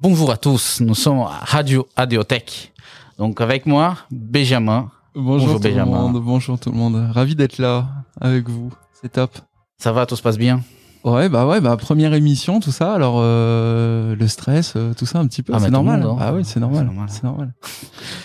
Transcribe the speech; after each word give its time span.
Bonjour 0.00 0.30
à 0.30 0.36
tous, 0.36 0.80
nous 0.80 0.94
sommes 0.94 1.20
à 1.20 1.40
Radio 1.44 1.86
Adiotech. 1.96 2.72
Donc 3.18 3.40
avec 3.40 3.66
moi, 3.66 3.96
Benjamin. 4.10 4.90
Bonjour, 5.14 5.60
tout 5.60 5.68
le 5.68 5.84
monde, 5.84 6.22
bonjour 6.22 6.58
tout 6.58 6.70
le 6.70 6.76
monde. 6.76 7.10
Ravi 7.12 7.34
d'être 7.34 7.58
là 7.58 7.86
avec 8.20 8.48
vous, 8.48 8.72
c'est 9.00 9.10
top. 9.12 9.32
Ça 9.78 9.92
va, 9.92 10.06
tout 10.06 10.16
se 10.16 10.22
passe 10.22 10.38
bien? 10.38 10.62
Ouais, 11.04 11.28
bah 11.28 11.46
ouais, 11.46 11.60
bah 11.60 11.76
première 11.76 12.14
émission, 12.14 12.60
tout 12.60 12.72
ça. 12.72 12.94
Alors 12.94 13.16
euh, 13.18 14.14
le 14.14 14.28
stress, 14.28 14.74
euh, 14.76 14.92
tout 14.94 15.06
ça 15.06 15.18
un 15.18 15.26
petit 15.26 15.42
peu, 15.42 15.52
Ah, 15.54 15.60
c'est 15.60 15.70
normal. 15.70 16.00
monde, 16.02 16.18
hein. 16.20 16.24
Ah 16.28 16.34
oui, 16.34 16.44
c'est 16.44 16.60
normal, 16.60 16.80
C'est 16.80 16.84
normal. 16.94 17.08
c'est 17.10 17.24
normal. 17.24 17.52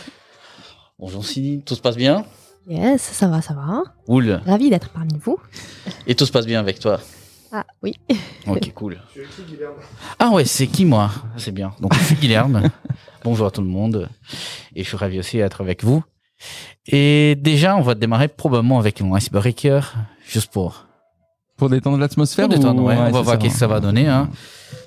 Bonjour 1.00 1.25
Cindy, 1.25 1.61
tout 1.65 1.75
se 1.75 1.82
passe 1.82 1.97
bien? 1.97 2.23
Yes, 2.68 3.01
ça 3.01 3.28
va, 3.28 3.42
ça 3.42 3.54
va. 3.54 3.83
Cool. 4.05 4.42
Ravi 4.46 4.69
d'être 4.69 4.89
parmi 4.89 5.14
vous. 5.23 5.37
Et 6.07 6.15
tout 6.15 6.25
se 6.25 6.32
passe 6.32 6.46
bien 6.46 6.60
avec 6.60 6.79
toi? 6.79 7.00
Ah 7.57 7.65
oui. 7.82 7.93
Ok, 8.47 8.73
cool. 8.73 8.97
Ah 10.19 10.29
ouais, 10.32 10.43
c'est 10.43 10.68
qui 10.68 10.83
moi? 10.83 11.09
C'est 11.37 11.54
bien. 11.54 11.73
Donc 11.79 11.93
je 11.93 12.04
suis 12.04 12.15
Guilherme. 12.15 12.69
Bonjour 13.23 13.47
à 13.47 13.51
tout 13.51 13.61
le 13.61 13.68
monde. 13.68 14.09
Et 14.75 14.83
je 14.83 14.87
suis 14.89 14.97
ravi 14.97 15.19
aussi 15.19 15.37
d'être 15.37 15.61
avec 15.61 15.82
vous. 15.83 16.04
Et 16.87 17.36
déjà, 17.39 17.77
on 17.77 17.82
va 17.82 17.96
démarrer 17.96 18.27
probablement 18.27 18.77
avec 18.77 18.99
un 19.01 19.18
icebreaker, 19.18 19.93
juste 20.27 20.51
pour 20.51 20.86
Pour 21.55 21.69
détendre 21.69 21.97
l'atmosphère 21.97 22.47
Pour 22.49 22.57
détendre, 22.57 22.83
ou- 22.83 22.87
ouais, 22.87 22.97
on 22.97 23.10
va 23.11 23.21
voir 23.21 23.39
qu'est-ce 23.39 23.54
que 23.54 23.60
ça 23.60 23.68
va 23.68 23.79
donner. 23.79 24.07
Hein. 24.07 24.29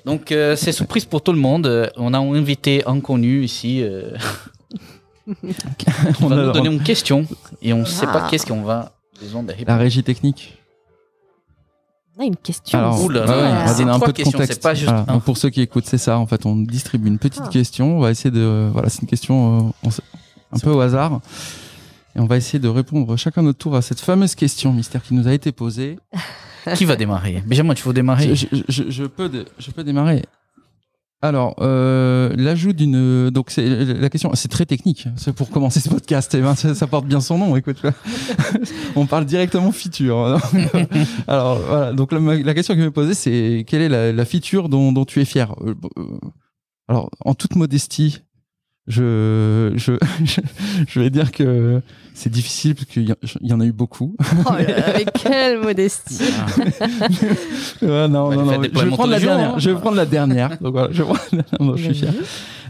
Donc, 0.05 0.31
euh, 0.31 0.55
c'est 0.55 0.71
surprise 0.71 1.05
pour 1.05 1.21
tout 1.23 1.33
le 1.33 1.39
monde. 1.39 1.65
Euh, 1.65 1.89
On 1.97 2.13
a 2.13 2.19
un 2.19 2.33
invité 2.35 2.85
inconnu 2.85 3.43
ici. 3.43 3.81
euh, 3.81 4.11
On 6.21 6.27
va 6.27 6.35
a- 6.35 6.45
nous 6.45 6.51
donner 6.51 6.69
une 6.69 6.83
question 6.83 7.25
et 7.63 7.73
on 7.73 7.79
ne 7.79 7.85
sait 7.85 8.05
pas 8.05 8.21
Ah. 8.25 8.27
qu'est-ce 8.29 8.45
qu'on 8.45 8.61
va 8.61 8.93
La 9.65 9.75
régie 9.77 10.03
technique. 10.03 10.55
On 12.19 12.23
a 12.23 12.25
une 12.25 12.35
question. 12.35 12.77
Alors, 12.77 13.01
ouais, 13.05 13.13
va 13.13 13.67
c'est 13.67 13.83
un 13.83 13.97
peu 13.99 14.11
de 14.11 14.23
contexte. 14.23 14.53
c'est 14.55 14.61
pas 14.61 14.73
juste 14.73 14.89
Voilà. 14.89 15.05
un. 15.07 15.13
Donc, 15.13 15.23
pour 15.23 15.37
ceux 15.37 15.49
qui 15.49 15.61
écoutent, 15.61 15.85
c'est 15.85 15.97
ça. 15.97 16.19
En 16.19 16.27
fait, 16.27 16.45
on 16.45 16.57
distribue 16.57 17.07
une 17.07 17.17
petite 17.17 17.43
Ah. 17.45 17.49
question. 17.49 17.95
On 17.97 17.99
va 18.01 18.11
essayer 18.11 18.29
de. 18.29 18.69
Voilà, 18.73 18.89
c'est 18.89 19.01
une 19.03 19.07
question 19.07 19.73
euh, 19.85 19.89
un 20.51 20.59
peu 20.59 20.69
au 20.71 20.81
hasard. 20.81 21.21
Et 22.15 22.19
on 22.19 22.25
va 22.25 22.35
essayer 22.35 22.59
de 22.59 22.67
répondre 22.67 23.15
chacun 23.15 23.41
notre 23.41 23.59
tour 23.59 23.75
à 23.75 23.81
cette 23.81 24.01
fameuse 24.01 24.35
question 24.35 24.73
mystère 24.73 25.01
qui 25.01 25.13
nous 25.13 25.27
a 25.29 25.33
été 25.33 25.51
posée. 25.53 25.97
Qui 26.75 26.83
va 26.83 26.97
démarrer? 26.97 27.41
Benjamin, 27.47 27.73
tu 27.73 27.87
veux 27.87 27.93
démarrer? 27.93 28.35
Je, 28.35 28.47
je- 28.51 28.63
je- 28.67 28.89
je 28.89 29.03
peux, 29.05 29.31
je 29.57 29.71
peux 29.71 29.83
démarrer. 29.85 30.25
Alors, 31.21 31.55
euh, 31.59 32.33
l'ajout 32.37 32.71
d'une. 32.71 33.29
Donc, 33.29 33.49
c'est 33.49 33.67
la 33.67 34.09
question, 34.09 34.31
c'est 34.35 34.47
très 34.47 34.65
technique. 34.65 35.07
C'est 35.17 35.33
pour 35.33 35.49
commencer 35.49 35.81
ce 35.81 35.89
podcast. 35.89 36.33
Eh 36.33 36.39
ben, 36.39 36.55
ça, 36.55 36.87
porte 36.87 37.05
bien 37.05 37.19
son 37.19 37.37
nom. 37.37 37.57
Écoute, 37.57 37.81
on 38.95 39.05
parle 39.05 39.25
directement 39.25 39.73
feature. 39.73 40.39
Alors, 41.27 41.59
voilà. 41.59 41.91
Donc, 41.91 42.13
la, 42.13 42.53
question 42.53 42.73
qui 42.73 42.79
m'est 42.79 42.91
posée, 42.91 43.15
c'est 43.15 43.65
quelle 43.67 43.81
est 43.81 43.89
la, 43.89 44.13
la 44.13 44.25
feature 44.25 44.69
dont, 44.69 44.93
dont 44.93 45.03
tu 45.03 45.19
es 45.19 45.25
fier? 45.25 45.53
Euh, 45.61 45.75
euh, 45.97 46.19
Alors, 46.87 47.09
en 47.25 47.33
toute 47.33 47.57
modestie, 47.57 48.19
je, 48.89 49.71
je, 49.75 49.93
je, 50.25 50.41
je 50.87 50.99
vais 50.99 51.09
dire 51.09 51.31
que 51.31 51.81
c'est 52.13 52.29
difficile 52.29 52.75
parce 52.75 52.87
qu'il 52.87 53.07
y, 53.07 53.11
en- 53.13 53.15
il 53.41 53.47
y 53.47 53.53
en 53.53 53.59
a 53.61 53.65
eu 53.65 53.71
beaucoup. 53.71 54.15
Oh 54.45 54.51
là 54.51 55.03
quelle 55.21 55.59
modestie. 55.61 56.19
Ouais, 57.81 58.07
non, 58.07 58.29
Bah, 58.29 58.35
non, 58.35 58.45
non, 58.45 58.53
je 58.63 58.79
vais 58.83 58.89
prendre 58.89 59.11
la 59.11 59.19
jours, 59.19 59.29
dernière. 59.29 59.53
hein. 59.53 59.59
Je 59.59 59.69
vais 59.69 59.79
prendre 59.79 59.95
la 59.97 60.05
dernière. 60.05 60.57
Donc 60.59 60.73
voilà, 60.73 60.89
je, 60.91 61.03
vais 61.03 61.13
prendre 61.13 61.19
la 61.31 61.41
dernière. 61.43 61.61
Non, 61.61 61.75
je 61.77 61.83
suis 61.83 61.93
fier. 61.93 62.13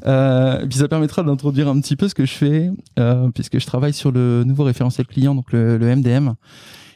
Euh, 0.06 0.66
puis 0.68 0.78
ça 0.80 0.88
permettra 0.88 1.24
d'introduire 1.24 1.68
un 1.68 1.80
petit 1.82 1.96
peu 1.96 2.08
ce 2.08 2.16
que 2.16 2.26
je 2.26 2.34
fais, 2.34 2.70
euh, 3.00 3.30
puisque 3.34 3.60
je 3.60 3.66
travaille 3.66 3.94
sur 3.94 4.12
le 4.12 4.44
nouveau 4.46 4.64
référentiel 4.64 5.08
client, 5.08 5.36
donc 5.36 5.52
le, 5.52 5.78
le 5.78 5.96
MDM. 5.96 6.34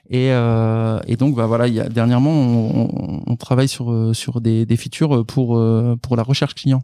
Et, 0.09 0.31
euh, 0.31 0.99
et 1.07 1.15
donc 1.15 1.35
bah 1.35 1.45
voilà, 1.47 1.67
il 1.67 1.73
y 1.73 1.79
a, 1.79 1.87
dernièrement, 1.87 2.31
on, 2.31 2.89
on- 2.93 3.23
on 3.25 3.35
travaille 3.37 3.69
sur 3.69 3.91
euh, 3.91 4.13
sur 4.13 4.41
des, 4.41 4.65
des 4.65 4.75
features 4.77 5.25
pour 5.25 5.57
euh, 5.57 5.95
pour 6.01 6.15
la 6.17 6.23
recherche 6.23 6.55
client. 6.55 6.83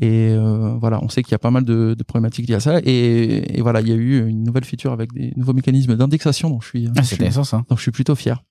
Et 0.00 0.30
euh, 0.30 0.76
voilà, 0.80 0.98
on 1.02 1.08
sait 1.08 1.22
qu'il 1.22 1.32
y 1.32 1.34
a 1.34 1.38
pas 1.38 1.50
mal 1.50 1.64
de, 1.64 1.94
de 1.94 2.02
problématiques 2.04 2.48
liées 2.48 2.54
à 2.54 2.60
ça. 2.60 2.78
Et, 2.84 3.58
et 3.58 3.60
voilà, 3.62 3.80
il 3.80 3.88
y 3.88 3.92
a 3.92 3.96
eu 3.96 4.26
une 4.28 4.44
nouvelle 4.44 4.64
feature 4.64 4.92
avec 4.92 5.12
des 5.12 5.32
nouveaux 5.36 5.52
mécanismes 5.52 5.94
d'indexation, 5.96 6.48
dont 6.50 6.60
je 6.60 6.68
suis. 6.68 6.86
Ah, 6.88 6.92
je 6.96 7.00
c'est 7.00 7.06
suis- 7.06 7.14
intéressant 7.16 7.44
ça. 7.44 7.58
donc 7.68 7.78
je 7.78 7.82
suis 7.82 7.90
plutôt 7.90 8.14
fier. 8.14 8.42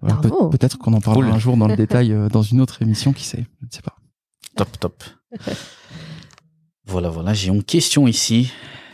Voilà. 0.00 0.16
Peut-être 0.50 0.78
qu'on 0.78 0.92
en 0.94 1.00
parlera 1.00 1.26
Cool. 1.26 1.34
un 1.34 1.38
jour 1.38 1.56
dans 1.56 1.68
le 1.68 1.76
détail 1.84 2.12
euh, 2.12 2.28
dans 2.28 2.42
une 2.42 2.60
autre 2.60 2.82
émission, 2.82 3.12
qui 3.12 3.24
sait, 3.24 3.46
je 3.60 3.66
ne 3.66 3.70
sais 3.70 3.82
pas. 3.82 3.96
Top, 4.56 4.78
top. 4.80 5.04
voilà, 6.86 7.10
voilà, 7.10 7.32
j'ai 7.34 7.48
une 7.48 7.62
question 7.62 8.08
ici. 8.08 8.50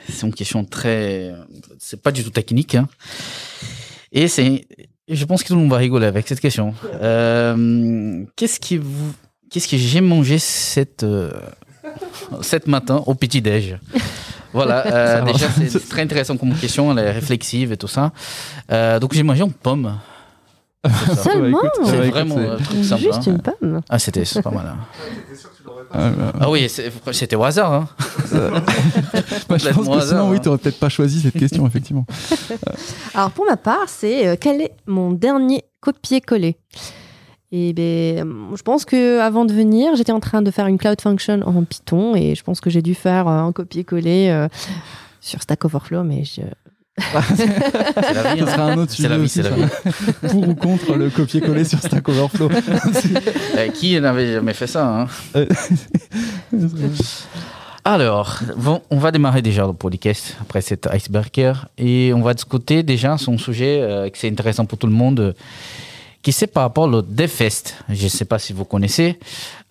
C'est 0.08 0.26
une 0.26 0.34
question 0.34 0.64
très. 0.64 1.32
C'est 1.78 2.02
pas 2.02 2.12
du 2.12 2.22
tout 2.22 2.30
technique. 2.30 2.74
hein. 2.74 2.88
Et 4.16 4.26
c'est. 4.28 4.66
Je 5.08 5.24
pense 5.24 5.42
que 5.44 5.48
tout 5.48 5.54
le 5.54 5.60
monde 5.60 5.70
va 5.70 5.76
rigoler 5.76 6.06
avec 6.06 6.26
cette 6.26 6.40
question. 6.40 6.74
Euh, 7.00 8.24
Qu'est-ce 8.34 8.58
qui 8.58 8.76
vous. 8.78 9.12
Qu'est-ce 9.50 9.68
que 9.68 9.76
j'ai 9.76 10.00
mangé 10.00 10.38
cette, 10.40 11.04
euh, 11.04 11.30
cette 12.42 12.66
matin 12.66 13.02
au 13.06 13.14
petit-déj? 13.14 13.78
Voilà, 14.52 14.84
euh, 14.86 15.22
déjà 15.32 15.46
c'est 15.50 15.88
très 15.88 16.02
intéressant 16.02 16.36
comme 16.36 16.54
question, 16.54 16.90
elle 16.90 16.98
est 17.04 17.12
réflexive 17.12 17.70
et 17.72 17.76
tout 17.76 17.86
ça. 17.88 18.10
Euh, 18.72 18.98
donc 18.98 19.12
j'ai 19.14 19.22
mangé 19.22 19.42
une 19.44 19.52
pomme. 19.52 19.96
Seulement 21.22 21.58
écoute, 21.62 21.70
C'est 21.84 22.08
vraiment 22.10 22.38
euh, 22.38 22.56
truc 22.56 22.84
simple. 22.84 23.02
Juste 23.02 23.26
une 23.26 23.40
pomme. 23.40 23.80
Ah, 23.88 23.98
c'était 23.98 24.24
pas 24.42 24.50
mal. 24.50 24.66
hein. 24.66 24.76
Ah, 25.96 26.02
euh, 26.02 26.32
Ah 26.40 26.50
oui, 26.50 26.68
c'était 26.68 27.36
au 27.36 27.44
hasard. 27.44 27.72
Hein. 27.72 27.88
bah, 29.48 29.56
je 29.56 29.68
pense 29.70 29.86
que 29.86 29.92
hasard, 29.92 30.04
sinon, 30.04 30.30
oui, 30.30 30.36
hein. 30.36 30.40
tu 30.40 30.48
n'aurais 30.48 30.58
peut-être 30.58 30.78
pas 30.78 30.88
choisi 30.88 31.20
cette 31.20 31.38
question, 31.38 31.66
effectivement. 31.66 32.06
Alors 33.14 33.30
pour 33.30 33.46
ma 33.46 33.56
part, 33.56 33.88
c'est 33.88 34.26
euh, 34.26 34.36
quel 34.38 34.60
est 34.60 34.72
mon 34.86 35.12
dernier 35.12 35.64
copier-coller? 35.80 36.58
Et 37.52 37.72
ben, 37.72 38.18
euh, 38.18 38.56
je 38.56 38.62
pense 38.62 38.84
que 38.84 39.20
avant 39.20 39.44
de 39.44 39.52
venir, 39.52 39.94
j'étais 39.94 40.12
en 40.12 40.20
train 40.20 40.42
de 40.42 40.50
faire 40.50 40.66
une 40.66 40.78
cloud 40.78 41.00
function 41.00 41.40
en 41.46 41.64
Python 41.64 42.14
et 42.16 42.34
je 42.34 42.42
pense 42.42 42.60
que 42.60 42.70
j'ai 42.70 42.82
dû 42.82 42.94
faire 42.94 43.28
euh, 43.28 43.40
un 43.40 43.52
copier-coller 43.52 44.28
euh, 44.30 44.48
sur 45.20 45.42
Stack 45.42 45.64
Overflow, 45.64 46.02
mais 46.02 46.24
je... 46.24 46.42
C'est 46.98 48.14
la 48.14 48.34
vie. 48.34 48.40
Hein. 48.42 48.58
un 48.58 48.78
autre 48.78 48.92
C'est 48.92 49.08
la 49.08 49.16
sujet 49.16 49.18
vie, 49.18 49.24
aussi 49.24 49.34
c'est 49.34 49.42
la 49.42 49.48
sur- 49.50 49.56
vie. 49.58 50.12
Pour 50.28 50.48
ou 50.48 50.54
contre 50.54 50.94
le 50.94 51.10
copier-coller 51.10 51.64
sur 51.64 51.78
Stack 51.78 52.08
Overflow. 52.08 52.48
Euh, 53.56 53.68
qui 53.68 53.98
n'avait 54.00 54.32
jamais 54.34 54.52
fait 54.54 54.66
ça 54.66 54.86
hein 54.86 55.06
Euh, 55.34 55.46
Alors, 57.84 58.40
bon, 58.56 58.82
on 58.90 58.98
va 58.98 59.10
démarrer 59.12 59.42
déjà 59.42 59.64
le 59.66 59.72
podcast 59.72 60.36
après 60.40 60.60
cet 60.60 60.88
icebreaker 60.92 61.68
et 61.78 62.12
on 62.14 62.20
va 62.20 62.34
discuter 62.34 62.82
déjà 62.82 63.16
son 63.16 63.38
sujet 63.38 63.78
euh, 63.80 64.10
que 64.10 64.18
c'est 64.18 64.28
intéressant 64.28 64.64
pour 64.66 64.76
tout 64.78 64.86
le 64.88 64.92
monde, 64.92 65.34
qui 66.26 66.32
c'est 66.32 66.48
par 66.48 66.64
rapport 66.64 66.92
au 66.92 67.02
DevFest. 67.02 67.76
Je 67.88 68.02
ne 68.02 68.08
sais 68.08 68.24
pas 68.24 68.40
si 68.40 68.52
vous 68.52 68.64
connaissez. 68.64 69.16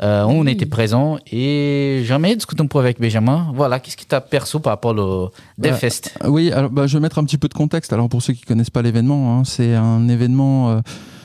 Euh, 0.02 0.24
on 0.24 0.40
Oui. 0.46 0.52
était 0.52 0.66
présents 0.66 1.18
et 1.30 2.04
jamais 2.06 2.34
discuté 2.34 2.64
un 2.64 2.68
peu 2.68 2.80
avec 2.80 2.98
Benjamin. 2.98 3.52
Voilà, 3.54 3.82
qu'est-ce 3.82 3.98
qui 3.98 4.06
t'a 4.06 4.22
perçu 4.22 4.62
par 4.62 4.72
rapport 4.72 4.96
au 4.98 5.32
DevFest 5.58 6.18
Oui, 6.24 6.54
alors 6.54 6.70
bah, 6.70 6.88
je 6.88 6.96
vais 6.98 7.02
mettre 7.02 7.18
un 7.18 7.26
petit 7.26 7.38
peu 7.38 7.50
de 7.50 7.54
contexte. 7.54 7.92
Alors 7.92 8.08
pour 8.08 8.22
ceux 8.22 8.32
qui 8.32 8.44
connaissent 8.44 8.70
pas 8.70 8.82
l'événement, 8.82 9.38
hein, 9.40 9.44
c'est 9.44 9.76
un 9.76 10.08
événement, 10.08 10.70
euh, 10.70 10.80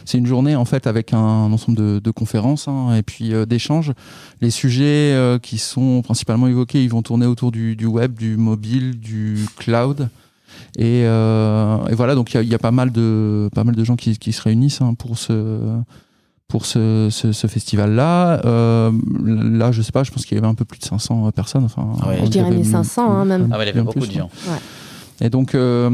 c'est 0.04 0.18
une 0.18 0.26
journée 0.26 0.56
en 0.56 0.64
fait 0.64 0.88
avec 0.88 1.12
un 1.14 1.52
ensemble 1.52 1.78
de, 1.78 2.00
de 2.00 2.10
conférences 2.10 2.66
hein, 2.66 2.96
et 2.96 3.04
puis 3.04 3.32
euh, 3.32 3.46
d'échanges. 3.46 3.92
Les 4.40 4.50
sujets 4.50 5.12
euh, 5.14 5.38
qui 5.38 5.58
sont 5.58 6.02
principalement 6.02 6.48
évoqués, 6.48 6.82
ils 6.82 6.90
vont 6.90 7.02
tourner 7.02 7.26
autour 7.26 7.52
du, 7.52 7.76
du 7.76 7.86
web, 7.86 8.14
du 8.18 8.36
mobile, 8.36 8.98
du 8.98 9.46
cloud. 9.58 10.08
Et, 10.78 11.02
euh, 11.04 11.76
et 11.88 11.94
voilà, 11.94 12.14
donc 12.14 12.32
il 12.32 12.36
y 12.36 12.38
a, 12.38 12.42
il 12.42 12.48
y 12.48 12.54
a 12.54 12.58
pas 12.58 12.70
mal 12.70 12.90
de 12.92 13.48
pas 13.54 13.64
mal 13.64 13.74
de 13.74 13.84
gens 13.84 13.96
qui, 13.96 14.16
qui 14.18 14.32
se 14.32 14.42
réunissent 14.42 14.80
hein, 14.80 14.94
pour 14.94 15.18
ce 15.18 15.58
pour 16.48 16.66
ce, 16.66 17.08
ce, 17.10 17.30
ce 17.32 17.46
festival-là. 17.46 18.44
Euh, 18.44 18.90
là, 19.24 19.70
je 19.70 19.82
sais 19.82 19.92
pas, 19.92 20.02
je 20.02 20.10
pense 20.10 20.26
qu'il 20.26 20.36
y 20.36 20.38
avait 20.38 20.48
un 20.48 20.54
peu 20.54 20.64
plus 20.64 20.80
de 20.80 20.84
500 20.84 21.30
personnes. 21.30 21.64
Enfin, 21.64 21.86
Ouais. 22.08 22.18
il 22.20 22.26
Je 22.26 22.30
dirais 22.30 22.46
avait 22.48 22.56
1500, 22.56 23.08
hein, 23.08 23.24
même. 23.24 23.48
Ah 23.52 23.56
ouais, 23.58 23.64
il 23.64 23.68
y 23.68 23.70
avait 23.70 23.82
beaucoup 23.82 24.00
plus, 24.00 24.08
de 24.08 24.14
gens. 24.14 24.30
et 25.20 25.30
donc, 25.30 25.54
euh, 25.54 25.90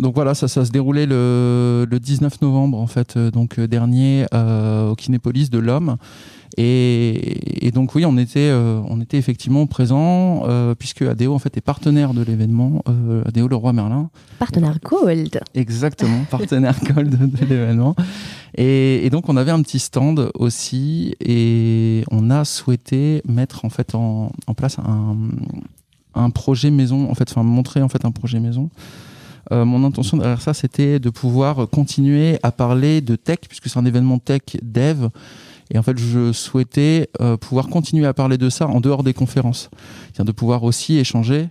donc 0.00 0.14
voilà, 0.16 0.34
ça, 0.34 0.48
ça 0.48 0.64
se 0.64 0.72
déroulait 0.72 1.06
le, 1.06 1.86
le 1.88 2.00
19 2.00 2.40
novembre 2.42 2.78
en 2.80 2.88
fait, 2.88 3.16
donc 3.18 3.60
dernier 3.60 4.26
euh, 4.34 4.90
au 4.90 4.96
Kinépolis 4.96 5.48
de 5.48 5.58
l'Homme. 5.60 5.96
Et, 6.56 7.66
et 7.66 7.70
donc 7.70 7.94
oui, 7.94 8.04
on 8.04 8.16
était, 8.18 8.50
euh, 8.50 8.80
on 8.88 9.00
était 9.00 9.18
effectivement 9.18 9.66
présent 9.66 10.42
euh, 10.46 10.74
puisque 10.74 11.02
ADO 11.02 11.32
en 11.34 11.38
fait 11.38 11.56
est 11.56 11.60
partenaire 11.60 12.12
de 12.12 12.22
l'événement, 12.22 12.82
euh, 12.88 13.22
ADO 13.26 13.48
le 13.48 13.56
Roi 13.56 13.72
Merlin, 13.72 14.10
Partenaire 14.38 14.78
Gold. 14.82 15.40
exactement 15.54 16.24
partenaire 16.30 16.76
gold 16.94 17.16
de 17.16 17.46
l'événement. 17.46 17.94
Et, 18.56 19.06
et 19.06 19.10
donc 19.10 19.28
on 19.28 19.36
avait 19.36 19.52
un 19.52 19.62
petit 19.62 19.78
stand 19.78 20.30
aussi 20.34 21.14
et 21.20 22.04
on 22.10 22.30
a 22.30 22.44
souhaité 22.44 23.22
mettre 23.28 23.64
en 23.64 23.70
fait 23.70 23.94
en, 23.94 24.32
en 24.46 24.54
place 24.54 24.78
un, 24.80 25.16
un 26.14 26.30
projet 26.30 26.70
maison, 26.70 27.10
en 27.10 27.14
fait, 27.14 27.30
enfin 27.30 27.42
montrer 27.42 27.82
en 27.82 27.88
fait 27.88 28.04
un 28.04 28.10
projet 28.10 28.40
maison. 28.40 28.70
Euh, 29.52 29.64
mon 29.64 29.84
intention 29.84 30.16
derrière 30.16 30.42
ça, 30.42 30.54
c'était 30.54 30.98
de 30.98 31.10
pouvoir 31.10 31.68
continuer 31.68 32.38
à 32.42 32.52
parler 32.52 33.00
de 33.00 33.16
tech, 33.16 33.38
puisque 33.48 33.68
c'est 33.68 33.78
un 33.78 33.84
événement 33.84 34.18
tech 34.18 34.42
dev. 34.62 35.08
Et 35.70 35.78
en 35.78 35.82
fait, 35.82 35.98
je 35.98 36.32
souhaitais 36.32 37.08
euh, 37.20 37.36
pouvoir 37.36 37.68
continuer 37.68 38.06
à 38.06 38.14
parler 38.14 38.38
de 38.38 38.48
ça 38.50 38.66
en 38.66 38.80
dehors 38.80 39.02
des 39.02 39.14
conférences. 39.14 39.70
C'est-à-dire 40.06 40.24
de 40.26 40.32
pouvoir 40.32 40.62
aussi 40.64 40.96
échanger, 40.98 41.48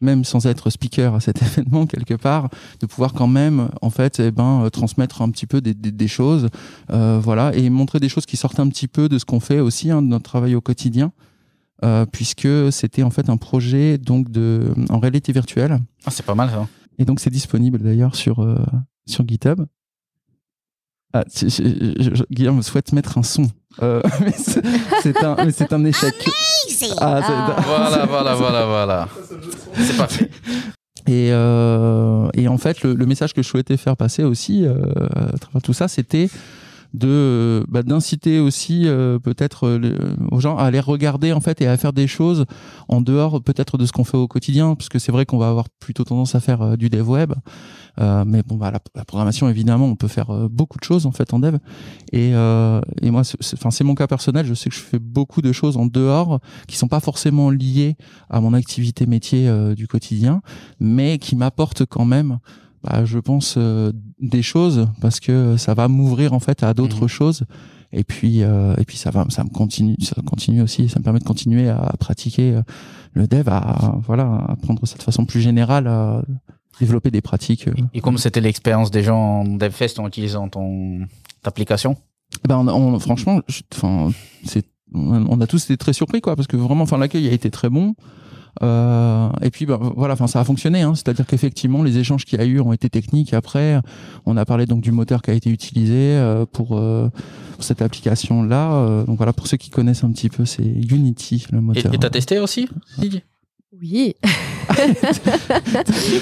même 0.00 0.24
sans 0.24 0.46
être 0.46 0.68
speaker 0.68 1.14
à 1.14 1.20
cet 1.20 1.40
événement 1.42 1.86
quelque 1.86 2.14
part, 2.14 2.48
de 2.80 2.86
pouvoir 2.86 3.12
quand 3.12 3.28
même, 3.28 3.68
en 3.80 3.90
fait, 3.90 4.20
eh 4.20 4.30
ben, 4.30 4.62
euh, 4.64 4.68
transmettre 4.70 5.22
un 5.22 5.30
petit 5.30 5.46
peu 5.46 5.60
des, 5.60 5.74
des- 5.74 5.92
des 5.92 6.08
choses, 6.08 6.48
euh, 6.90 7.18
voilà, 7.22 7.54
et 7.54 7.70
montrer 7.70 7.98
des 8.00 8.08
choses 8.08 8.26
qui 8.26 8.36
sortent 8.36 8.60
un 8.60 8.68
petit 8.68 8.88
peu 8.88 9.08
de 9.08 9.18
ce 9.18 9.24
qu'on 9.24 9.40
fait 9.40 9.60
aussi, 9.60 9.90
hein, 9.90 10.02
de 10.02 10.08
notre 10.08 10.24
travail 10.24 10.54
au 10.54 10.60
quotidien. 10.60 11.12
euh, 11.84 12.06
puisque 12.06 12.46
c'était 12.70 13.02
en 13.02 13.10
fait 13.10 13.28
un 13.28 13.36
projet 13.36 13.98
donc 13.98 14.30
de 14.30 14.72
en 14.88 15.00
réalité 15.00 15.32
virtuelle. 15.32 15.80
Ah, 16.04 16.10
c'est 16.12 16.24
pas 16.24 16.36
mal 16.36 16.48
ça. 16.50 16.68
Et 16.98 17.04
donc 17.04 17.18
c'est 17.18 17.30
disponible 17.30 17.78
d'ailleurs 17.80 18.14
sur 18.14 18.38
euh, 18.40 18.54
sur 19.06 19.26
GitHub. 19.26 19.62
Ah, 21.12 21.24
je- 21.34 21.48
je- 21.48 22.24
Guillaume 22.30 22.62
souhaite 22.62 22.92
mettre 22.92 23.18
un 23.18 23.22
son, 23.22 23.46
Euh, 23.82 24.02
mais 24.20 24.32
c'est 25.02 25.24
un, 25.24 25.36
mais 25.44 25.50
c'est 25.52 25.72
un 25.72 25.84
échec. 25.84 26.14
Ah, 26.24 26.30
c'est- 26.68 26.86
Ah. 26.98 27.56
Voilà, 27.66 28.06
voilà, 28.06 28.34
voilà, 28.34 28.66
voilà. 28.66 29.08
C'est 29.76 29.96
parfait. 29.96 30.30
Et, 31.08 31.30
euh, 31.32 32.28
et 32.34 32.48
en 32.48 32.58
fait, 32.58 32.82
le, 32.82 32.94
le 32.94 33.06
message 33.06 33.32
que 33.34 33.42
je 33.42 33.48
souhaitais 33.48 33.76
faire 33.76 33.96
passer 33.96 34.22
aussi 34.24 34.64
euh, 34.66 34.74
à 35.34 35.38
travers 35.38 35.62
tout 35.62 35.72
ça, 35.72 35.88
c'était 35.88 36.28
de 36.94 37.64
bah, 37.68 37.82
d'inciter 37.82 38.38
aussi 38.40 38.86
euh, 38.86 39.18
peut-être 39.18 39.66
euh, 39.66 39.78
le- 39.78 40.16
aux 40.30 40.40
gens 40.40 40.56
à 40.56 40.64
aller 40.64 40.80
regarder 40.80 41.32
en 41.32 41.40
fait 41.40 41.60
et 41.60 41.66
à 41.66 41.76
faire 41.76 41.92
des 41.92 42.06
choses 42.06 42.44
en 42.88 43.00
dehors 43.00 43.42
peut-être 43.42 43.78
de 43.78 43.86
ce 43.86 43.92
qu'on 43.92 44.04
fait 44.04 44.16
au 44.16 44.28
quotidien. 44.28 44.74
Parce 44.74 44.88
que 44.88 44.98
c'est 44.98 45.12
vrai 45.12 45.24
qu'on 45.26 45.38
va 45.38 45.48
avoir 45.48 45.68
plutôt 45.80 46.04
tendance 46.04 46.34
à 46.34 46.40
faire 46.40 46.62
euh, 46.62 46.76
du 46.76 46.88
dev 46.90 47.08
web. 47.08 47.32
Euh, 48.00 48.24
mais 48.26 48.42
bon 48.42 48.56
bah 48.56 48.70
la, 48.70 48.80
la 48.94 49.04
programmation 49.04 49.50
évidemment 49.50 49.84
on 49.84 49.96
peut 49.96 50.08
faire 50.08 50.30
euh, 50.30 50.48
beaucoup 50.50 50.78
de 50.78 50.84
choses 50.84 51.04
en 51.06 51.12
fait 51.12 51.32
en 51.34 51.38
dev. 51.38 51.56
Et, 52.12 52.34
euh, 52.34 52.80
et 53.02 53.10
moi 53.10 53.22
enfin, 53.54 53.70
c'est 53.70 53.84
mon 53.84 53.94
cas 53.94 54.06
personnel. 54.06 54.46
Je 54.46 54.54
sais 54.54 54.70
que 54.70 54.76
je 54.76 54.80
fais 54.80 54.98
beaucoup 54.98 55.42
de 55.42 55.52
choses 55.52 55.76
en 55.76 55.86
dehors 55.86 56.40
qui 56.68 56.76
sont 56.76 56.88
pas 56.88 57.00
forcément 57.00 57.50
liées 57.50 57.96
à 58.30 58.40
mon 58.40 58.54
activité 58.54 59.06
métier 59.06 59.48
euh, 59.48 59.74
du 59.74 59.86
quotidien 59.88 60.40
mais 60.80 61.18
qui 61.18 61.36
m'apportent 61.36 61.84
quand 61.86 62.04
même 62.04 62.38
bah, 62.84 63.04
je 63.04 63.18
pense 63.18 63.54
euh, 63.58 63.92
des 64.20 64.42
choses 64.42 64.88
parce 65.00 65.20
que 65.20 65.56
ça 65.56 65.74
va 65.74 65.88
m'ouvrir 65.88 66.32
en 66.32 66.40
fait 66.40 66.62
à 66.62 66.74
d'autres 66.74 67.02
Mhm. 67.02 67.08
choses 67.08 67.44
et 67.92 68.04
puis 68.04 68.42
euh, 68.42 68.74
et 68.78 68.84
puis 68.84 68.96
ça 68.96 69.10
va 69.10 69.26
ça 69.28 69.44
me 69.44 69.50
continue 69.50 69.96
ça 70.00 70.16
continue 70.24 70.62
aussi 70.62 70.88
ça 70.88 70.98
me 70.98 71.04
permet 71.04 71.18
de 71.18 71.24
continuer 71.24 71.68
à 71.68 71.92
pratiquer 71.98 72.54
euh, 72.54 72.62
le 73.12 73.26
dev 73.26 73.48
à 73.48 73.98
voilà 74.06 74.44
à 74.48 74.56
prendre 74.56 74.84
ça 74.86 74.96
de 74.96 75.02
façon 75.02 75.24
plus 75.26 75.40
générale 75.40 75.86
à 75.86 76.22
développer 76.80 77.10
des 77.10 77.20
pratiques 77.20 77.68
euh. 77.68 77.74
Et 77.94 78.00
comme 78.00 78.16
c'était 78.18 78.40
l'expérience 78.40 78.90
des 78.90 79.02
gens 79.02 79.40
en 79.40 79.44
DevFest 79.44 79.98
en 79.98 80.06
utilisant 80.08 80.48
ton 80.48 81.00
application? 81.44 81.96
Ben 82.48 82.56
on, 82.56 82.68
on- 82.68 82.98
franchement 82.98 83.40
enfin 83.74 84.10
c'est 84.44 84.64
on 84.94 85.26
on 85.28 85.40
a 85.40 85.46
tous 85.46 85.64
été 85.64 85.76
très 85.76 85.92
surpris 85.92 86.20
quoi 86.22 86.34
parce 86.34 86.48
que 86.48 86.56
vraiment 86.56 86.84
enfin 86.84 86.96
l'accueil 86.98 87.28
a 87.28 87.32
été 87.32 87.50
très 87.50 87.68
bon 87.68 87.94
Euh, 88.60 89.30
et 89.40 89.50
puis 89.50 89.64
ben, 89.64 89.78
voilà 89.96 90.12
enfin 90.12 90.26
ça 90.26 90.38
a 90.38 90.44
fonctionné 90.44 90.82
hein. 90.82 90.94
c'est-à-dire 90.94 91.26
qu'effectivement 91.26 91.82
les 91.82 91.96
échanges 91.96 92.26
qu'il 92.26 92.38
y 92.38 92.42
a 92.42 92.44
eu 92.44 92.60
ont 92.60 92.74
été 92.74 92.90
techniques 92.90 93.32
après 93.32 93.80
on 94.26 94.36
a 94.36 94.44
parlé 94.44 94.66
donc 94.66 94.82
du 94.82 94.92
moteur 94.92 95.22
qui 95.22 95.30
a 95.30 95.34
été 95.34 95.48
utilisé 95.48 95.94
euh, 95.94 96.44
pour, 96.44 96.76
euh, 96.76 97.08
pour 97.54 97.64
cette 97.64 97.80
application 97.80 98.42
là 98.42 99.04
donc 99.06 99.16
voilà 99.16 99.32
pour 99.32 99.46
ceux 99.46 99.56
qui 99.56 99.70
connaissent 99.70 100.04
un 100.04 100.12
petit 100.12 100.28
peu 100.28 100.44
c'est 100.44 100.62
Unity 100.62 101.46
le 101.50 101.62
moteur 101.62 101.94
et 101.94 101.98
t'as 101.98 102.10
testé 102.10 102.40
aussi 102.40 102.68
Oui. 103.80 104.16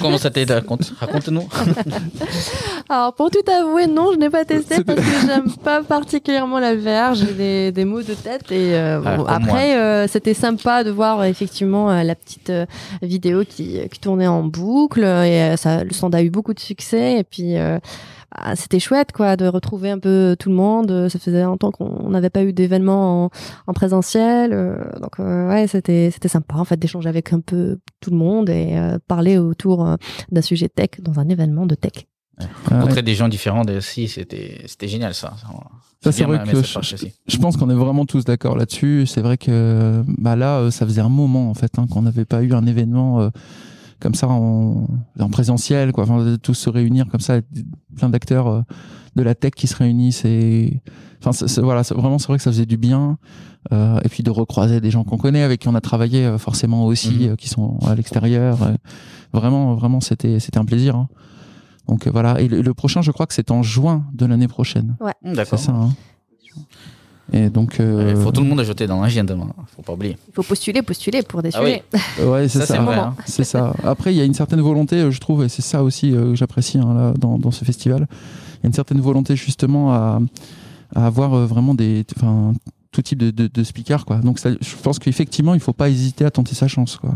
Comment 0.00 0.18
ça 0.18 0.30
t'est 0.30 0.44
raconte, 0.50 0.92
Raconte-nous. 0.98 1.48
Alors, 2.88 3.14
pour 3.14 3.30
tout 3.30 3.38
avouer, 3.50 3.86
non, 3.86 4.12
je 4.12 4.18
n'ai 4.18 4.30
pas 4.30 4.44
testé 4.44 4.82
parce 4.82 4.98
que 4.98 5.26
j'aime 5.26 5.52
pas 5.62 5.82
particulièrement 5.82 6.58
la 6.58 6.74
VR. 6.74 7.14
J'ai 7.14 7.32
des, 7.32 7.72
des 7.72 7.84
maux 7.84 8.02
de 8.02 8.14
tête. 8.14 8.50
Et 8.50 8.74
euh, 8.74 9.00
Ah, 9.04 9.16
bon, 9.16 9.24
après, 9.24 9.76
euh, 9.76 10.06
c'était 10.08 10.34
sympa 10.34 10.84
de 10.84 10.90
voir 10.90 11.24
effectivement 11.24 11.90
euh, 11.90 12.02
la 12.02 12.14
petite 12.14 12.50
euh, 12.50 12.66
vidéo 13.02 13.44
qui, 13.48 13.78
qui 13.90 14.00
tournait 14.00 14.26
en 14.26 14.42
boucle. 14.42 15.00
Et 15.00 15.04
euh, 15.04 15.56
ça, 15.56 15.84
le 15.84 15.92
stand 15.92 16.14
a 16.14 16.22
eu 16.22 16.30
beaucoup 16.30 16.54
de 16.54 16.60
succès. 16.60 17.18
Et 17.18 17.24
puis, 17.24 17.56
euh, 17.56 17.78
ah, 18.32 18.54
c'était 18.56 18.78
chouette 18.78 19.12
quoi 19.12 19.36
de 19.36 19.46
retrouver 19.46 19.90
un 19.90 19.98
peu 19.98 20.36
tout 20.38 20.48
le 20.48 20.54
monde. 20.54 21.08
Ça 21.08 21.18
faisait 21.18 21.42
longtemps 21.42 21.70
qu'on 21.70 22.10
n'avait 22.10 22.30
pas 22.30 22.42
eu 22.44 22.52
d'événement 22.52 23.24
en, 23.24 23.30
en 23.66 23.72
présentiel. 23.72 24.52
euh, 24.52 24.76
donc, 25.00 25.18
euh, 25.20 25.48
ouais, 25.48 25.66
c'était 25.66 26.10
c'était 26.12 26.28
sympa 26.28 26.54
en 26.56 26.64
fait 26.64 26.76
d'échanger 26.78 27.08
avec 27.08 27.32
un 27.32 27.40
peu 27.40 27.78
tout 28.00 28.10
le 28.10 28.16
monde 28.16 28.48
et 28.50 28.76
euh, 28.78 28.98
parler 29.08 29.38
autour 29.38 29.86
euh, 29.86 29.96
d'un 30.30 30.42
sujet 30.42 30.68
tech 30.68 30.90
dans 31.00 31.18
un 31.20 31.28
événement 31.28 31.66
de 31.66 31.74
tech. 31.74 32.06
Ah 32.38 32.44
ouais. 32.44 32.76
Rencontrer 32.80 33.02
des 33.02 33.14
gens 33.14 33.28
différents 33.28 33.64
aussi, 33.66 34.08
c'était 34.08 34.62
c'était 34.66 34.88
génial 34.88 35.12
ça. 35.14 35.34
Ça, 36.02 36.12
c'est 36.12 36.24
vrai 36.24 36.38
que 36.50 36.62
je- 37.26 37.36
pense 37.36 37.58
qu'on 37.58 37.68
est 37.68 37.74
vraiment 37.74 38.06
tous 38.06 38.24
d'accord 38.24 38.56
là-dessus. 38.56 39.04
C'est 39.06 39.20
vrai 39.20 39.36
que 39.36 40.02
bah 40.06 40.34
là, 40.36 40.60
euh, 40.60 40.70
ça 40.70 40.86
faisait 40.86 41.02
un 41.02 41.10
moment 41.10 41.50
en 41.50 41.54
fait 41.54 41.78
hein, 41.78 41.86
qu'on 41.90 42.00
n'avait 42.00 42.24
pas 42.24 42.42
eu 42.42 42.54
un 42.54 42.64
événement 42.64 43.20
euh, 43.20 43.28
comme 44.00 44.14
ça 44.14 44.28
en, 44.28 44.86
en 45.18 45.28
présentiel, 45.30 45.92
quoi. 45.92 46.04
Enfin, 46.04 46.24
de 46.24 46.36
tous 46.36 46.54
se 46.54 46.70
réunir 46.70 47.06
comme 47.08 47.20
ça, 47.20 47.40
plein 47.96 48.08
d'acteurs 48.08 48.46
euh, 48.48 48.62
de 49.16 49.22
la 49.22 49.34
tech 49.34 49.52
qui 49.52 49.66
se 49.66 49.76
réunissent 49.76 50.24
et 50.24 50.82
enfin, 51.20 51.32
c'est- 51.32 51.48
c'est- 51.48 51.60
voilà, 51.60 51.84
c'est- 51.84 51.94
vraiment, 51.94 52.18
c'est 52.18 52.28
vrai 52.28 52.36
que 52.38 52.42
ça 52.42 52.50
faisait 52.50 52.66
du 52.66 52.76
bien. 52.76 53.18
Euh, 53.72 54.00
et 54.04 54.08
puis 54.08 54.22
de 54.22 54.30
recroiser 54.30 54.80
des 54.80 54.90
gens 54.90 55.04
qu'on 55.04 55.18
connaît, 55.18 55.42
avec 55.42 55.60
qui 55.60 55.68
on 55.68 55.74
a 55.74 55.82
travaillé 55.82 56.24
euh, 56.24 56.38
forcément 56.38 56.86
aussi, 56.86 57.10
Mhm. 57.26 57.28
euh, 57.32 57.36
qui 57.36 57.48
sont 57.50 57.78
à 57.86 57.94
l'extérieur. 57.94 58.56
Vraiment, 59.34 59.74
vraiment, 59.74 60.00
c'était 60.00 60.40
c'était 60.40 60.56
un 60.58 60.64
plaisir. 60.64 60.96
hein. 60.96 61.08
Donc 61.86 62.06
euh, 62.06 62.10
voilà. 62.10 62.40
Et 62.40 62.48
le, 62.48 62.62
le 62.62 62.74
prochain, 62.74 63.02
je 63.02 63.10
crois 63.10 63.26
que 63.26 63.34
c'est 63.34 63.50
en 63.50 63.62
juin 63.62 64.06
de 64.14 64.24
l'année 64.24 64.48
prochaine. 64.48 64.96
C'est 65.24 65.34
D'accord. 65.34 65.58
ça. 65.58 65.72
hein. 65.72 65.90
Et 67.32 67.48
donc. 67.50 67.76
Il 67.78 67.84
euh, 67.84 68.16
faut 68.16 68.32
tout 68.32 68.40
le 68.42 68.48
monde 68.48 68.60
ajouter 68.60 68.86
dans 68.86 69.00
l'agenda, 69.00 69.34
demain. 69.34 69.48
Faut 69.76 69.82
pas 69.82 69.92
oublier. 69.92 70.16
Il 70.28 70.34
faut 70.34 70.42
postuler, 70.42 70.82
postuler 70.82 71.22
pour 71.22 71.42
des 71.42 71.50
Ah 71.54 71.62
oui. 71.62 71.80
sujets. 71.92 72.24
Ouais, 72.28 72.48
c'est 72.48 72.58
Ça, 72.60 72.66
ça. 72.66 72.74
c'est 72.74 72.80
vrai. 72.82 72.96
moment. 72.96 73.06
hein. 73.08 73.14
C'est 73.26 73.44
ça. 73.44 73.72
Après, 73.84 74.12
il 74.12 74.16
y 74.18 74.20
a 74.20 74.24
une 74.24 74.34
certaine 74.34 74.60
volonté, 74.60 74.96
euh, 74.96 75.10
je 75.10 75.20
trouve, 75.20 75.44
et 75.44 75.48
c'est 75.48 75.62
ça 75.62 75.82
aussi 75.84 76.14
euh, 76.14 76.30
que 76.30 76.34
j'apprécie 76.36 76.78
hein, 76.78 76.92
là, 76.94 77.12
dans, 77.18 77.38
dans 77.38 77.50
ce 77.50 77.64
festival. 77.64 78.06
Il 78.10 78.64
y 78.64 78.66
a 78.66 78.68
une 78.68 78.72
certaine 78.74 79.00
volonté 79.00 79.36
justement 79.36 79.92
à, 79.92 80.20
à 80.94 81.06
avoir 81.06 81.34
euh, 81.34 81.46
vraiment 81.46 81.74
des, 81.74 82.04
enfin, 82.16 82.52
tout 82.92 83.02
type 83.02 83.18
de, 83.18 83.30
de, 83.30 83.46
de 83.46 83.64
speakers, 83.64 84.04
quoi. 84.04 84.16
Donc, 84.18 84.38
ça, 84.38 84.50
je 84.60 84.76
pense 84.82 84.98
qu'effectivement, 84.98 85.54
il 85.54 85.60
faut 85.60 85.72
pas 85.72 85.88
hésiter 85.88 86.24
à 86.24 86.30
tenter 86.30 86.54
sa 86.54 86.66
chance, 86.68 86.96
quoi. 86.96 87.10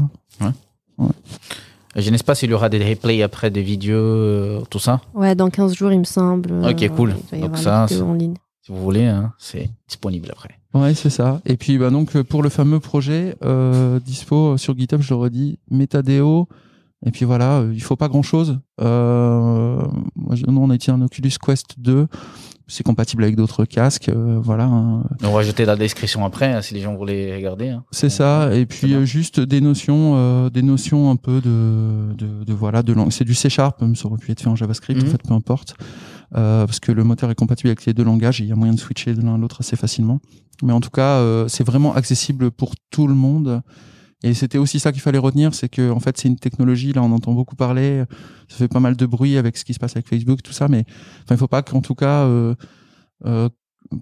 Je 1.96 2.10
ne 2.10 2.16
sais 2.16 2.24
pas 2.24 2.34
s'il 2.34 2.50
y 2.50 2.54
aura 2.54 2.68
des 2.68 2.82
replays 2.84 3.22
après 3.22 3.50
des 3.50 3.62
vidéos, 3.62 3.96
euh, 3.96 4.60
tout 4.68 4.80
ça. 4.80 5.00
Ouais, 5.14 5.34
dans 5.36 5.48
15 5.48 5.74
jours, 5.74 5.92
il 5.92 6.00
me 6.00 6.04
semble. 6.04 6.52
Ok, 6.64 6.88
cool. 6.96 7.14
il 7.32 7.40
Donc 7.40 7.56
avoir 7.56 7.88
ça, 7.88 8.04
en 8.04 8.14
ligne. 8.14 8.34
Si 8.64 8.72
vous 8.72 8.82
voulez, 8.82 9.04
hein, 9.06 9.32
c'est 9.38 9.68
disponible 9.86 10.28
après. 10.32 10.50
Ouais, 10.72 10.94
c'est 10.94 11.10
ça. 11.10 11.40
Et 11.44 11.56
puis, 11.56 11.76
bah, 11.78 11.90
donc, 11.90 12.20
pour 12.22 12.42
le 12.42 12.48
fameux 12.48 12.80
projet, 12.80 13.36
euh, 13.44 14.00
dispo 14.00 14.56
sur 14.56 14.76
GitHub, 14.76 15.02
je 15.02 15.10
le 15.10 15.16
redis, 15.20 15.58
Metadeo. 15.70 16.48
Et 17.06 17.10
puis 17.10 17.26
voilà, 17.26 17.58
euh, 17.58 17.72
il 17.74 17.82
faut 17.82 17.96
pas 17.96 18.08
grand 18.08 18.22
chose. 18.22 18.58
Euh, 18.80 19.76
moi, 20.16 20.34
je- 20.34 20.46
nous, 20.46 20.60
on 20.60 20.70
a 20.70 20.74
utilisé 20.74 20.98
un 20.98 21.04
Oculus 21.04 21.32
Quest 21.44 21.78
2. 21.78 22.06
C'est 22.66 22.82
compatible 22.82 23.22
avec 23.24 23.36
d'autres 23.36 23.66
casques. 23.66 24.08
euh, 24.08 24.40
voilà. 24.42 24.64
hein. 24.64 25.04
On 25.22 25.32
va 25.32 25.40
ajouter 25.40 25.66
la 25.66 25.76
description 25.76 26.24
après, 26.24 26.50
hein, 26.54 26.62
si 26.62 26.72
les 26.72 26.80
gens 26.80 26.94
voulaient 26.94 27.36
regarder. 27.36 27.68
hein. 27.68 27.84
C'est 27.90 28.08
ça. 28.08 28.54
Et 28.54 28.64
puis 28.64 28.94
euh, 28.94 29.04
juste 29.04 29.38
des 29.38 29.60
notions, 29.60 30.14
euh, 30.16 30.48
des 30.48 30.62
notions 30.62 31.10
un 31.10 31.16
peu 31.16 31.42
de, 31.42 32.14
de, 32.16 32.44
de 32.44 32.52
voilà, 32.54 32.82
de 32.82 32.94
langue. 32.94 33.12
C'est 33.12 33.26
du 33.26 33.34
C 33.34 33.50
Sharp, 33.50 33.84
ça 33.94 34.06
aurait 34.06 34.16
pu 34.16 34.32
être 34.32 34.40
fait 34.40 34.48
en 34.48 34.56
JavaScript. 34.56 35.02
Mhm. 35.02 35.08
En 35.08 35.12
fait, 35.12 35.22
peu 35.28 35.34
importe, 35.34 35.76
parce 36.32 36.80
que 36.80 36.92
le 36.92 37.04
moteur 37.04 37.30
est 37.30 37.34
compatible 37.34 37.68
avec 37.68 37.84
les 37.86 37.94
deux 37.94 38.04
langages. 38.04 38.40
Il 38.40 38.46
y 38.46 38.52
a 38.52 38.56
moyen 38.56 38.74
de 38.74 38.80
switcher 38.80 39.14
de 39.14 39.22
l'un 39.22 39.34
à 39.34 39.38
l'autre 39.38 39.58
assez 39.60 39.76
facilement. 39.76 40.20
Mais 40.62 40.72
en 40.72 40.80
tout 40.80 40.90
cas, 40.90 41.18
euh, 41.18 41.48
c'est 41.48 41.64
vraiment 41.64 41.94
accessible 41.94 42.50
pour 42.50 42.74
tout 42.90 43.06
le 43.06 43.14
monde. 43.14 43.62
Et 44.22 44.32
c'était 44.32 44.58
aussi 44.58 44.80
ça 44.80 44.92
qu'il 44.92 45.02
fallait 45.02 45.18
retenir, 45.18 45.54
c'est 45.54 45.68
que 45.68 45.90
en 45.90 46.00
fait, 46.00 46.16
c'est 46.16 46.28
une 46.28 46.38
technologie. 46.38 46.92
Là, 46.92 47.02
on 47.02 47.12
entend 47.12 47.32
beaucoup 47.32 47.56
parler. 47.56 48.04
Ça 48.48 48.56
fait 48.56 48.68
pas 48.68 48.80
mal 48.80 48.96
de 48.96 49.06
bruit 49.06 49.36
avec 49.36 49.56
ce 49.56 49.64
qui 49.64 49.74
se 49.74 49.78
passe 49.78 49.96
avec 49.96 50.08
Facebook, 50.08 50.42
tout 50.42 50.52
ça. 50.52 50.68
Mais 50.68 50.84
enfin, 51.24 51.34
il 51.34 51.36
faut 51.36 51.48
pas 51.48 51.62
qu'en 51.62 51.82
tout 51.82 51.94
cas 51.94 52.24
euh, 52.24 52.54
euh, 53.26 53.48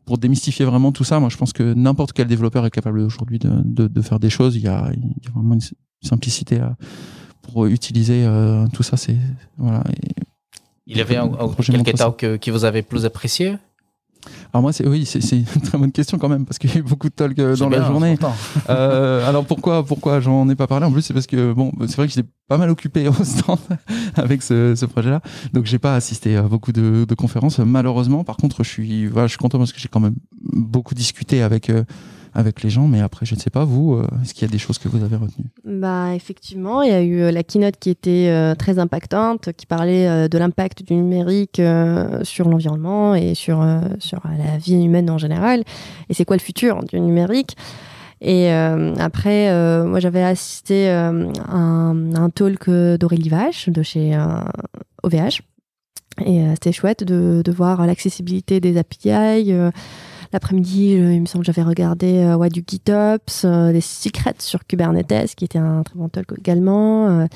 pour 0.04 0.18
démystifier 0.18 0.64
vraiment 0.64 0.92
tout 0.92 1.02
ça, 1.02 1.18
moi 1.18 1.28
je 1.28 1.36
pense 1.36 1.52
que 1.52 1.74
n'importe 1.74 2.12
quel 2.12 2.28
développeur 2.28 2.64
est 2.64 2.70
capable 2.70 3.00
aujourd'hui 3.00 3.40
de, 3.40 4.02
faire 4.02 4.20
des 4.20 4.30
choses. 4.30 4.54
Il 4.54 4.62
y 4.62 4.68
a, 4.68 4.92
vraiment 5.34 5.54
une 5.54 5.60
simplicité 6.02 6.60
pour 7.42 7.66
utiliser 7.66 8.24
euh, 8.24 8.68
tout 8.72 8.84
ça. 8.84 8.96
C'est 8.96 9.16
voilà. 9.58 9.82
Il 10.86 10.96
y 10.96 11.00
avait 11.00 11.16
un, 11.16 11.28
talks 11.96 12.24
euh, 12.24 12.38
qui 12.38 12.50
vous 12.50 12.64
avez 12.64 12.82
plus 12.82 13.04
apprécié 13.04 13.56
Alors 14.52 14.62
moi, 14.62 14.72
c'est 14.72 14.86
oui, 14.86 15.06
c'est 15.06 15.20
une 15.30 15.44
très 15.44 15.78
bonne 15.78 15.92
question 15.92 16.18
quand 16.18 16.28
même 16.28 16.44
parce 16.44 16.58
qu'il 16.58 16.70
y 16.70 16.74
a 16.74 16.78
eu 16.78 16.82
beaucoup 16.82 17.08
de 17.08 17.14
talks 17.14 17.38
euh, 17.38 17.54
dans 17.56 17.68
la 17.68 17.84
journée. 17.86 18.18
Euh, 18.68 19.26
alors 19.28 19.44
pourquoi 19.44 19.84
pourquoi 19.84 20.20
j'en 20.20 20.48
ai 20.48 20.56
pas 20.56 20.66
parlé? 20.66 20.86
En 20.86 20.90
plus 20.92 21.02
c'est 21.02 21.14
parce 21.14 21.28
que 21.28 21.52
bon 21.52 21.70
c'est 21.82 21.96
vrai 21.96 22.08
que 22.08 22.12
j'étais 22.14 22.28
pas 22.48 22.58
mal 22.58 22.68
occupé 22.68 23.06
au 23.20 23.24
stand 23.24 23.58
avec 24.16 24.42
ce, 24.42 24.74
ce 24.74 24.86
projet 24.86 25.10
là 25.10 25.20
donc 25.52 25.66
j'ai 25.66 25.78
pas 25.78 25.94
assisté 25.94 26.36
à 26.36 26.42
beaucoup 26.42 26.72
de, 26.72 27.04
de 27.08 27.14
conférences 27.14 27.60
malheureusement. 27.60 28.24
Par 28.24 28.36
contre 28.36 28.64
je 28.64 28.68
suis 28.68 29.06
voilà 29.06 29.28
je 29.28 29.32
suis 29.32 29.38
content 29.38 29.58
parce 29.58 29.72
que 29.72 29.78
j'ai 29.78 29.88
quand 29.88 30.00
même 30.00 30.16
beaucoup 30.40 30.94
discuté 30.94 31.42
avec 31.42 31.70
euh, 31.70 31.84
avec 32.34 32.62
les 32.62 32.70
gens 32.70 32.88
mais 32.88 33.00
après 33.00 33.26
je 33.26 33.34
ne 33.34 33.40
sais 33.40 33.50
pas 33.50 33.64
vous 33.64 33.82
euh, 33.94 34.06
est-ce 34.22 34.34
qu'il 34.34 34.46
y 34.46 34.50
a 34.50 34.52
des 34.52 34.58
choses 34.58 34.78
que 34.78 34.88
vous 34.88 35.02
avez 35.02 35.16
retenues? 35.16 35.46
Bah, 35.64 36.14
effectivement, 36.14 36.82
il 36.82 36.90
y 36.90 36.94
a 36.94 37.02
eu 37.02 37.20
euh, 37.20 37.30
la 37.30 37.42
keynote 37.42 37.76
qui 37.78 37.90
était 37.90 38.28
euh, 38.28 38.54
très 38.54 38.78
impactante, 38.78 39.52
qui 39.52 39.66
parlait 39.66 40.28
de 40.28 40.38
l'impact 40.38 40.82
du 40.84 40.94
numérique 40.94 41.60
sur 42.22 42.48
l'environnement 42.48 43.14
et 43.14 43.34
sur, 43.34 43.64
sur 43.98 44.20
la 44.24 44.58
vie 44.58 44.74
humaine 44.74 45.10
en 45.10 45.18
général. 45.18 45.64
Et 46.08 46.14
c'est 46.14 46.24
quoi 46.24 46.36
le 46.36 46.42
futur 46.42 46.82
du 46.84 47.00
numérique? 47.00 47.56
Et 48.20 48.50
après, 48.50 49.52
moi, 49.84 50.00
j'avais 50.00 50.22
assisté 50.22 50.90
à 50.90 51.10
un, 51.48 52.30
talk 52.30 52.68
d'Aurélie 52.70 53.28
Vache 53.28 53.68
de 53.68 53.82
chez 53.82 54.16
OVH. 55.02 55.42
Et 56.24 56.44
c'était 56.52 56.72
chouette 56.72 57.04
de, 57.04 57.42
de 57.44 57.52
voir 57.52 57.86
l'accessibilité 57.86 58.60
des 58.60 58.76
API, 58.78 59.52
L'après-midi, 60.32 60.92
il 60.92 61.20
me 61.20 61.26
semble 61.26 61.44
que 61.44 61.52
j'avais 61.52 61.66
regardé 61.66 62.34
ouais, 62.34 62.48
du 62.48 62.64
GitOps, 62.66 63.44
des 63.44 63.80
secrets 63.80 64.34
sur 64.38 64.66
Kubernetes, 64.66 65.34
qui 65.34 65.44
était 65.44 65.58
un 65.58 65.82
très 65.82 65.94
bon 65.96 66.08
talk 66.08 66.32
également. 66.38 67.26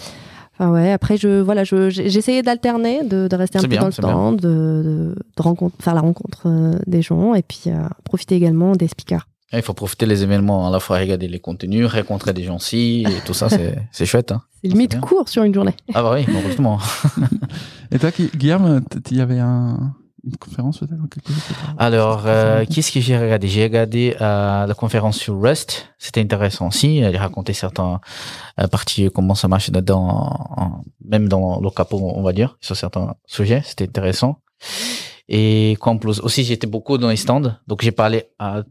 Enfin 0.55 0.71
ouais, 0.71 0.93
après 0.93 1.19
je 1.19 1.41
voilà, 1.41 1.65
j'essayais 1.65 2.43
d'alterner, 2.43 3.05
de, 3.05 3.29
rester 3.35 3.59
un 3.59 3.62
peu 3.62 3.76
dans 3.76 3.87
le 3.87 3.93
temps, 3.93 4.33
de, 4.33 4.38
de, 4.38 5.71
faire 5.81 5.95
la 5.95 6.00
rencontre 6.00 6.81
des 6.87 7.03
gens 7.03 7.35
et 7.35 7.43
puis 7.43 7.65
profiter 8.05 8.37
également 8.37 8.73
des 8.73 8.88
speakers. 8.88 9.26
Il 9.53 9.62
faut 9.62 9.75
profiter 9.75 10.07
des 10.07 10.25
événements, 10.25 10.67
à 10.67 10.71
la 10.71 10.81
fois 10.81 10.99
regarder 10.99 11.29
les 11.29 11.38
contenus, 11.38 11.87
rencontrer 11.87 12.33
des 12.33 12.43
gens 12.43 12.57
aussi, 12.57 13.05
et 13.09 13.25
tout 13.25 13.35
ça, 13.35 13.49
c'est 13.93 14.07
chouette. 14.07 14.33
Hein. 14.33 14.43
C'est 14.61 14.69
limite 14.69 15.00
court 15.00 15.29
sur 15.29 15.45
une 15.45 15.55
journée. 15.55 15.75
Ah 15.95 16.03
bah 16.03 16.12
oui, 16.15 16.26
heureusement. 16.35 16.81
et 17.93 17.99
toi, 17.99 18.11
Guillaume, 18.35 18.83
il 19.11 19.17
y 19.17 19.21
avait 19.21 19.38
un, 19.38 19.95
une 20.26 20.37
conférence 20.37 20.78
peut-être 20.78 21.23
Alors, 21.78 22.25
euh, 22.26 22.64
qu'est-ce 22.68 22.92
que 22.92 23.00
j'ai 23.00 23.16
regardé? 23.16 23.49
J'ai 23.49 23.62
regardé 23.62 24.16
euh, 24.21 24.66
la 24.66 24.75
conférence 24.75 25.18
sur 25.18 25.40
Rust. 25.40 25.95
C'était 25.99 26.21
intéressant 26.21 26.68
aussi. 26.68 26.99
Elle 26.99 27.16
racontait 27.16 27.52
certains 27.52 28.00
euh, 28.61 28.66
parties, 28.66 29.09
comment 29.14 29.35
ça 29.35 29.49
marche 29.49 29.71
dedans, 29.71 30.83
même 31.04 31.28
dans 31.28 31.61
le 31.61 31.71
capot, 31.71 31.99
on 31.99 32.23
va 32.23 32.33
dire, 32.33 32.59
sur 32.61 32.76
certains 32.76 33.14
sujets. 33.26 33.62
C'était 33.64 33.85
intéressant. 33.85 34.40
Et 35.28 35.76
plus 36.00 36.21
aussi, 36.21 36.45
j'étais 36.45 36.66
beaucoup 36.66 36.99
dans 36.99 37.09
les 37.09 37.16
stands. 37.16 37.56
Donc, 37.66 37.83
j'ai 37.83 37.92
parlé 37.92 38.25
à 38.38 38.62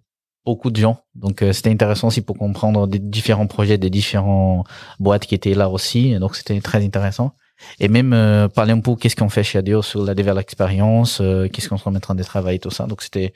beaucoup 0.45 0.69
de 0.69 0.77
gens. 0.77 0.97
Donc 1.15 1.41
euh, 1.41 1.51
c'était 1.51 1.71
intéressant 1.71 2.07
aussi 2.07 2.21
pour 2.21 2.37
comprendre 2.37 2.87
des 2.87 2.99
différents 2.99 3.47
projets, 3.47 3.77
des 3.77 3.89
différents 3.89 4.63
boîtes 4.99 5.25
qui 5.25 5.35
étaient 5.35 5.55
là 5.55 5.69
aussi. 5.69 6.17
Donc 6.19 6.35
c'était 6.35 6.61
très 6.61 6.85
intéressant. 6.85 7.31
Et 7.79 7.87
même 7.87 8.13
euh, 8.13 8.47
parler 8.47 8.73
un 8.73 8.79
peu 8.79 8.95
qu'est-ce 8.95 9.15
qu'on 9.15 9.29
fait 9.29 9.43
chez 9.43 9.59
Adio 9.59 9.81
sur 9.81 10.03
la 10.03 10.13
développement 10.13 10.41
expérience, 10.41 11.19
euh, 11.21 11.47
qu'est-ce 11.47 11.69
qu'on 11.69 11.77
se 11.77 11.83
remet 11.83 11.97
en 11.97 12.01
train 12.01 12.15
de 12.15 12.23
travailler, 12.23 12.59
tout 12.59 12.71
ça. 12.71 12.85
Donc 12.85 13.01
c'était 13.01 13.33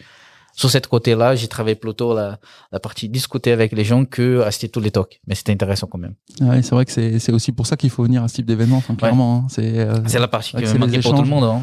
sur 0.56 0.70
cette 0.70 0.88
côté-là, 0.88 1.36
j'ai 1.36 1.48
travaillé 1.48 1.76
plutôt 1.76 2.14
la, 2.14 2.40
la 2.72 2.80
partie 2.80 3.08
discuter 3.08 3.52
avec 3.52 3.72
les 3.72 3.86
gens 3.86 4.06
que 4.06 4.42
assister 4.42 4.68
tous 4.70 4.82
les 4.82 4.92
talks. 4.92 5.22
Mais 5.28 5.36
c'était 5.36 5.54
intéressant 5.54 5.88
quand 5.88 6.00
même. 6.00 6.16
Ouais, 6.42 6.62
c'est 6.62 6.72
vrai 6.72 6.86
que 6.86 6.92
c'est 6.92 7.32
aussi 7.32 7.52
pour 7.52 7.68
ça 7.68 7.78
qu'il 7.78 7.90
faut 7.90 8.04
venir 8.04 8.24
à 8.24 8.28
ce 8.28 8.36
type 8.36 8.46
d'événement, 8.46 8.82
clairement. 8.98 9.46
Hein. 9.46 9.48
C'est 9.50 10.20
la 10.20 10.28
partie 10.28 10.56
qui 10.58 10.78
manquait 10.78 11.00
pour 11.00 11.16
tout 11.16 11.22
le 11.22 11.30
monde. 11.30 11.44
Hein 11.44 11.62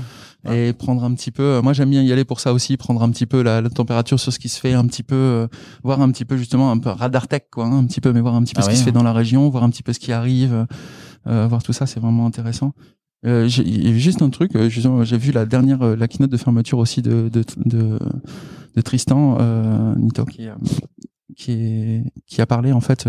et 0.53 0.73
prendre 0.73 1.05
un 1.05 1.15
petit 1.15 1.31
peu. 1.31 1.43
Euh, 1.43 1.63
moi, 1.63 1.73
j'aime 1.73 1.91
bien 1.91 2.03
y 2.03 2.13
aller 2.13 2.25
pour 2.25 2.41
ça 2.41 2.53
aussi, 2.53 2.77
prendre 2.77 3.03
un 3.03 3.11
petit 3.11 3.27
peu 3.27 3.43
la, 3.43 3.63
température 3.69 4.19
sur 4.21 4.33
ce 4.33 4.39
qui 4.39 4.49
se 4.49 4.61
fait, 4.61 4.73
un 4.73 4.87
petit 4.87 5.03
peu, 5.03 5.15
euh, 5.15 5.47
voir 5.83 6.01
un 6.01 6.11
petit 6.11 6.25
peu 6.25 6.37
justement 6.37 6.71
un 6.71 6.79
peu 6.79 6.91
radar 6.91 7.29
tech, 7.29 7.43
quoi, 7.51 7.67
hein, 7.67 7.79
un 7.79 7.87
petit 7.87 8.01
peu, 8.01 8.13
mais 8.13 8.21
voir 8.21 8.35
un 8.35 8.43
petit 8.43 8.55
peu 8.55 8.61
ah 8.63 8.65
ce 8.65 8.71
qui 8.71 8.77
se 8.77 8.85
fait 8.85 8.93
dans 8.93 9.03
la 9.03 9.13
région, 9.13 9.49
voir 9.49 9.65
un 9.65 9.71
petit 9.71 9.83
peu 9.83 9.93
ce 9.93 9.99
qui 9.99 10.13
arrive, 10.13 10.55
euh, 10.55 10.65
voir 11.27 11.63
tout 11.63 11.73
ça, 11.73 11.87
c'est 11.87 12.01
vraiment 12.01 12.27
intéressant. 12.27 12.73
Euh, 13.25 13.49
j'ai 13.49 13.99
juste 13.99 14.23
un 14.23 14.31
truc, 14.31 14.53
j'ai 14.69 15.19
vu 15.19 15.33
la 15.33 15.47
dernière, 15.47 15.97
la 15.97 16.09
keynote 16.09 16.31
de 16.31 16.37
fermeture 16.37 16.79
aussi 16.79 17.03
de, 17.03 17.29
de, 17.29 17.43
de, 17.65 17.99
de 18.75 18.81
Tristan 18.81 19.39
Nito 19.97 20.25
qui, 20.25 20.49
qui, 21.37 21.53
est, 21.53 22.05
qui 22.27 22.41
a 22.41 22.47
parlé 22.47 22.73
en 22.73 22.81
fait 22.81 23.09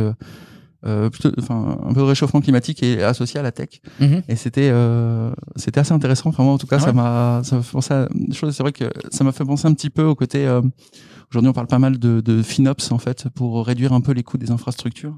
euh, 0.86 1.10
plutôt, 1.10 1.32
enfin, 1.40 1.80
un 1.84 1.94
peu 1.94 2.02
de 2.02 2.06
réchauffement 2.06 2.40
climatique 2.40 2.84
et 2.84 3.04
associé 3.04 3.40
à 3.40 3.44
la 3.44 3.52
tech. 3.52 3.82
Mhm. 4.00 4.22
Et 4.28 4.36
c'était, 4.36 4.70
euh, 4.72 5.32
c'était 5.56 5.80
assez 5.80 5.94
intéressant. 5.94 6.30
Enfin, 6.30 6.44
moi, 6.44 6.54
en 6.54 6.58
tout 6.58 6.68
cas, 6.68 6.80
ça 6.80 6.94
m'a, 6.94 7.42
ça 7.44 7.58
m'a 7.58 7.62
fait 7.64 7.72
penser 7.72 7.94
à 7.94 8.08
C'est 8.32 8.60
vrai 8.60 8.72
que 8.72 8.86
ça 9.12 9.24
m'a 9.24 9.32
fait 9.32 9.44
penser 9.44 9.68
un 9.68 9.74
petit 9.74 9.90
peu 9.90 10.04
au 10.04 10.16
côté. 10.16 10.48
Euh, 11.28 11.32
aujourd'hui, 11.32 11.50
on 11.50 11.54
parle 11.54 11.68
pas 11.68 11.80
mal 11.80 12.00
de, 12.00 12.22
de 12.22 12.42
FinOps 12.42 12.92
en 12.92 12.98
fait 12.98 13.30
pour 13.30 13.66
réduire 13.66 13.94
un 13.94 14.02
peu 14.02 14.12
les 14.12 14.24
coûts 14.24 14.38
des 14.38 14.52
infrastructures. 14.52 15.18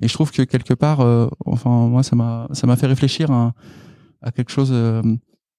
Et 0.00 0.08
je 0.08 0.12
trouve 0.14 0.30
que 0.30 0.42
quelque 0.42 0.74
part, 0.74 1.00
euh, 1.00 1.28
enfin, 1.46 1.88
moi, 1.88 2.02
ça 2.02 2.16
m'a, 2.16 2.48
ça 2.52 2.66
m'a 2.66 2.76
fait 2.76 2.86
réfléchir 2.86 3.30
à, 3.30 3.54
à 4.22 4.32
quelque 4.32 4.50
chose 4.50 4.70
euh, 4.72 5.02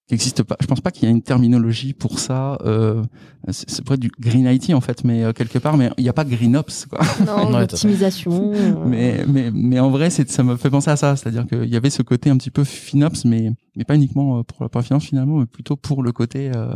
qui 0.08 0.16
existe 0.16 0.44
pas. 0.44 0.58
Je 0.60 0.68
pense 0.68 0.82
pas 0.82 0.92
qu'il 0.92 1.08
y 1.08 1.12
ait 1.12 1.16
une 1.16 1.22
terminologie 1.22 1.94
pour 1.94 2.20
ça. 2.20 2.58
Euh, 2.66 3.04
c'est 3.50 3.86
pas 3.86 3.98
du 3.98 4.12
green 4.20 4.46
IT 4.48 4.74
en 4.74 4.82
fait, 4.82 5.04
mais 5.04 5.24
euh, 5.24 5.32
quelque 5.32 5.60
part, 5.60 5.78
mais 5.78 5.92
il 5.98 6.04
n'y 6.04 6.10
a 6.10 6.14
pas 6.14 6.26
green 6.26 6.56
ops 6.56 6.86
quoi. 6.88 7.00
Non, 7.26 7.50
l'optimisation. 7.60 8.52
mais, 8.86 9.26
mais, 9.28 9.52
mais 9.54 9.80
en 9.80 9.90
vrai, 9.90 10.10
c'est, 10.10 10.30
ça 10.30 10.44
me 10.44 10.58
fait 10.58 10.70
penser 10.70 10.92
à 10.92 10.98
ça. 10.98 11.16
C'est-à-dire 11.16 11.48
qu'il 11.48 11.70
y 11.70 11.76
avait 11.76 11.90
ce 11.90 12.02
côté 12.02 12.30
un 12.30 12.38
petit 12.38 12.52
peu 12.52 12.64
FinOps, 12.64 13.26
mais, 13.26 13.52
mais 13.76 13.86
pas 13.86 13.96
uniquement 13.96 14.40
euh, 14.40 14.44
pour 14.44 14.68
la 14.74 14.82
finance 14.82 15.06
finalement, 15.06 15.40
mais 15.40 15.46
plutôt 15.46 15.76
pour 15.78 16.04
le 16.04 16.12
côté, 16.12 16.52
euh, 16.54 16.74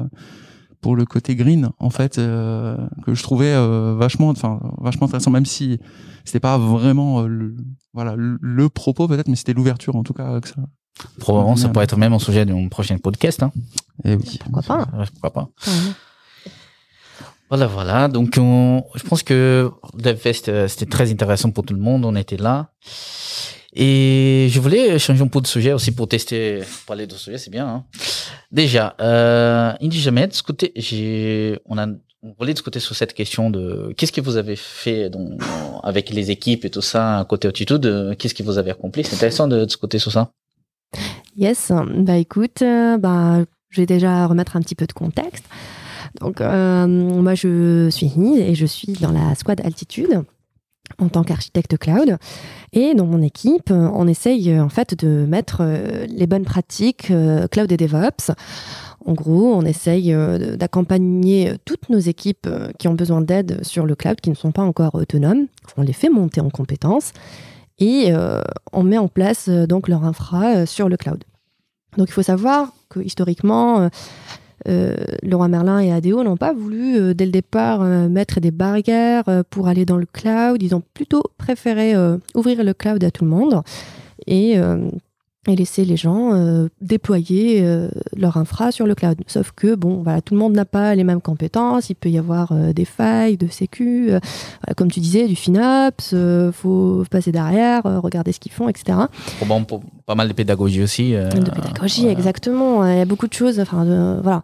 pour 0.82 0.96
le 0.96 1.06
côté 1.06 1.36
green 1.36 1.70
en 1.80 1.90
fait, 1.90 2.18
euh, 2.18 2.78
que 3.06 3.14
je 3.14 3.24
trouvais 3.24 3.54
vachement, 3.96 4.30
enfin, 4.30 4.60
vachement 4.80 5.08
intéressant, 5.08 5.32
même 5.32 5.46
si 5.46 5.80
c'était 6.26 6.40
pas 6.40 6.58
vraiment 6.58 7.24
le, 7.24 7.56
voilà, 7.94 8.16
le, 8.18 8.70
propos 8.70 9.08
peut-être, 9.08 9.28
mais 9.28 9.36
c'était 9.36 9.54
l'ouverture 9.54 9.96
en 9.96 10.04
tout 10.04 10.14
cas 10.14 10.40
que 10.40 10.50
ça, 10.50 10.62
Probablement, 11.20 11.56
ça 11.56 11.70
pourrait 11.70 11.86
être 11.86 11.98
même 11.98 12.14
un 12.14 12.20
sujet 12.20 12.46
d'un 12.46 12.68
prochain 12.68 12.98
podcast. 12.98 13.44
Hein. 13.44 13.52
Et 14.04 14.12
eh 14.12 14.16
oui. 14.16 14.40
Pourquoi 14.44 14.62
pas 14.62 14.88
Pourquoi 15.12 15.32
pas 15.32 15.50
Voilà, 17.50 17.68
voilà. 17.68 18.08
Donc, 18.08 18.36
je 18.36 19.04
pense 19.08 19.24
que 19.24 19.72
DevFest, 19.96 20.50
euh, 20.50 20.68
c'était 20.68 20.86
très 20.86 21.12
intéressant 21.12 21.52
pour 21.52 21.66
tout 21.66 21.74
le 21.74 21.80
monde. 21.80 22.06
On 22.06 22.16
était 22.16 22.38
là. 22.38 22.72
Et 23.80 24.48
je 24.50 24.60
voulais 24.60 24.98
changer 24.98 25.22
un 25.22 25.28
peu 25.28 25.40
de 25.40 25.46
sujet 25.46 25.72
aussi 25.72 25.92
pour 25.92 26.08
tester, 26.08 26.62
parler 26.88 27.06
de 27.06 27.14
sujet, 27.14 27.38
c'est 27.38 27.52
bien. 27.52 27.68
Hein. 27.68 27.86
Déjà, 28.52 28.96
euh, 29.00 29.74
Jamais, 29.92 30.30
j'ai, 30.76 31.60
on 31.66 31.78
a, 31.78 31.86
on 32.24 32.34
voulait 32.40 32.56
discuter 32.56 32.80
sur 32.80 32.96
cette 32.96 33.14
question 33.14 33.52
de 33.52 33.94
qu'est-ce 33.96 34.12
que 34.12 34.20
vous 34.20 34.38
avez 34.38 34.56
fait 34.56 35.12
avec 35.84 36.10
les 36.10 36.32
équipes 36.32 36.66
et 36.66 36.72
tout 36.72 36.82
ça 36.82 37.24
côté 37.30 37.48
altitude. 37.48 38.16
Qu'est-ce 38.18 38.34
que 38.34 38.42
vous 38.42 38.58
avez 38.58 38.72
accompli? 38.72 39.04
C'est 39.04 39.16
intéressant 39.16 39.48
de 39.48 39.64
discuter 39.64 40.00
sur 40.00 40.12
ça. 40.12 40.32
Yes, 41.36 41.72
bah 41.98 42.18
écoute, 42.18 42.64
euh, 42.64 42.98
bah, 42.98 43.44
je 43.70 43.82
vais 43.82 43.86
déjà 43.86 44.26
remettre 44.26 44.56
un 44.56 44.62
petit 44.62 44.74
peu 44.74 44.88
de 44.88 44.94
contexte. 44.94 45.46
Donc, 46.20 46.42
euh, 46.42 46.88
moi, 46.88 47.36
je 47.36 47.90
suis 47.92 48.12
et 48.40 48.56
je 48.56 48.66
suis 48.66 48.94
dans 48.94 49.12
la 49.12 49.36
squad 49.36 49.62
altitude 49.64 50.24
en 51.00 51.10
tant 51.10 51.24
qu'architecte 51.24 51.78
cloud. 51.78 52.18
Et 52.74 52.94
dans 52.96 53.06
mon 53.06 53.22
équipe, 53.22 53.72
on 53.72 54.08
essaye 54.08 54.60
en 54.60 54.70
fait 54.70 54.96
de 54.96 55.26
mettre 55.26 55.60
euh, 55.62 56.06
les 56.10 56.28
bonnes 56.28 56.46
pratiques 56.46 57.12
cloud 57.52 57.72
et 57.72 57.78
DevOps. 57.78 58.32
En 59.06 59.14
gros, 59.14 59.54
on 59.54 59.62
essaye 59.62 60.14
d'accompagner 60.58 61.54
toutes 61.64 61.90
nos 61.90 62.00
équipes 62.00 62.50
qui 62.78 62.90
ont 62.90 62.94
besoin 62.94 63.22
d'aide 63.22 63.64
sur 63.64 63.86
le 63.86 63.96
cloud, 63.96 64.20
qui 64.20 64.30
ne 64.30 64.36
sont 64.36 64.52
pas 64.52 64.64
encore 64.64 64.96
autonomes. 64.96 65.48
On 65.78 65.82
les 65.82 65.94
fait 65.94 66.10
monter 66.10 66.42
en 66.42 66.50
compétences 66.50 67.14
et 67.80 68.06
euh, 68.10 68.42
on 68.74 68.84
met 68.84 68.98
en 68.98 69.08
place 69.08 69.48
euh, 69.50 69.68
donc 69.68 69.88
leur 69.88 70.04
infra 70.04 70.56
euh, 70.56 70.66
sur 70.66 70.90
le 70.90 70.98
cloud. 70.98 71.24
Donc 71.98 72.10
il 72.10 72.14
faut 72.14 72.24
savoir 72.24 72.72
que 72.90 73.00
historiquement, 73.00 73.90
Leroy 74.66 75.48
Merlin 75.48 75.80
et 75.80 75.92
ADO 75.92 76.24
n'ont 76.24 76.38
pas 76.38 76.54
voulu 76.54 77.14
dès 77.14 77.26
le 77.26 77.32
départ 77.32 77.82
mettre 78.10 78.40
des 78.40 78.52
barrières 78.52 79.24
pour 79.50 79.68
aller 79.68 79.86
dans 79.86 79.98
le 79.98 80.06
cloud. 80.06 80.62
Ils 80.62 80.76
ont 80.76 80.84
plutôt 80.94 81.24
préféré 81.38 81.94
ouvrir 82.36 82.64
le 82.64 82.74
cloud 82.74 83.04
à 83.04 83.12
tout 83.12 83.24
le 83.24 83.30
monde. 83.30 83.62
Et 84.26 84.58
et 85.48 85.56
laisser 85.56 85.86
les 85.86 85.98
gens 85.98 86.34
euh, 86.34 86.68
déployer 86.82 87.62
euh, 87.64 87.90
leur 88.16 88.38
infra 88.38 88.72
sur 88.72 88.86
le 88.86 88.96
cloud. 88.96 89.18
Sauf 89.28 89.52
que, 89.56 89.76
bon, 89.76 90.02
voilà, 90.04 90.22
tout 90.22 90.34
le 90.34 90.40
monde 90.40 90.54
n'a 90.54 90.66
pas 90.66 90.94
les 90.96 91.04
mêmes 91.04 91.22
compétences, 91.22 91.90
il 91.90 91.96
peut 91.96 92.10
y 92.10 92.18
avoir 92.18 92.52
euh, 92.52 92.74
des 92.74 92.86
failles 92.86 93.38
de 93.38 93.48
sécu, 93.48 94.12
comme 94.76 94.92
tu 94.92 95.00
disais, 95.00 95.28
du 95.28 95.36
FinOps, 95.36 96.12
il 96.12 96.52
faut 96.54 97.04
passer 97.10 97.32
derrière, 97.32 97.84
regarder 97.84 98.32
ce 98.32 98.40
qu'ils 98.40 98.52
font, 98.52 98.70
etc. 98.70 98.98
Bon, 99.46 99.64
pour 99.64 99.82
pas 100.06 100.16
mal 100.16 100.28
de 100.28 100.34
pédagogie 100.34 100.84
aussi. 100.84 101.12
de 101.12 101.50
pédagogie, 101.50 102.08
exactement. 102.08 102.86
Il 102.86 102.98
y 102.98 103.02
a 103.02 103.06
beaucoup 103.06 103.28
de 103.28 103.34
choses, 103.34 103.60
enfin, 103.60 104.20
voilà. 104.22 104.44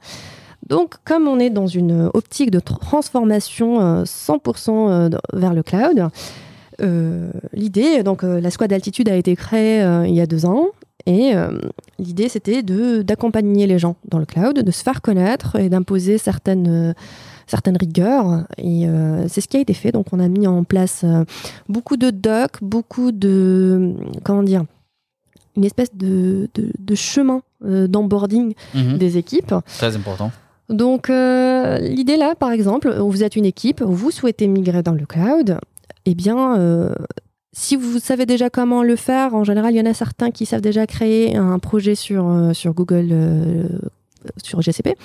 Donc, 0.68 0.96
comme 1.04 1.28
on 1.28 1.40
est 1.40 1.50
dans 1.50 1.68
une 1.68 2.10
optique 2.14 2.52
de 2.52 2.60
transformation 2.60 4.04
100% 4.04 5.18
vers 5.34 5.54
le 5.54 5.64
cloud, 5.64 6.10
l'idée, 7.54 8.04
donc 8.04 8.24
la 8.24 8.50
squad 8.52 8.70
d'altitude 8.70 9.10
a 9.10 9.16
été 9.16 9.36
créée 9.36 9.82
il 10.08 10.14
y 10.14 10.22
a 10.22 10.26
deux 10.26 10.46
ans 10.46 10.70
et 11.06 11.36
euh, 11.36 11.60
l'idée, 12.00 12.30
c'était 12.30 12.64
d'accompagner 12.64 13.68
les 13.68 13.78
gens 13.78 13.96
dans 14.08 14.20
le 14.20 14.26
cloud, 14.26 14.60
de 14.60 14.72
se 14.72 14.84
faire 14.84 15.02
connaître 15.02 15.58
et 15.58 15.70
d'imposer 15.70 16.18
certaines, 16.18 16.68
euh, 16.68 16.94
certaines 17.46 17.78
rigueurs. 17.78 18.46
Et 18.58 18.88
euh, 18.88 19.28
c'est 19.28 19.42
ce 19.42 19.48
qui 19.48 19.58
a 19.58 19.60
été 19.60 19.74
fait. 19.74 19.92
Donc, 19.92 20.08
on 20.14 20.20
a 20.20 20.28
mis 20.28 20.48
en 20.48 20.64
place 20.64 21.06
beaucoup 21.68 21.98
de 21.98 22.10
docs, 22.10 22.62
beaucoup 22.62 23.12
de. 23.12 23.94
Comment 24.24 24.44
dire 24.44 24.64
Une 25.58 25.66
espèce 25.66 25.94
de, 25.94 26.50
de, 26.56 26.96
chemin 26.96 27.42
d'onboarding 27.62 28.54
mhm. 28.74 28.98
des 28.98 29.18
équipes. 29.18 29.56
Très 29.78 29.96
important. 29.96 30.32
Donc, 30.70 31.10
l'idée 31.10 32.16
là, 32.16 32.34
par 32.36 32.52
exemple, 32.52 32.94
vous 32.98 33.24
êtes 33.24 33.36
une 33.36 33.46
équipe, 33.46 33.82
vous 33.82 34.12
souhaitez 34.12 34.48
migrer 34.48 34.84
dans 34.84 34.94
le 34.94 35.06
cloud. 35.06 35.60
Eh 36.06 36.16
bien, 36.16 36.94
si 37.54 37.76
vous 37.76 38.00
savez 38.00 38.26
déjà 38.26 38.50
comment 38.50 38.82
le 38.82 38.96
faire, 38.96 39.36
en 39.36 39.44
général, 39.44 39.74
il 39.74 39.78
y 39.78 39.82
en 39.82 39.90
a 39.90 39.94
certains 39.94 40.32
qui 40.32 40.48
savent 40.48 40.62
déjà 40.62 40.88
créer 40.88 41.36
un 41.36 41.60
projet 41.60 41.94
sur, 41.94 42.28
euh, 42.28 42.52
Google, 42.66 43.10
euh, 43.12 43.68
sur 44.44 44.62
GCP. 44.62 44.96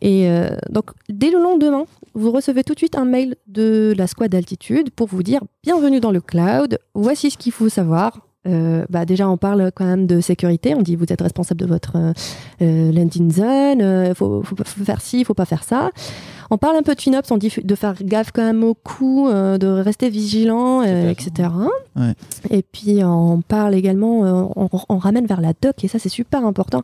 Et 0.00 0.28
euh, 0.28 0.48
donc, 0.70 0.90
dès 1.08 1.30
le 1.30 1.38
lendemain, 1.38 1.84
vous 2.14 2.32
recevez 2.32 2.64
tout 2.64 2.74
de 2.74 2.78
suite 2.78 2.96
un 2.96 3.04
mail 3.04 3.36
de 3.46 3.94
la 3.96 4.08
squad 4.08 4.30
d'altitude 4.30 4.90
pour 4.90 5.06
vous 5.06 5.22
dire 5.22 5.40
bienvenue 5.62 6.00
dans 6.00 6.10
le 6.10 6.20
cloud, 6.20 6.78
voici 6.94 7.30
ce 7.30 7.38
qu'il 7.38 7.52
faut 7.52 7.68
savoir, 7.68 8.26
euh, 8.46 8.84
bah 8.88 9.04
déjà 9.04 9.28
on 9.28 9.36
parle 9.36 9.70
quand 9.74 9.84
même 9.84 10.06
de 10.06 10.20
sécurité. 10.20 10.74
On 10.74 10.82
dit 10.82 10.96
vous 10.96 11.06
êtes 11.10 11.20
responsable 11.20 11.60
de 11.60 11.66
votre 11.66 11.96
euh, 12.62 12.92
landing 12.92 13.32
zone, 13.32 14.06
il 14.08 14.14
faut, 14.14 14.42
faut, 14.42 14.56
faut, 14.56 14.84
faire 14.84 15.00
ci, 15.00 15.20
il 15.20 15.24
faut 15.24 15.34
pas 15.34 15.44
faire 15.44 15.64
ça. 15.64 15.90
On 16.50 16.56
parle 16.56 16.76
un 16.76 16.82
peu 16.82 16.94
de 16.94 17.00
FinOps, 17.00 17.30
on 17.30 17.36
dit 17.36 17.52
de 17.62 17.74
faire 17.74 17.94
gaffe 18.02 18.30
quand 18.32 18.44
même 18.44 18.64
au 18.64 18.72
coût, 18.72 19.28
de 19.28 19.66
rester 19.66 20.08
vigilant, 20.08 20.82
etc. 20.82 21.50
Ouais. 21.94 22.14
Et 22.48 22.62
puis 22.62 23.04
on 23.04 23.42
parle 23.42 23.74
également, 23.74 24.20
on, 24.56 24.70
on, 24.88 24.96
ramène 24.96 25.26
vers 25.26 25.42
la 25.42 25.52
doc 25.60 25.84
et 25.84 25.88
ça 25.88 25.98
c'est 25.98 26.08
super 26.08 26.46
important 26.46 26.82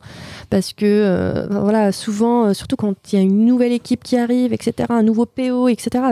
parce 0.51 0.71
que 0.71 1.47
voilà 1.49 1.91
souvent, 1.91 2.53
surtout 2.53 2.75
quand 2.75 2.93
il 3.11 3.15
y 3.15 3.19
a 3.19 3.23
une 3.23 3.45
nouvelle 3.45 3.71
équipe 3.71 4.03
qui 4.03 4.17
arrive, 4.17 4.53
etc., 4.53 4.87
un 4.89 5.01
nouveau 5.01 5.25
PO, 5.25 5.67
etc. 5.67 6.03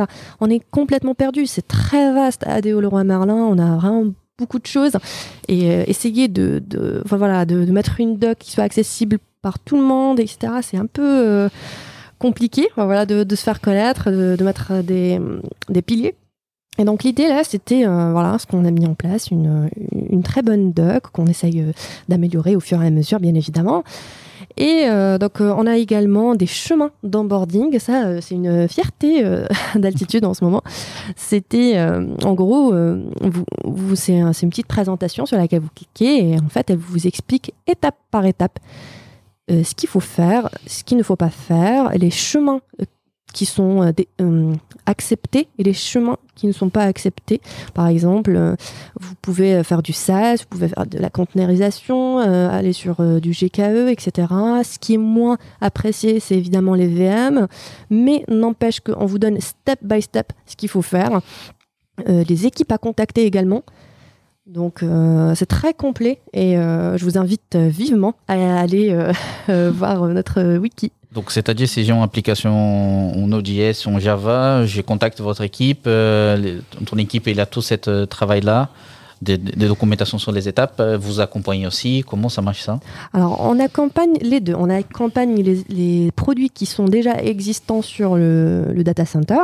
On 0.41 0.49
est 0.49 0.61
complètement 0.71 1.13
perdu. 1.13 1.45
C'est 1.45 1.67
très 1.67 2.11
vaste. 2.11 2.43
ADO 2.47 2.81
Leroy 2.81 3.03
Merlin, 3.03 3.35
on 3.35 3.59
a 3.59 3.75
vraiment 3.75 4.05
beaucoup 4.37 4.59
de 4.59 4.65
choses 4.65 4.93
et 5.47 5.69
euh, 5.69 5.83
essayer 5.87 6.27
de, 6.27 6.63
voilà, 7.05 7.45
de, 7.45 7.65
mettre 7.71 7.99
une 7.99 8.17
doc 8.17 8.39
qui 8.39 8.51
soit 8.51 8.63
accessible 8.63 9.19
par 9.41 9.59
tout 9.59 9.75
le 9.75 9.83
monde, 9.83 10.19
etc. 10.19 10.53
C'est 10.61 10.77
un 10.77 10.87
peu 10.87 11.03
euh, 11.03 11.49
compliqué 12.17 12.69
voilà, 12.75 13.05
de, 13.05 13.35
se 13.35 13.43
faire 13.43 13.61
connaître, 13.61 14.09
de, 14.09 14.35
de 14.35 14.43
mettre 14.43 14.81
des, 14.81 15.19
des, 15.69 15.81
piliers. 15.81 16.15
Et 16.79 16.85
donc 16.85 17.03
l'idée 17.03 17.27
là, 17.27 17.43
c'était 17.43 17.85
euh, 17.85 18.11
voilà 18.11 18.39
ce 18.39 18.47
qu'on 18.47 18.65
a 18.65 18.71
mis 18.71 18.87
en 18.87 18.95
place, 18.95 19.29
une, 19.29 19.69
une 20.09 20.23
très 20.23 20.41
bonne 20.41 20.71
doc 20.71 21.03
qu'on 21.11 21.27
essaye 21.27 21.61
euh, 21.61 21.71
d'améliorer 22.09 22.55
au 22.55 22.59
fur 22.59 22.81
et 22.81 22.87
à 22.87 22.89
mesure, 22.89 23.19
bien 23.19 23.35
évidemment. 23.35 23.83
Et 24.57 24.85
euh, 24.85 25.17
donc, 25.17 25.41
euh, 25.41 25.53
on 25.57 25.65
a 25.65 25.77
également 25.77 26.35
des 26.35 26.45
chemins 26.45 26.91
d'onboarding. 27.03 27.79
Ça, 27.79 28.05
euh, 28.05 28.19
c'est 28.21 28.35
une 28.35 28.67
fierté 28.67 29.23
d'altitude 29.75 30.25
en 30.25 30.33
ce 30.33 30.43
moment. 30.43 30.61
C'était, 31.15 31.79
en 32.23 32.33
gros, 32.33 32.73
c'est 33.95 34.19
un, 34.19 34.31
une 34.31 34.49
petite 34.49 34.67
présentation 34.67 35.25
sur 35.25 35.37
laquelle 35.37 35.61
vous 35.61 35.69
cliquez 35.73 36.29
et 36.29 36.39
en 36.39 36.49
fait, 36.49 36.69
elle 36.69 36.77
vous 36.77 37.07
explique 37.07 37.53
étape 37.67 37.97
par 38.11 38.25
étape 38.25 38.59
ce 39.49 39.75
qu'il 39.75 39.89
faut 39.89 39.99
faire, 39.99 40.49
ce 40.67 40.83
qu'il 40.83 40.97
ne 40.97 41.03
faut 41.03 41.15
pas 41.15 41.29
faire, 41.29 41.89
les 41.89 42.11
chemins 42.11 42.61
qui 43.33 43.45
sont 43.45 43.91
des, 43.91 44.07
acceptés 44.85 45.47
et 45.57 45.63
les 45.63 45.73
chemins 45.73 46.17
qui 46.35 46.47
ne 46.47 46.51
sont 46.51 46.69
pas 46.69 46.83
acceptés. 46.83 47.41
Par 47.73 47.87
exemple, 47.87 48.35
euh, 48.35 48.55
vous 48.99 49.15
pouvez 49.21 49.55
euh, 49.55 49.63
faire 49.63 49.83
du 49.83 49.93
SaaS, 49.93 50.37
vous 50.37 50.47
pouvez 50.49 50.67
faire 50.67 50.85
de 50.85 50.97
la 50.97 51.09
conteneurisation, 51.09 52.19
euh, 52.19 52.49
aller 52.49 52.73
sur 52.73 52.99
euh, 52.99 53.19
du 53.19 53.31
GKE, 53.31 53.89
etc. 53.89 54.27
Ce 54.63 54.79
qui 54.79 54.95
est 54.95 54.97
moins 54.97 55.37
apprécié, 55.61 56.19
c'est 56.19 56.35
évidemment 56.35 56.75
les 56.75 56.87
VM, 56.87 57.47
mais 57.89 58.23
n'empêche 58.27 58.79
qu'on 58.79 59.05
vous 59.05 59.19
donne 59.19 59.39
step 59.39 59.79
by 59.83 60.01
step 60.01 60.33
ce 60.45 60.55
qu'il 60.55 60.69
faut 60.69 60.81
faire. 60.81 61.21
Euh, 62.09 62.23
les 62.27 62.45
équipes 62.47 62.71
à 62.71 62.77
contacter 62.77 63.25
également. 63.25 63.63
Donc 64.45 64.83
euh, 64.83 65.33
c'est 65.35 65.45
très 65.45 65.73
complet 65.73 66.19
et 66.33 66.57
euh, 66.57 66.97
je 66.97 67.05
vous 67.05 67.17
invite 67.17 67.55
vivement 67.55 68.15
à 68.27 68.59
aller 68.59 68.91
euh, 69.49 69.71
voir 69.73 70.07
notre 70.07 70.57
wiki. 70.57 70.91
Donc 71.13 71.31
c'est-à-dire 71.31 71.67
si 71.67 71.83
j'ai 71.83 71.93
une 71.93 72.01
application 72.01 72.51
en 73.11 73.27
Node.js 73.27 73.87
en 73.87 73.99
Java, 73.99 74.65
je 74.65 74.81
contacte 74.81 75.21
votre 75.21 75.41
équipe, 75.41 75.85
les, 75.85 76.59
ton 76.85 76.97
équipe 76.97 77.27
il 77.27 77.39
a 77.39 77.45
tout 77.45 77.61
ce 77.61 78.05
travail-là. 78.05 78.69
Des, 79.21 79.37
documentations 79.37 80.17
sur 80.17 80.33
les 80.33 80.49
étapes, 80.49 80.81
vous 80.99 81.21
accompagnez 81.21 81.65
aussi, 81.65 82.03
comment 82.05 82.27
ça 82.27 82.41
marche 82.41 82.61
ça? 82.61 82.81
Alors 83.13 83.39
on 83.39 83.57
accompagne 83.57 84.15
les 84.21 84.41
deux, 84.41 84.53
on 84.53 84.69
accompagne 84.69 85.41
les, 85.69 86.11
produits 86.11 86.49
qui 86.49 86.65
sont 86.65 86.85
déjà 86.85 87.21
existants 87.21 87.81
sur 87.81 88.17
le 88.17 88.81
data 88.83 89.05
center 89.05 89.39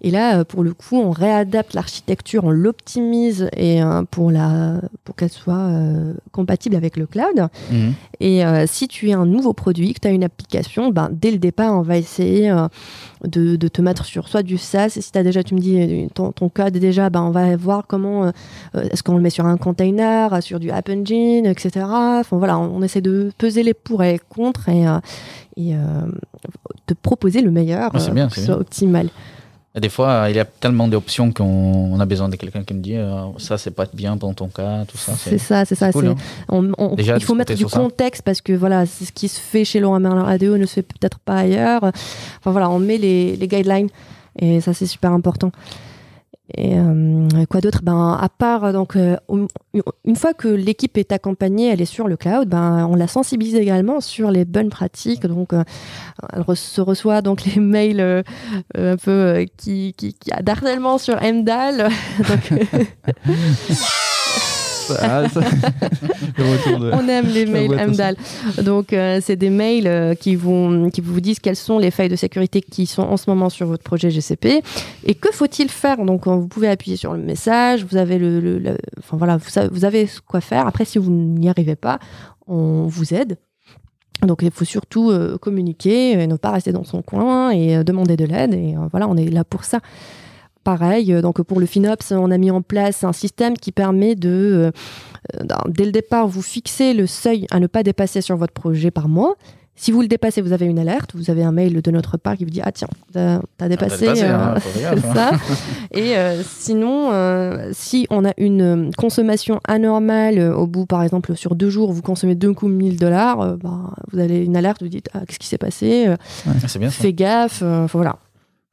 et 0.00 0.10
là, 0.10 0.44
pour 0.44 0.62
le 0.62 0.74
coup, 0.74 0.96
on 0.96 1.10
réadapte 1.10 1.74
l'architecture, 1.74 2.44
on 2.44 2.50
l'optimise 2.50 3.48
et 3.56 3.82
euh, 3.82 4.02
pour 4.10 4.30
la 4.30 4.80
pour 5.04 5.14
qu'elle 5.14 5.30
soit 5.30 5.54
euh, 5.54 6.14
compatible 6.32 6.76
avec 6.76 6.96
le 6.96 7.06
cloud. 7.06 7.48
Mmh. 7.70 7.90
Et 8.20 8.44
euh, 8.44 8.66
si 8.66 8.88
tu 8.88 9.08
es 9.08 9.12
un 9.12 9.26
nouveau 9.26 9.52
produit, 9.52 9.94
que 9.94 10.00
tu 10.00 10.08
as 10.08 10.10
une 10.10 10.24
application, 10.24 10.90
ben, 10.90 11.08
dès 11.10 11.30
le 11.30 11.38
départ, 11.38 11.74
on 11.74 11.82
va 11.82 11.96
essayer 11.96 12.50
euh, 12.50 12.68
de, 13.24 13.56
de, 13.56 13.68
te 13.68 13.80
mettre 13.80 14.04
sur 14.04 14.28
soit 14.28 14.42
du 14.42 14.58
SaaS. 14.58 14.90
Si 14.90 15.12
tu 15.12 15.18
as 15.18 15.22
déjà, 15.22 15.42
tu 15.42 15.54
me 15.54 15.60
dis, 15.60 16.08
ton, 16.14 16.32
ton 16.32 16.48
code 16.48 16.74
déjà, 16.74 17.08
ben, 17.08 17.22
on 17.22 17.30
va 17.30 17.56
voir 17.56 17.86
comment 17.86 18.32
est-ce 18.74 19.02
qu'on 19.02 19.16
le 19.16 19.22
met 19.22 19.30
sur 19.30 19.46
un 19.46 19.56
container, 19.56 20.42
sur 20.42 20.60
du 20.60 20.70
App 20.70 20.88
Engine, 20.88 21.46
etc. 21.46 21.86
Enfin 21.86 22.36
voilà, 22.36 22.58
on, 22.58 22.76
on 22.76 22.82
essaie 22.82 23.00
de 23.00 23.30
peser 23.38 23.62
les 23.62 23.74
pour 23.74 24.02
et 24.02 24.12
les 24.12 24.18
contre 24.18 24.68
et, 24.68 24.84
et 25.56 25.74
de 26.86 26.94
proposer 26.94 27.42
le 27.42 27.50
meilleur 27.50 27.90
ah, 27.94 28.10
bien, 28.10 28.26
pour 28.26 28.34
que 28.34 28.40
ce 28.40 28.46
soit 28.46 28.58
optimal. 28.58 29.08
Des 29.76 29.90
fois, 29.90 30.26
il 30.30 30.36
y 30.36 30.38
a 30.38 30.46
tellement 30.46 30.88
d'options 30.88 31.32
qu'on 31.32 32.00
a 32.00 32.06
besoin 32.06 32.30
de 32.30 32.36
quelqu'un 32.36 32.64
qui 32.64 32.72
me 32.72 32.80
dit 32.80 32.96
euh, 32.96 33.26
ça, 33.36 33.58
c'est 33.58 33.72
pas 33.72 33.84
bien 33.92 34.16
dans 34.16 34.32
ton 34.32 34.48
cas, 34.48 34.86
tout 34.86 34.96
ça. 34.96 35.12
C'est 35.16 35.36
ça, 35.36 35.66
c'est 35.66 35.74
ça. 35.74 35.92
Cool, 35.92 36.08
hein. 36.08 36.16
on, 36.48 36.72
on, 36.78 36.94
Déjà, 36.94 37.16
il 37.16 37.22
faut 37.22 37.34
mettre 37.34 37.54
du 37.54 37.66
contexte 37.66 38.20
ça. 38.20 38.24
parce 38.24 38.40
que 38.40 38.54
voilà, 38.54 38.86
ce 38.86 39.12
qui 39.12 39.28
se 39.28 39.38
fait 39.38 39.66
chez 39.66 39.78
Laurent 39.80 40.00
Merlin 40.00 40.24
ADO 40.24 40.56
ne 40.56 40.64
se 40.64 40.74
fait 40.74 40.82
peut-être 40.82 41.18
pas 41.18 41.36
ailleurs. 41.36 41.82
Enfin 41.84 42.52
voilà, 42.52 42.70
on 42.70 42.78
met 42.78 42.96
les, 42.96 43.36
les 43.36 43.48
guidelines 43.48 43.88
et 44.38 44.60
ça, 44.60 44.72
c'est 44.74 44.86
super 44.86 45.12
important. 45.12 45.52
Et 46.54 46.78
euh, 46.78 47.26
quoi 47.50 47.60
d'autre? 47.60 47.80
Ben 47.82 48.16
à 48.20 48.28
part 48.28 48.72
donc 48.72 48.94
euh, 48.94 49.16
une 50.04 50.16
fois 50.16 50.32
que 50.32 50.46
l'équipe 50.46 50.96
est 50.96 51.10
accompagnée, 51.10 51.70
elle 51.70 51.80
est 51.80 51.86
sur 51.86 52.06
le 52.06 52.16
cloud, 52.16 52.48
ben 52.48 52.86
on 52.88 52.94
la 52.94 53.08
sensibilise 53.08 53.56
également 53.56 54.00
sur 54.00 54.30
les 54.30 54.44
bonnes 54.44 54.70
pratiques. 54.70 55.26
Donc 55.26 55.52
euh, 55.52 55.64
elle 56.32 56.56
se 56.56 56.80
reçoit 56.80 57.20
donc 57.20 57.44
les 57.44 57.60
mails 57.60 58.00
euh, 58.00 58.22
un 58.76 58.96
peu 58.96 59.10
euh, 59.10 59.44
qui, 59.56 59.94
qui, 59.96 60.14
qui 60.14 60.30
sur 60.98 61.20
MDAL. 61.20 61.88
Ah, 65.00 65.28
ça... 65.28 65.40
de... 66.38 66.90
On 66.92 67.08
aime 67.08 67.26
les 67.26 67.46
mails 67.46 67.70
MDAL. 67.88 68.16
Donc, 68.62 68.92
euh, 68.92 69.20
c'est 69.22 69.36
des 69.36 69.50
mails 69.50 69.86
euh, 69.86 70.14
qui, 70.14 70.36
vont, 70.36 70.90
qui 70.90 71.00
vous 71.00 71.20
disent 71.20 71.38
quelles 71.38 71.56
sont 71.56 71.78
les 71.78 71.90
failles 71.90 72.08
de 72.08 72.16
sécurité 72.16 72.60
qui 72.60 72.86
sont 72.86 73.02
en 73.02 73.16
ce 73.16 73.28
moment 73.28 73.48
sur 73.48 73.66
votre 73.66 73.82
projet 73.82 74.10
GCP 74.10 74.62
et 75.04 75.14
que 75.14 75.32
faut-il 75.32 75.68
faire? 75.68 76.04
Donc, 76.04 76.26
vous 76.26 76.48
pouvez 76.48 76.68
appuyer 76.68 76.96
sur 76.96 77.12
le 77.12 77.22
message, 77.22 77.84
vous 77.84 77.96
avez 77.96 78.18
le, 78.18 78.40
le, 78.40 78.58
le 78.58 78.76
enfin 78.98 79.16
voilà, 79.16 79.36
vous, 79.36 79.48
savez, 79.48 79.68
vous 79.70 79.84
avez 79.84 80.08
quoi 80.26 80.40
faire. 80.40 80.66
Après, 80.66 80.84
si 80.84 80.98
vous 80.98 81.10
n'y 81.10 81.48
arrivez 81.48 81.76
pas, 81.76 81.98
on 82.46 82.86
vous 82.86 83.14
aide. 83.14 83.38
Donc 84.22 84.40
il 84.42 84.50
faut 84.50 84.64
surtout 84.64 85.10
euh, 85.10 85.36
communiquer 85.36 86.12
et 86.12 86.26
ne 86.26 86.36
pas 86.36 86.50
rester 86.50 86.72
dans 86.72 86.84
son 86.84 87.02
coin 87.02 87.50
et 87.50 87.76
euh, 87.76 87.84
demander 87.84 88.16
de 88.16 88.24
l'aide. 88.24 88.54
Et 88.54 88.74
euh, 88.76 88.88
voilà, 88.90 89.08
on 89.08 89.16
est 89.16 89.28
là 89.28 89.44
pour 89.44 89.64
ça. 89.64 89.80
Pareil, 90.66 91.22
donc 91.22 91.40
pour 91.42 91.60
le 91.60 91.66
FinOps, 91.66 92.10
on 92.10 92.32
a 92.32 92.38
mis 92.38 92.50
en 92.50 92.60
place 92.60 93.04
un 93.04 93.12
système 93.12 93.56
qui 93.56 93.70
permet 93.70 94.16
de, 94.16 94.72
euh, 95.40 95.44
dès 95.68 95.84
le 95.84 95.92
départ, 95.92 96.26
vous 96.26 96.42
fixer 96.42 96.92
le 96.92 97.06
seuil 97.06 97.46
à 97.52 97.60
ne 97.60 97.68
pas 97.68 97.84
dépasser 97.84 98.20
sur 98.20 98.36
votre 98.36 98.52
projet 98.52 98.90
par 98.90 99.08
mois. 99.08 99.36
Si 99.78 99.92
vous 99.92 100.00
le 100.00 100.08
dépassez, 100.08 100.40
vous 100.40 100.54
avez 100.54 100.64
une 100.64 100.78
alerte, 100.78 101.14
vous 101.14 101.30
avez 101.30 101.44
un 101.44 101.52
mail 101.52 101.82
de 101.82 101.90
notre 101.90 102.16
part 102.16 102.36
qui 102.36 102.44
vous 102.44 102.50
dit 102.50 102.62
ah 102.64 102.72
tiens, 102.72 102.88
t'as 103.12 103.40
as 103.60 103.68
dépassé, 103.68 104.06
dépassé, 104.06 104.24
hein, 104.24 104.54
euh, 104.56 104.60
faut 104.60 104.78
regarder, 104.78 105.02
ça. 105.02 105.30
Et 105.92 106.16
euh, 106.16 106.42
sinon, 106.42 107.12
euh, 107.12 107.70
si 107.72 108.06
on 108.08 108.24
a 108.24 108.32
une 108.38 108.90
consommation 108.96 109.60
anormale 109.68 110.40
au 110.40 110.66
bout, 110.66 110.86
par 110.86 111.02
exemple, 111.02 111.36
sur 111.36 111.54
deux 111.54 111.68
jours, 111.68 111.92
vous 111.92 112.00
consommez 112.00 112.34
deux 112.34 112.54
coups 112.54 112.72
1000 112.72 112.96
dollars, 112.96 113.58
bah, 113.58 113.94
vous 114.10 114.18
avez 114.18 114.42
une 114.42 114.56
alerte, 114.56 114.82
vous 114.82 114.88
dites 114.88 115.10
ah 115.12 115.20
qu'est-ce 115.26 115.38
qui 115.38 115.46
s'est 115.46 115.58
passé, 115.58 116.08
Ouais, 116.08 116.54
c'est 116.66 116.78
bien 116.78 116.90
ça. 116.90 117.02
fais 117.02 117.12
gaffe, 117.12 117.62
voilà. 117.92 118.16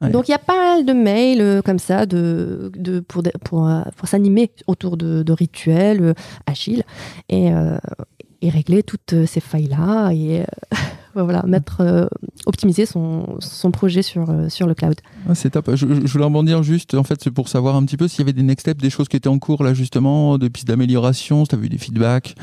Donc 0.10 0.28
il 0.28 0.32
y 0.32 0.36
a 0.36 0.40
pas 0.40 0.56
mal 0.58 0.86
de 0.86 0.94
mails 0.94 1.42
euh, 1.42 1.62
comme 1.62 1.80
ça 1.80 2.06
de, 2.06 2.72
de, 2.76 3.00
pour, 3.00 3.24
pour, 3.44 3.68
euh, 3.68 3.82
pour 3.96 4.08
s'animer 4.08 4.52
autour 4.68 4.98
de, 4.98 5.24
de 5.24 5.34
rituels 5.34 6.02
euh, 6.02 6.14
et, 7.30 7.54
euh, 7.54 7.78
et 8.42 8.50
régler 8.50 8.84
toutes 8.84 9.26
ces 9.26 9.40
failles-là. 9.40 10.12
Et 10.12 10.44
voilà, 11.16 11.44
mettre, 11.48 11.82
euh, 11.82 12.06
optimiser 12.46 12.86
son, 12.86 13.38
son 13.40 13.72
projet 13.72 14.02
sur, 14.02 14.30
euh, 14.30 14.50
sur 14.50 14.68
le 14.68 14.74
cloud. 14.74 14.96
Ah, 15.30 15.36
c'est 15.36 15.52
top. 15.52 15.70
Je, 15.76 15.86
je 15.88 16.12
voulais 16.12 16.26
rebondir 16.26 16.64
juste, 16.64 16.94
en 16.96 17.04
fait, 17.04 17.22
c'est 17.24 17.32
pour 17.32 17.48
savoir 17.50 17.76
un 17.76 17.84
petit 17.86 17.98
peu 17.98 18.08
s'il 18.08 18.20
y 18.20 18.24
avait 18.24 18.34
des 18.34 18.44
next 18.44 18.62
steps, 18.62 18.82
des 18.82 18.90
choses 18.90 19.08
qui 19.08 19.16
étaient 19.18 19.28
en 19.30 19.40
cours 19.40 19.64
là 19.64 19.74
justement, 19.74 20.38
des 20.38 20.50
pistes 20.50 20.68
d'amélioration, 20.68 21.46
si 21.46 21.50
tu 21.50 21.56
as 21.56 21.58
vu 21.58 21.70
des 21.70 21.78
feedbacks, 21.78 22.36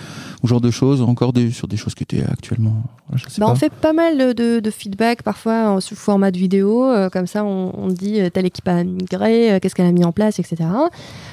ou 0.42 0.46
genre 0.46 0.60
de 0.60 0.70
choses, 0.70 1.02
encore 1.02 1.32
des, 1.32 1.50
sur 1.50 1.68
des 1.68 1.76
choses 1.76 1.94
qui 1.94 2.02
étaient 2.04 2.22
actuellement. 2.24 2.74
Je 3.14 3.24
sais 3.28 3.40
Bah, 3.40 3.46
pas. 3.46 3.52
on 3.52 3.54
fait 3.56 3.72
pas 3.72 3.92
mal 3.92 4.34
de, 4.34 4.60
de 4.60 4.70
feedback 4.70 5.22
parfois 5.22 5.76
euh, 5.76 5.80
sous 5.80 5.96
format 5.96 6.30
de 6.30 6.38
vidéo, 6.38 6.84
euh, 6.84 7.08
comme 7.08 7.26
ça 7.26 7.44
on, 7.44 7.72
on 7.76 7.88
dit 7.88 8.20
euh, 8.20 8.30
telle 8.30 8.46
équipe 8.46 8.68
a 8.68 8.84
migré, 8.84 9.52
euh, 9.52 9.58
qu'est-ce 9.60 9.74
qu'elle 9.74 9.86
a 9.86 9.92
mis 9.92 10.04
en 10.04 10.12
place, 10.12 10.38
etc. 10.38 10.56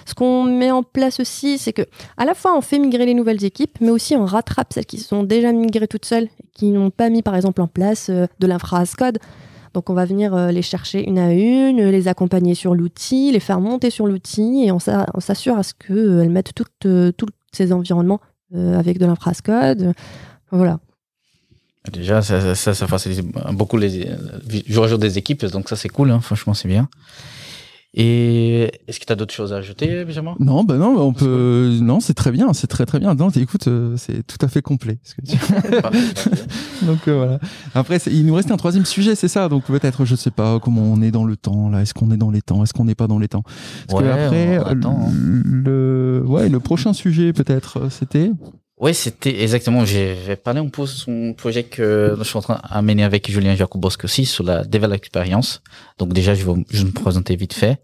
Ce 0.06 0.14
qu'on 0.14 0.44
met 0.44 0.72
en 0.72 0.84
place 0.84 1.20
aussi, 1.20 1.58
c'est 1.58 1.74
que 1.74 1.84
à 2.18 2.26
la 2.26 2.34
fois 2.34 2.58
on 2.58 2.62
fait 2.62 2.80
migrer 2.80 3.06
les 3.06 3.14
nouvelles 3.14 3.44
équipes, 3.44 3.78
mais 3.82 3.90
aussi 3.92 4.16
on 4.16 4.26
rattrape 4.26 4.74
celles 4.74 4.86
qui 4.86 4.98
sont 4.98 5.24
déjà 5.24 5.52
migrées 5.52 5.88
toutes 5.88 6.06
seules, 6.06 6.28
qui 6.54 6.72
n'ont 6.72 6.90
pas 6.90 7.10
mis 7.10 7.22
par 7.28 7.36
exemple 7.36 7.62
en 7.62 7.68
place 7.68 8.04
euh, 8.10 8.26
de 8.40 8.48
l'infra 8.48 8.80
as 8.80 8.96
code. 8.96 9.18
Donc 9.74 9.90
on 9.92 9.94
va 10.02 10.06
venir 10.06 10.34
euh, 10.34 10.50
les 10.58 10.62
chercher 10.62 11.00
une 11.10 11.20
à 11.20 11.30
une, 11.34 11.82
les 11.98 12.08
accompagner 12.08 12.56
sur 12.56 12.74
l'outil, 12.74 13.32
les 13.32 13.42
faire 13.42 13.60
monter 13.60 13.90
sur 13.98 14.08
l'outil 14.08 14.64
et 14.66 14.72
on 14.72 14.80
s'a- 14.80 15.08
on 15.14 15.20
s'assure 15.20 15.58
à 15.58 15.64
ce 15.64 15.74
qu'elles 15.74 16.30
mettent 16.30 16.54
euh, 16.86 17.12
tous 17.12 17.30
ces 17.52 17.72
environnements 17.74 18.22
avec 18.82 18.98
de 18.98 19.06
l'infra 19.06 19.32
as 19.32 19.42
code. 19.42 19.94
Voilà. 20.52 20.80
Déjà, 21.92 22.22
ça, 22.22 22.56
ça, 22.56 22.74
ça 22.74 22.88
facilite 22.88 23.26
beaucoup 23.62 23.78
les, 23.78 24.06
le 24.06 24.74
jour 24.74 24.84
à 24.86 24.88
jour 24.88 25.00
des 25.00 25.18
équipes, 25.18 25.46
donc 25.46 25.70
ça 25.70 25.76
c'est 25.76 25.90
cool, 25.90 26.12
hein, 26.12 26.22
franchement 26.22 26.54
c'est 26.54 26.68
bien. 26.76 26.88
Et 28.00 28.70
est-ce 28.88 29.00
que 29.00 29.06
tu 29.06 29.12
as 29.12 29.16
d'autres 29.16 29.34
choses 29.34 29.54
à 29.54 29.58
ajouter, 29.58 30.06
Benjamin? 30.06 30.36
Non, 30.40 30.64
bah 30.64 30.78
non, 30.78 30.96
on 31.02 31.14
peut. 31.14 31.80
Non, 31.82 32.00
c'est 32.00 32.14
très 32.14 32.32
bien, 32.32 32.54
c'est 32.54 32.68
très 32.68 32.86
très 32.86 33.00
bien. 33.00 33.16
Non, 33.16 33.30
écoute, 33.30 33.68
euh, 33.68 33.98
c'est 33.98 34.22
tout 34.22 34.38
à 34.46 34.48
fait 34.48 34.62
complet. 34.62 35.00
Ce 35.02 35.16
que 35.16 35.22
tu... 35.22 35.36
donc 36.86 37.08
euh, 37.08 37.18
voilà. 37.18 37.40
Après, 37.74 37.98
il 38.06 38.28
nous 38.28 38.36
reste 38.36 38.52
un 38.52 38.58
troisième 38.58 38.86
sujet, 38.86 39.16
c'est 39.16 39.28
ça? 39.28 39.50
Donc 39.50 39.64
peut-être, 39.64 40.06
je 40.06 40.14
sais 40.16 40.30
pas 40.30 40.60
comment 40.60 40.84
on 40.84 41.02
est 41.02 41.10
dans 41.10 41.26
le 41.26 41.36
temps 41.36 41.72
là. 41.72 41.82
Est-ce 41.82 41.96
qu'on 41.96 42.12
est 42.12 42.18
dans 42.18 42.30
les 42.30 42.44
temps 42.44 42.64
Est-ce 42.64 42.74
qu'on 42.74 42.86
n'est 42.86 42.94
pas 42.94 43.08
dans 43.08 43.18
les 43.18 43.30
temps? 43.30 43.42
Parce 43.88 44.00
Ouais, 44.00 44.08
que 44.08 44.14
après, 44.14 44.58
attend, 44.58 45.00
hein. 45.08 45.12
le 45.12 46.22
ouais, 46.24 46.50
le 46.50 46.60
prochain 46.60 46.94
sujet 46.94 47.34
peut-être, 47.34 47.80
euh, 47.80 47.90
c'était? 47.90 48.30
Oui, 48.80 48.94
c'était 48.94 49.42
exactement. 49.42 49.86
J'ai 49.86 50.36
parlé 50.36 50.60
un 50.60 50.68
peu 50.68 50.84
de 50.84 50.88
son 50.88 51.34
projet 51.36 51.64
que 51.64 52.16
je 52.16 52.24
suis 52.24 52.38
en 52.38 52.42
train 52.42 52.62
d'amener 52.72 53.04
avec 53.04 53.30
Julien 53.30 53.56
Jacobowski 53.56 54.06
aussi 54.06 54.26
sur 54.26 54.44
la 54.44 54.64
Develop 54.64 54.94
Experience. 54.94 55.64
Donc 55.98 56.14
déjà, 56.14 56.36
je 56.36 56.46
vais, 56.46 56.54
je 56.70 56.80
vais 56.80 56.86
me 56.86 56.92
présenter 56.92 57.36
vite 57.36 57.54
fait. 57.54 57.80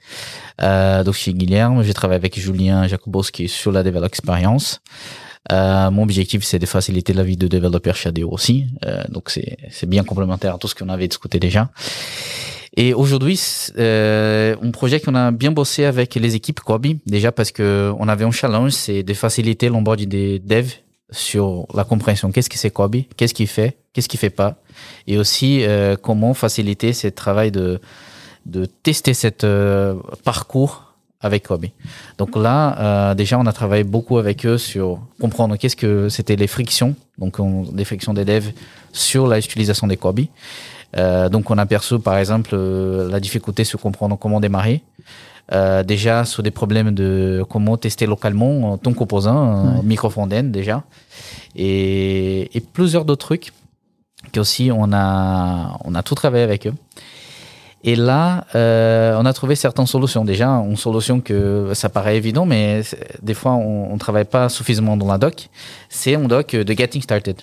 Euh, 0.61 1.03
donc 1.03 1.15
je 1.15 1.19
suis 1.19 1.33
Guilherme, 1.33 1.81
je 1.81 1.91
travaille 1.93 2.17
avec 2.17 2.39
Julien 2.39 2.87
Jacobowski 2.87 3.47
sur 3.47 3.71
la 3.71 3.81
Develop 3.81 4.05
Experience. 4.05 4.81
Euh, 5.51 5.89
mon 5.89 6.03
objectif, 6.03 6.43
c'est 6.43 6.59
de 6.59 6.67
faciliter 6.67 7.13
la 7.13 7.23
vie 7.23 7.37
de 7.37 7.47
développeurs 7.47 7.97
ADO 8.05 8.29
aussi. 8.29 8.67
Euh, 8.85 9.03
donc 9.09 9.31
c'est 9.31 9.57
c'est 9.71 9.89
bien 9.89 10.03
complémentaire 10.03 10.53
à 10.53 10.57
tout 10.59 10.67
ce 10.67 10.75
qu'on 10.75 10.89
avait 10.89 11.07
discuté 11.07 11.39
déjà. 11.39 11.71
Et 12.75 12.93
aujourd'hui, 12.93 13.39
euh, 13.77 14.55
un 14.61 14.71
projet 14.71 14.99
qu'on 14.99 15.13
a 15.13 15.31
bien 15.31 15.51
bossé 15.51 15.85
avec 15.85 16.15
les 16.15 16.35
équipes 16.35 16.59
Kobi, 16.59 16.99
déjà 17.05 17.31
parce 17.31 17.51
que 17.51 17.93
on 17.99 18.07
avait 18.07 18.25
un 18.25 18.31
challenge, 18.31 18.71
c'est 18.71 19.03
de 19.03 19.13
faciliter 19.13 19.69
l'onboarding 19.69 20.09
des 20.09 20.39
devs 20.39 20.82
sur 21.13 21.65
la 21.73 21.85
compréhension. 21.85 22.31
Qu'est-ce 22.31 22.49
que 22.49 22.57
c'est 22.57 22.71
Kobi 22.71 23.07
Qu'est-ce 23.15 23.33
qu'il 23.33 23.47
fait? 23.47 23.77
Qu'est-ce 23.93 24.09
qu'il 24.09 24.19
fait 24.19 24.29
pas? 24.29 24.55
Et 25.07 25.17
aussi, 25.17 25.63
euh, 25.63 25.95
comment 25.95 26.33
faciliter 26.33 26.91
ce 26.91 27.07
travail 27.07 27.51
de, 27.51 27.79
de 28.45 28.65
tester 28.65 29.13
cet 29.13 29.43
euh, 29.43 29.95
parcours 30.25 30.93
avec 31.23 31.47
Kobi. 31.47 31.71
Donc 32.17 32.35
là, 32.35 32.77
euh, 32.79 33.15
déjà, 33.15 33.39
on 33.39 33.45
a 33.45 33.53
travaillé 33.53 33.85
beaucoup 33.85 34.17
avec 34.17 34.45
eux 34.45 34.57
sur 34.57 34.99
comprendre 35.21 35.55
qu'est-ce 35.55 35.77
que 35.77 36.09
c'était 36.09 36.35
les 36.35 36.47
frictions, 36.47 36.95
donc 37.17 37.39
on, 37.39 37.65
les 37.73 37.85
frictions 37.85 38.13
des 38.13 38.25
devs 38.25 38.51
sur 38.91 39.27
l'utilisation 39.27 39.87
des 39.87 39.95
Kobi. 39.95 40.29
Euh, 40.97 41.29
donc 41.29 41.49
on 41.49 41.57
a 41.57 41.65
perçu 41.65 41.97
par 41.97 42.17
exemple 42.17 42.51
euh, 42.53 43.09
la 43.09 43.19
difficulté 43.19 43.63
sur 43.63 43.79
comprendre 43.79 44.17
comment 44.17 44.39
démarrer. 44.39 44.83
Euh, 45.51 45.83
déjà 45.83 46.23
sur 46.23 46.41
des 46.41 46.51
problèmes 46.51 46.91
de 46.91 47.43
comment 47.49 47.75
tester 47.77 48.05
localement 48.05 48.77
ton 48.77 48.93
composant, 48.93 49.41
euh, 49.43 49.75
Ouais. 49.77 49.83
micro 49.83 50.09
front-end 50.09 50.43
déjà, 50.45 50.83
et, 51.55 52.55
et 52.57 52.61
plusieurs 52.61 53.03
d'autres 53.05 53.25
trucs 53.27 53.51
qu'aussi 54.33 54.71
on 54.73 54.93
a 54.93 55.77
on 55.83 55.95
a 55.95 56.01
tout 56.03 56.15
travaillé 56.15 56.43
avec 56.45 56.65
eux. 56.67 56.73
Et 57.85 57.97
là, 57.97 58.45
euh, 58.55 59.17
on 59.19 59.25
a 59.25 59.33
trouvé 59.33 59.55
certaines 59.55 59.85
solutions. 59.87 60.23
Déjà, 60.23 60.47
une 60.47 60.77
solution 60.77 61.19
que 61.19 61.71
ça 61.73 61.89
paraît 61.89 62.15
évident, 62.15 62.45
mais 62.45 62.81
des 63.21 63.33
fois, 63.33 63.51
on 63.55 63.91
ne 63.93 63.99
travaille 63.99 64.23
pas 64.23 64.47
suffisamment 64.47 64.95
dans 64.95 65.07
la 65.11 65.17
doc. 65.17 65.49
C'est 65.89 66.15
un 66.15 66.23
doc 66.23 66.55
de 66.55 66.73
Getting 66.73 67.01
Started. 67.01 67.41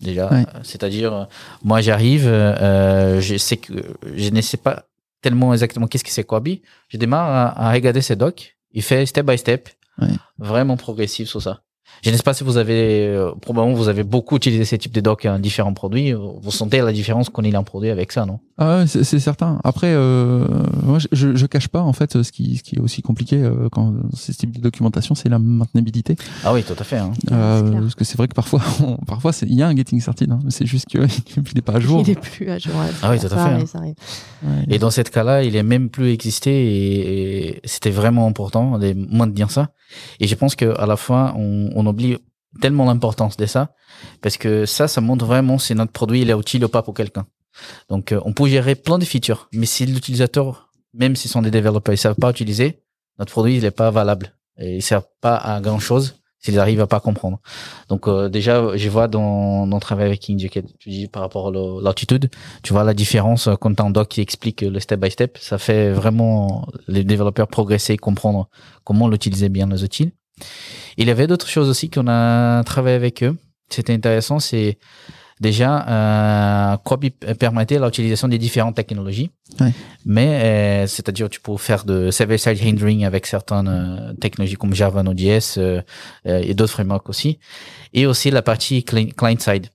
Déjà, 0.00 0.30
c'est-à-dire, 0.62 1.26
moi, 1.64 1.80
j'arrive, 1.80 2.26
euh, 2.28 3.20
je 3.20 3.36
sais 3.36 3.56
que 3.56 3.72
je 4.14 4.30
ne 4.30 4.40
sais 4.40 4.56
pas 4.56 4.84
tellement 5.22 5.52
exactement 5.54 5.86
qu'est-ce 5.86 6.04
que 6.04 6.10
c'est 6.10 6.24
Kobi. 6.24 6.60
Je 6.88 6.98
démarre 6.98 7.28
à, 7.58 7.68
à 7.68 7.72
regarder 7.72 8.02
ces 8.02 8.16
docs. 8.16 8.56
Il 8.72 8.82
fait 8.82 9.06
step 9.06 9.24
by 9.26 9.38
step, 9.38 9.68
Ouais. 9.98 10.08
vraiment 10.38 10.76
progressif 10.76 11.28
sur 11.28 11.40
ça. 11.42 11.62
Je 12.02 12.10
ne 12.10 12.16
sais 12.16 12.22
pas 12.22 12.34
si 12.34 12.42
vous 12.42 12.56
avez, 12.56 13.06
euh, 13.06 13.30
probablement 13.40 13.76
vous 13.76 13.88
avez 13.88 14.02
beaucoup 14.02 14.36
utilisé 14.36 14.64
ces 14.64 14.78
types 14.78 14.92
de 14.94 15.00
docs 15.00 15.24
en 15.26 15.38
différents 15.38 15.72
produits. 15.74 16.12
Vous 16.12 16.50
sentez 16.50 16.80
la 16.80 16.92
différence 16.92 17.28
qu'on 17.28 17.42
est 17.44 17.54
un 17.54 17.62
produit 17.62 17.90
avec 17.90 18.10
ça, 18.10 18.26
non? 18.26 18.40
Ah 18.58 18.78
ouais, 18.78 18.86
c'est 18.86 19.18
certain. 19.20 19.60
Après, 19.64 19.92
euh, 19.94 20.46
moi, 20.82 20.98
je, 21.12 21.36
je 21.36 21.46
cache 21.46 21.68
pas 21.68 21.80
en 21.80 21.92
fait 21.92 22.22
ce 22.22 22.32
qui, 22.32 22.56
ce 22.56 22.62
qui 22.62 22.76
est 22.76 22.80
aussi 22.80 23.02
compliqué 23.02 23.36
euh, 23.36 23.68
quand 23.70 23.92
c'est 24.16 24.32
ce 24.32 24.38
type 24.38 24.52
de 24.56 24.60
documentation, 24.60 25.14
c'est 25.14 25.28
la 25.28 25.38
maintenabilité. 25.38 26.16
Ah 26.44 26.52
oui, 26.52 26.62
tout 26.64 26.74
à 26.78 26.84
fait. 26.84 26.98
Hein. 26.98 27.12
Euh, 27.30 27.72
parce 27.80 27.94
que 27.94 28.04
c'est 28.04 28.16
vrai 28.16 28.26
que 28.28 28.34
parfois, 28.34 28.60
on- 28.82 28.96
parfois, 28.96 29.32
il 29.42 29.54
y 29.54 29.62
a 29.62 29.68
un 29.68 29.76
getting 29.76 30.00
started. 30.00 30.30
Hein, 30.30 30.40
mais 30.44 30.50
c'est 30.50 30.66
juste 30.66 30.88
que 30.88 30.98
il 31.36 31.42
n'est 31.54 31.60
pas 31.62 31.74
à 31.74 31.80
jour. 31.80 32.02
Il 32.04 32.10
est 32.10 32.20
plus 32.20 32.48
à 32.50 32.58
jour. 32.58 32.74
ouais. 32.74 32.90
Ah 33.02 33.10
oui, 33.12 33.18
tout 33.20 33.26
à 33.26 33.28
fait, 33.30 33.36
Arrive, 33.36 33.62
hein. 33.62 33.66
ça 33.66 33.78
arrive. 33.78 33.94
Ouais. 34.42 34.64
Et 34.68 34.78
dans 34.78 34.90
cette 34.90 35.10
cas-là, 35.10 35.44
il 35.44 35.54
est 35.56 35.62
même 35.62 35.88
plus 35.88 36.10
existé 36.10 36.50
et, 36.50 37.48
et 37.48 37.60
c'était 37.64 37.90
vraiment 37.90 38.26
important 38.26 38.78
de 38.78 38.94
maintenir 39.10 39.50
ça. 39.50 39.70
Et 40.20 40.26
je 40.26 40.34
pense 40.34 40.54
qu'à 40.56 40.86
la 40.86 40.96
fois, 40.96 41.34
on, 41.36 41.68
on 41.74 41.81
oublie 41.86 42.18
tellement 42.60 42.84
l'importance 42.84 43.36
de 43.36 43.46
ça 43.46 43.74
parce 44.20 44.36
que 44.36 44.66
ça, 44.66 44.88
ça 44.88 45.00
montre 45.00 45.24
vraiment 45.24 45.58
si 45.58 45.74
notre 45.74 45.92
produit 45.92 46.22
il 46.22 46.30
est 46.30 46.38
utile 46.38 46.64
ou 46.64 46.68
pas 46.68 46.82
pour 46.82 46.94
quelqu'un. 46.94 47.26
Donc, 47.88 48.12
euh, 48.12 48.20
on 48.24 48.32
peut 48.32 48.46
gérer 48.46 48.74
plein 48.74 48.98
de 48.98 49.04
features, 49.04 49.48
mais 49.52 49.66
si 49.66 49.86
l'utilisateur, 49.86 50.70
même 50.94 51.16
s'ils 51.16 51.30
sont 51.30 51.42
des 51.42 51.50
développeurs, 51.50 51.94
ils 51.94 51.98
savent 51.98 52.16
pas 52.16 52.30
utiliser, 52.30 52.82
notre 53.18 53.32
produit 53.32 53.56
il 53.56 53.64
est 53.64 53.70
pas 53.70 53.90
valable 53.90 54.34
et 54.58 54.76
il 54.76 54.82
sert 54.82 55.02
pas 55.20 55.36
à 55.36 55.60
grand 55.60 55.78
chose 55.78 56.16
s'ils 56.38 56.58
arrivent 56.58 56.80
à 56.80 56.86
pas 56.86 56.98
comprendre. 57.00 57.40
Donc 57.88 58.08
euh, 58.08 58.28
déjà, 58.28 58.76
je 58.76 58.88
vois 58.88 59.06
dans 59.06 59.66
dans 59.66 59.78
travail 59.78 60.06
avec 60.06 60.28
Indicated, 60.28 60.70
tu 60.78 60.88
dis 60.88 61.08
par 61.08 61.22
rapport 61.22 61.48
à 61.48 61.82
l'altitude, 61.82 62.30
tu 62.62 62.72
vois 62.72 62.84
la 62.84 62.94
différence 62.94 63.46
euh, 63.46 63.54
quand 63.54 63.74
t'as 63.74 63.84
un 63.84 63.90
doc 63.90 64.08
qui 64.08 64.20
explique 64.20 64.62
le 64.62 64.80
step 64.80 64.98
by 65.00 65.10
step, 65.10 65.38
ça 65.38 65.58
fait 65.58 65.92
vraiment 65.92 66.66
les 66.88 67.04
développeurs 67.04 67.48
progresser, 67.48 67.96
comprendre 67.96 68.48
comment 68.82 69.08
l'utiliser 69.08 69.48
bien 69.48 69.68
les 69.68 69.84
outils. 69.84 70.12
Il 70.96 71.06
y 71.08 71.10
avait 71.10 71.26
d'autres 71.26 71.48
choses 71.48 71.68
aussi 71.68 71.90
qu'on 71.90 72.06
a 72.08 72.62
travaillé 72.64 72.96
avec 72.96 73.22
eux. 73.22 73.36
C'était 73.70 73.94
intéressant, 73.94 74.38
c'est 74.38 74.78
déjà 75.40 75.86
euh, 75.88 76.76
Kobe 76.84 77.06
permettait 77.38 77.78
l'utilisation 77.78 78.28
des 78.28 78.38
différentes 78.38 78.76
technologies. 78.76 79.30
Ouais. 79.60 79.72
Mais 80.04 80.28
euh, 80.28 80.86
c'est-à-dire 80.86 81.28
tu 81.28 81.40
peux 81.40 81.56
faire 81.56 81.84
de 81.84 82.10
server-side 82.10 82.60
rendering 82.62 83.04
avec 83.04 83.26
certaines 83.26 83.68
euh, 83.68 84.12
technologies 84.14 84.56
comme 84.56 84.74
Java, 84.74 85.02
Node.js 85.02 85.54
euh, 85.58 85.80
et 86.26 86.54
d'autres 86.54 86.72
frameworks 86.72 87.08
aussi. 87.08 87.38
Et 87.94 88.06
aussi 88.06 88.30
la 88.30 88.42
partie 88.42 88.80
cli- 88.80 89.12
client-side. 89.14 89.66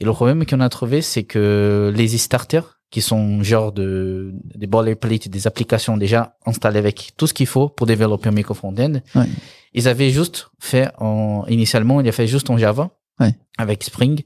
Et 0.00 0.04
le 0.04 0.12
problème 0.12 0.44
qu'on 0.44 0.60
a 0.60 0.68
trouvé, 0.68 1.00
c'est 1.00 1.24
que 1.24 1.92
les 1.94 2.08
starters, 2.18 2.80
qui 2.90 3.00
sont 3.00 3.42
genre 3.42 3.72
de, 3.72 4.32
des 4.54 4.68
boilerplate, 4.68 5.28
des 5.28 5.46
applications 5.48 5.96
déjà 5.96 6.36
installées 6.46 6.78
avec 6.78 7.10
tout 7.16 7.26
ce 7.26 7.34
qu'il 7.34 7.46
faut 7.48 7.68
pour 7.68 7.86
développer 7.88 8.28
un 8.28 8.32
micro 8.32 8.54
front-end, 8.54 8.94
Ouais. 9.16 9.26
Ils 9.74 9.88
avaient 9.88 10.10
juste 10.10 10.50
fait 10.60 10.90
en, 10.98 11.44
initialement, 11.48 12.00
il 12.00 12.08
a 12.08 12.12
fait 12.12 12.26
juste 12.26 12.50
en 12.50 12.58
Java. 12.58 12.90
Ouais. 13.20 13.34
Avec 13.58 13.84
Spring 13.84 14.22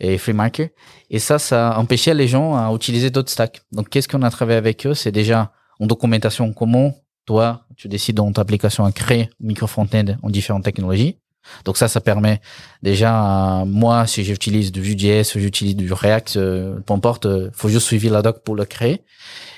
et 0.00 0.16
FreeMarker. 0.16 0.70
Et 1.10 1.18
ça, 1.18 1.38
ça 1.38 1.78
empêchait 1.78 2.14
les 2.14 2.28
gens 2.28 2.56
à 2.56 2.74
utiliser 2.74 3.10
d'autres 3.10 3.30
stacks. 3.30 3.60
Donc, 3.72 3.90
qu'est-ce 3.90 4.08
qu'on 4.08 4.22
a 4.22 4.30
travaillé 4.30 4.56
avec 4.56 4.86
eux? 4.86 4.94
C'est 4.94 5.12
déjà 5.12 5.52
en 5.78 5.86
documentation 5.86 6.54
comment 6.54 6.94
toi, 7.26 7.66
tu 7.76 7.88
décides 7.88 8.16
dans 8.16 8.32
ta 8.32 8.40
application 8.40 8.84
à 8.84 8.92
créer 8.92 9.28
micro 9.40 9.66
front-end 9.66 10.16
en 10.22 10.30
différentes 10.30 10.64
technologies. 10.64 11.18
Donc 11.64 11.76
ça, 11.76 11.88
ça 11.88 12.00
permet 12.00 12.40
déjà, 12.82 13.64
moi, 13.66 14.06
si 14.06 14.24
j'utilise 14.24 14.72
du 14.72 14.80
Vue.js 14.80 15.34
ou 15.34 15.40
j'utilise 15.40 15.76
du 15.76 15.92
React, 15.92 16.36
euh, 16.36 16.80
peu 16.80 16.94
importe, 16.94 17.26
euh, 17.26 17.50
faut 17.52 17.68
juste 17.68 17.86
suivre 17.86 18.12
la 18.12 18.22
doc 18.22 18.42
pour 18.44 18.54
le 18.54 18.64
créer. 18.64 19.02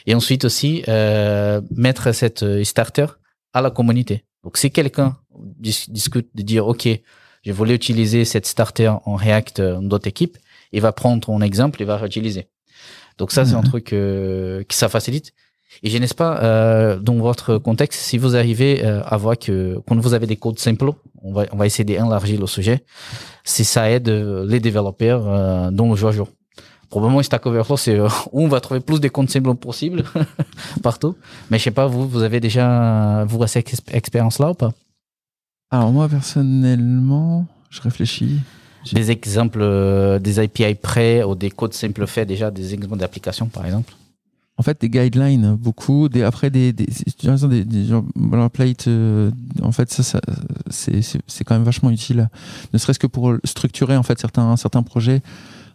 Et 0.07 0.14
ensuite 0.14 0.44
aussi, 0.44 0.83
euh, 0.88 1.61
mettre 1.75 2.12
cette 2.12 2.42
euh, 2.42 2.64
starter 2.64 3.07
à 3.53 3.61
la 3.61 3.70
communauté. 3.70 4.25
Donc 4.44 4.57
si 4.59 4.70
quelqu'un 4.70 5.16
dis- 5.59 5.87
discute 5.88 6.28
de 6.35 6.42
dire, 6.42 6.66
OK, 6.66 6.87
je 7.44 7.52
voulais 7.52 7.74
utiliser 7.74 8.24
cette 8.24 8.46
starter 8.46 8.88
en 8.88 9.16
React 9.16 9.61
euh, 9.61 9.74
dans 9.76 9.83
d'autres 9.83 10.09
équipes, 10.09 10.37
il 10.72 10.80
va 10.80 10.92
prendre 10.92 11.24
ton 11.24 11.40
exemple 11.40 11.80
et 11.83 11.85
va 11.85 11.96
réutiliser. 11.96 12.48
Donc 13.18 13.33
ça, 13.33 13.44
c'est 13.44 13.54
un 13.54 13.59
Mhm. 13.62 13.68
truc 13.68 13.92
euh, 13.92 14.62
qui 14.68 14.76
ça 14.76 14.88
facilite. 14.88 15.33
Et 15.83 15.90
je 15.90 15.98
ne 15.98 16.07
sais 16.07 16.14
pas, 16.14 16.40
euh, 16.42 16.98
dans 16.98 17.16
votre 17.16 17.59
contexte, 17.59 18.00
si 18.00 18.16
vous 18.18 18.37
arrivez 18.37 18.85
euh, 18.85 19.02
à 19.04 19.16
voir 19.16 19.37
que 19.38 19.80
quand 19.87 19.98
vous 20.00 20.14
avez 20.14 20.26
des 20.26 20.37
codes 20.37 20.59
simples, 20.59 20.90
on 21.22 21.33
va, 21.33 21.46
on 21.52 21.57
va 21.57 21.66
essayer 21.66 21.85
d'élargir 21.85 22.38
le 22.40 22.46
sujet, 22.46 22.85
si 23.44 23.64
ça 23.64 23.90
aide 23.90 24.09
euh, 24.09 24.46
les 24.46 24.61
développeurs 24.61 25.72
dans 25.72 25.88
le 25.90 25.96
jour 25.96 26.11
à 26.11 26.12
jour. 26.12 26.28
Probablement, 26.94 27.24
Stack 27.24 27.44
Overflow, 27.44 27.76
c'est 27.76 27.98
euh, 27.98 28.07
où 28.30 28.42
on 28.44 28.46
va 28.46 28.61
trouver 28.61 28.78
plus 28.78 29.00
de 29.00 29.09
codes 29.09 29.28
simples 29.28 29.52
possible 29.57 30.04
partout. 30.83 31.16
Mais 31.50 31.59
je 31.59 31.64
sais 31.64 31.72
pas, 31.72 31.88
vous, 31.88 32.09
vous 32.09 32.22
avez 32.22 32.38
déjà, 32.38 33.24
vous, 33.24 33.44
cette 33.48 33.68
ex- 33.68 33.83
expérience-là 33.90 34.52
ou 34.52 34.54
pas? 34.54 34.70
Alors 35.72 35.90
moi 35.90 36.09
personnellement, 36.09 37.46
je 37.68 37.80
réfléchis. 37.83 38.38
Des 38.92 39.11
exemples, 39.11 39.59
euh, 39.61 40.20
des 40.20 40.38
API 40.38 40.76
prêts 40.76 41.24
ou 41.24 41.35
des 41.35 41.50
codes 41.50 41.74
simples 41.74 42.07
faits 42.07 42.28
déjà, 42.28 42.52
des 42.52 42.74
exemples 42.74 42.98
d'applications, 42.98 43.46
par 43.48 43.66
exemple? 43.66 43.92
En 44.57 44.62
fait, 44.62 44.80
des 44.80 44.88
guidelines, 44.88 45.57
beaucoup. 45.57 46.09
Des, 46.09 46.22
après, 46.22 46.48
des, 46.48 46.72
des, 46.72 46.87
des, 46.87 47.64
des 47.64 47.85
genre 47.87 48.04
boilerplate, 48.14 48.87
euh, 48.87 49.33
en 49.62 49.72
fait, 49.72 49.90
ça, 49.92 50.04
ça 50.04 50.20
c'est 50.70 51.42
quand 51.44 51.57
même 51.57 51.64
vachement 51.64 51.90
utile. 51.90 52.28
Ne 52.72 52.78
serait-ce 52.78 53.00
que 53.00 53.09
pour 53.09 53.35
structurer, 53.42 53.96
en 53.96 54.04
fait, 54.04 54.20
certains, 54.20 54.57
certains 54.57 54.85
projets. 54.85 55.22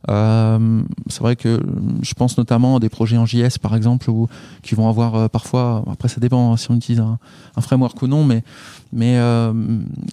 Euh, 0.08 0.82
c'est 1.08 1.20
vrai 1.20 1.36
que 1.36 1.60
je 2.02 2.14
pense 2.14 2.38
notamment 2.38 2.78
à 2.78 2.80
des 2.80 2.90
projets 2.90 3.18
en 3.18 3.26
JS, 3.26 3.58
par 3.62 3.76
exemple, 3.76 4.10
où, 4.10 4.28
qui 4.64 4.76
vont 4.76 4.88
avoir 4.88 5.16
euh, 5.16 5.28
parfois, 5.28 5.84
après 5.92 6.08
ça 6.08 6.22
dépend 6.22 6.54
hein, 6.54 6.58
si 6.58 6.72
on 6.72 6.76
utilise 6.76 7.02
un, 7.02 7.20
framework 7.60 8.02
ou 8.02 8.08
non, 8.08 8.24
mais, 8.24 8.44
mais, 8.94 9.18
euh, 9.18 9.52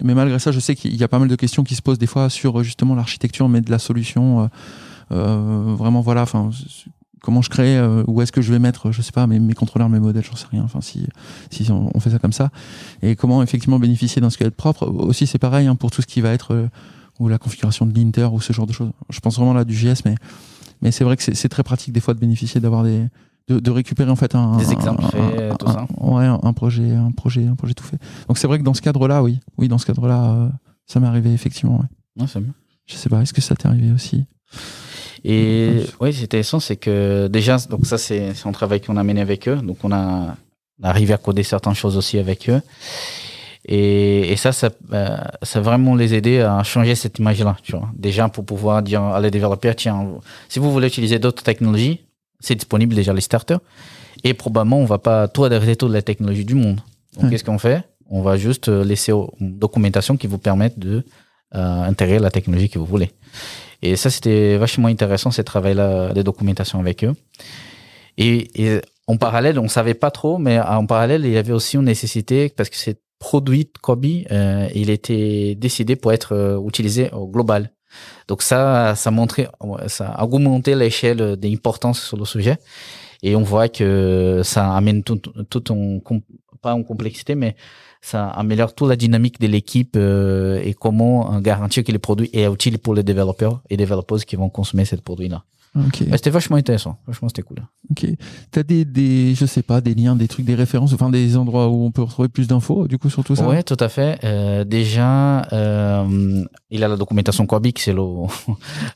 mais 0.03 0.14
malgré 0.14 0.38
ça, 0.40 0.51
je 0.51 0.59
sais 0.59 0.75
qu'il 0.75 0.96
y 0.96 1.05
a 1.05 1.09
pas 1.09 1.20
mal 1.20 1.29
de 1.29 1.37
questions 1.37 1.62
qui 1.62 1.77
se 1.77 1.83
posent 1.83 1.99
des 1.99 2.09
fois 2.09 2.29
sur 2.31 2.59
euh, 2.59 2.62
justement 2.64 2.96
l'architecture, 2.96 3.49
mais 3.49 3.61
de 3.61 3.70
la 3.70 3.79
solution. 3.79 4.42
euh, 4.42 4.46
euh, 5.12 5.75
vraiment, 5.77 6.01
voilà, 6.01 6.22
enfin, 6.22 6.51
comment 7.22 7.42
je 7.42 7.51
crée, 7.51 7.77
euh, 7.77 8.03
où 8.07 8.22
est-ce 8.22 8.33
que 8.33 8.42
je 8.42 8.53
vais 8.53 8.59
mettre, 8.59 8.92
je 8.92 9.03
sais 9.03 9.12
pas, 9.12 9.27
mes, 9.27 9.55
contrôleurs, 9.55 9.88
mes 9.88 10.01
modèles, 10.01 10.25
j'en 10.25 10.37
sais 10.37 10.46
rien. 10.51 10.62
Enfin, 10.64 10.81
si, 10.81 11.07
si 11.51 11.70
on, 11.70 11.99
fait 12.01 12.11
ça 12.11 12.18
comme 12.18 12.33
ça, 12.33 12.51
et 13.03 13.16
comment 13.16 13.42
effectivement 13.42 13.79
bénéficier 13.79 14.20
d'un 14.20 14.31
squelette 14.31 14.57
propre. 14.57 14.87
Aussi, 14.87 15.27
c'est 15.27 15.38
pareil 15.38 15.66
hein, 15.66 15.77
pour 15.77 15.90
tout 15.90 16.03
ce 16.03 16.07
qui 16.07 16.20
va 16.20 16.33
être 16.33 16.55
euh, 16.55 16.68
ou 17.18 17.29
la 17.29 17.38
configuration 17.38 17.87
de 17.87 17.94
l'inter 17.98 18.29
ou 18.33 18.40
ce 18.40 18.52
genre 18.52 18.66
de 18.66 18.72
choses. 18.72 18.90
Je 19.11 19.20
pense 19.20 19.37
vraiment 19.37 19.55
là 19.55 19.64
du 19.64 19.74
JS, 19.74 20.02
mais 20.05 20.14
mais 20.83 20.90
c'est 20.92 21.05
vrai 21.05 21.16
que 21.16 21.22
c'est 21.22 21.48
très 21.48 21.62
pratique 21.62 21.92
des 21.92 22.00
fois 22.00 22.12
de 22.14 22.18
bénéficier 22.20 22.61
d'avoir 22.61 22.83
des 22.85 23.05
de, 23.48 23.61
de 23.61 23.70
récupérer 23.70 24.11
en 24.11 24.16
fait 24.16 24.35
un 24.35 24.57
Des 24.57 24.72
exemples 24.72 25.05
un- 25.05 25.09
faits, 25.09 25.52
un- 25.52 25.55
tout 25.57 25.66
ça. 25.68 25.87
un- 26.00 26.11
ouais, 26.14 26.24
un, 26.26 26.52
projet, 26.52 26.94
un 26.94 27.12
projet, 27.12 27.46
un 27.46 27.55
projet 27.55 27.74
tout 27.74 27.85
fait. 27.85 27.98
Donc 28.29 28.38
c'est 28.38 28.46
vrai 28.48 28.59
que 28.59 28.64
dans 28.64 28.74
ce 28.74 28.83
cadre-là, 28.83 29.22
oui, 29.22 29.38
oui, 29.57 29.68
dans 29.68 29.79
ce 29.79 29.87
cadre-là, 29.87 30.24
euh, 30.33 30.48
ça 30.87 30.98
m'est 31.00 31.07
arrivé 31.07 31.33
effectivement. 31.33 31.76
Ouais. 32.16 32.22
Ouais, 32.22 32.29
c'est 32.29 32.40
bien. 32.40 32.52
Je 32.87 32.94
sais 32.96 33.09
pas, 33.09 33.20
est-ce 33.22 33.33
que 33.33 33.40
ça 33.40 33.55
t'est 33.55 33.68
arrivé 33.68 33.92
aussi? 33.92 34.24
Et 35.24 35.85
oui, 36.00 36.12
c'est 36.12 36.24
intéressant, 36.24 36.61
c'est 36.61 36.76
que 36.76 37.26
déjà, 37.29 37.57
donc 37.70 37.87
ça, 37.87 37.98
c'est 37.98 38.35
c'est 38.35 38.48
un 38.48 38.52
travail 38.52 38.81
qu'on 38.81 38.96
a 38.96 39.02
mené 39.02 39.20
avec 39.20 39.48
eux. 39.48 39.57
Donc, 39.57 39.79
on 39.83 39.90
a, 39.92 40.37
on 40.81 40.85
a 40.85 40.88
arrivé 40.88 41.12
à 41.14 41.18
coder 41.18 41.42
certaines 41.42 41.74
choses 41.74 41.96
aussi 41.96 42.18
avec 42.18 42.48
eux. 42.48 42.61
Et, 43.68 44.33
et 44.33 44.37
ça, 44.37 44.52
ça, 44.52 44.70
euh, 44.92 45.16
ça 45.42 45.61
vraiment 45.61 45.96
les 45.96 46.14
aider 46.14 46.40
à 46.40 46.62
changer 46.62 46.94
cette 46.94 47.18
image-là. 47.18 47.57
Tu 47.64 47.72
vois. 47.72 47.90
Déjà, 47.94 48.29
pour 48.29 48.44
pouvoir 48.44 48.81
dire 48.83 49.02
à 49.02 49.20
les 49.20 49.31
développeurs, 49.31 49.74
tiens, 49.74 50.07
si 50.48 50.61
vous 50.61 50.70
voulez 50.70 50.87
utiliser 50.87 51.18
d'autres 51.18 51.42
technologies, 51.42 52.00
c'est 52.38 52.55
disponible 52.55 52.94
déjà 52.94 53.12
les 53.12 53.20
starters. 53.20 53.59
Et 54.22 54.35
probablement, 54.35 54.79
on 54.79 54.85
va 54.85 54.98
pas 54.98 55.26
tout 55.26 55.44
adresser 55.44 55.74
toutes 55.74 55.92
les 55.92 56.02
technologies 56.02 56.44
du 56.44 56.55
monde. 56.55 56.81
Donc, 57.18 57.31
qu'est-ce 57.31 57.44
qu'on 57.44 57.59
fait? 57.59 57.83
On 58.09 58.22
va 58.22 58.37
juste 58.37 58.68
euh, 58.68 58.85
laisser 58.85 59.12
une 59.40 59.59
documentation 59.59 60.16
qui 60.16 60.29
vous 60.29 60.38
permette 60.38 60.79
de 60.79 61.05
euh, 61.55 61.83
intégrer 61.83 62.20
la 62.20 62.31
technologie 62.31 62.68
que 62.68 62.79
vous 62.79 62.87
voulez. 62.87 63.11
Et 63.83 63.96
ça, 63.96 64.11
c'était 64.11 64.57
vachement 64.59 64.88
intéressant, 64.88 65.33
ce 65.33 65.42
travail-là 65.42 66.12
de 66.12 66.22
documentation 66.22 66.79
avec 66.79 67.02
eux. 67.02 67.14
Et, 68.16 68.48
et 68.55 68.81
en 69.09 69.16
parallèle, 69.16 69.59
on 69.59 69.68
savait 69.68 69.94
pas 69.94 70.12
trop, 70.12 70.38
mais 70.38 70.61
en 70.61 70.87
parallèle, 70.87 71.24
il 71.24 71.33
y 71.33 71.37
avait 71.37 71.52
aussi 71.52 71.76
une 71.76 71.85
nécessité, 71.85 72.48
parce 72.48 72.70
que 72.70 72.76
c'est 72.76 72.98
produit 73.18 73.70
Kobe, 73.83 74.07
euh, 74.31 74.68
il 74.74 74.90
était 74.90 75.55
décidé 75.55 75.96
pour 75.96 76.12
être 76.12 76.33
euh, 76.33 76.61
utilisé 76.66 77.11
au 77.12 77.26
global. 77.26 77.72
Donc 78.29 78.42
ça, 78.42 78.94
ça 78.94 79.11
montrait, 79.11 79.48
ça 79.87 80.09
a 80.09 80.24
augmenté 80.24 80.74
l'échelle 80.74 81.37
d'importance 81.37 82.02
sur 82.02 82.16
le 82.16 82.24
sujet. 82.24 82.59
Et 83.22 83.35
on 83.35 83.42
voit 83.42 83.68
que 83.68 84.42
ça 84.44 84.74
amène 84.74 85.02
tout, 85.02 85.16
tout 85.48 85.72
en, 85.72 86.00
pas 86.61 86.74
en 86.74 86.83
complexité, 86.83 87.35
mais 87.35 87.57
ça 88.00 88.29
améliore 88.29 88.74
toute 88.74 88.88
la 88.88 88.96
dynamique 88.96 89.40
de 89.40 89.46
l'équipe 89.46 89.96
euh, 89.96 90.61
et 90.62 90.74
comment 90.74 91.35
euh, 91.35 91.40
garantir 91.40 91.83
que 91.83 91.92
le 91.92 91.98
produit 91.98 92.31
est 92.33 92.46
utile 92.46 92.79
pour 92.79 92.94
les 92.94 93.02
développeurs 93.02 93.62
et 93.70 93.76
développeurs 93.76 94.24
qui 94.24 94.37
vont 94.37 94.48
consommer 94.48 94.85
ce 94.85 94.96
produit-là. 94.96 95.42
Ok. 95.76 96.00
Ouais, 96.00 96.16
c'était 96.16 96.30
vachement 96.30 96.56
intéressant. 96.56 96.98
Franchement, 97.04 97.28
c'était 97.28 97.42
cool. 97.42 97.58
Ok. 97.90 98.06
T'as 98.50 98.62
des, 98.62 98.84
des, 98.84 99.34
je 99.34 99.44
sais 99.46 99.62
pas, 99.62 99.80
des 99.80 99.94
liens, 99.94 100.16
des 100.16 100.26
trucs, 100.28 100.46
des 100.46 100.54
références, 100.54 100.92
enfin 100.92 101.10
des 101.10 101.36
endroits 101.36 101.68
où 101.68 101.84
on 101.84 101.90
peut 101.90 102.02
retrouver 102.02 102.28
plus 102.28 102.48
d'infos, 102.48 102.88
du 102.88 102.98
coup, 102.98 103.10
sur 103.10 103.22
tout 103.24 103.36
ça? 103.36 103.46
Oui, 103.48 103.62
tout 103.64 103.76
à 103.78 103.88
fait. 103.88 104.18
Euh, 104.24 104.64
déjà, 104.64 105.42
euh, 105.52 106.44
il 106.70 106.82
a 106.84 106.88
la 106.88 106.96
documentation 106.96 107.46
Corby, 107.46 107.72
qui 107.72 107.82
c'est 107.82 107.92
le, 107.92 108.02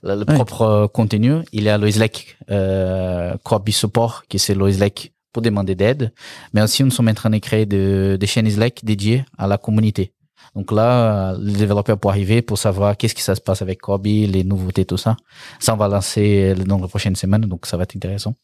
le, 0.02 0.18
Ouais. 0.18 0.24
propre 0.34 0.62
euh, 0.62 0.86
contenu. 0.88 1.34
Il 1.52 1.64
y 1.64 1.68
a 1.68 1.76
le 1.78 1.90
Slack 1.90 2.38
euh, 2.50 3.34
Corby 3.44 3.72
Support, 3.72 4.24
qui 4.28 4.38
c'est 4.38 4.54
le 4.54 4.70
Slack 4.72 5.12
pour 5.32 5.42
demander 5.42 5.74
d'aide. 5.74 6.12
Mais 6.54 6.62
aussi, 6.62 6.82
nous 6.82 6.90
sommes 6.90 7.08
en 7.08 7.14
train 7.14 7.30
de 7.30 7.38
créer 7.38 7.66
de- 7.66 8.16
des 8.18 8.26
chaînes 8.26 8.50
Slack 8.50 8.80
dédiées 8.84 9.24
à 9.38 9.46
la 9.46 9.58
communauté. 9.58 10.12
Donc 10.56 10.72
là, 10.72 11.32
euh, 11.32 11.38
les 11.40 11.52
développeurs 11.54 11.98
pour 11.98 12.10
arriver, 12.10 12.42
pour 12.42 12.58
savoir 12.58 12.96
qu'est-ce 12.96 13.14
qui 13.14 13.22
ça 13.22 13.34
se 13.34 13.40
passe 13.40 13.62
avec 13.62 13.80
Corby, 13.80 14.26
les 14.26 14.42
nouveautés, 14.44 14.84
tout 14.84 14.96
ça. 14.96 15.16
Ça, 15.60 15.74
on 15.74 15.76
va 15.76 15.88
lancer 15.88 16.54
dans 16.66 16.78
les 16.78 16.88
prochaines 16.88 17.16
semaines, 17.16 17.42
donc 17.42 17.66
ça 17.66 17.76
va 17.76 17.84
être 17.84 17.94
intéressant. 17.96 18.34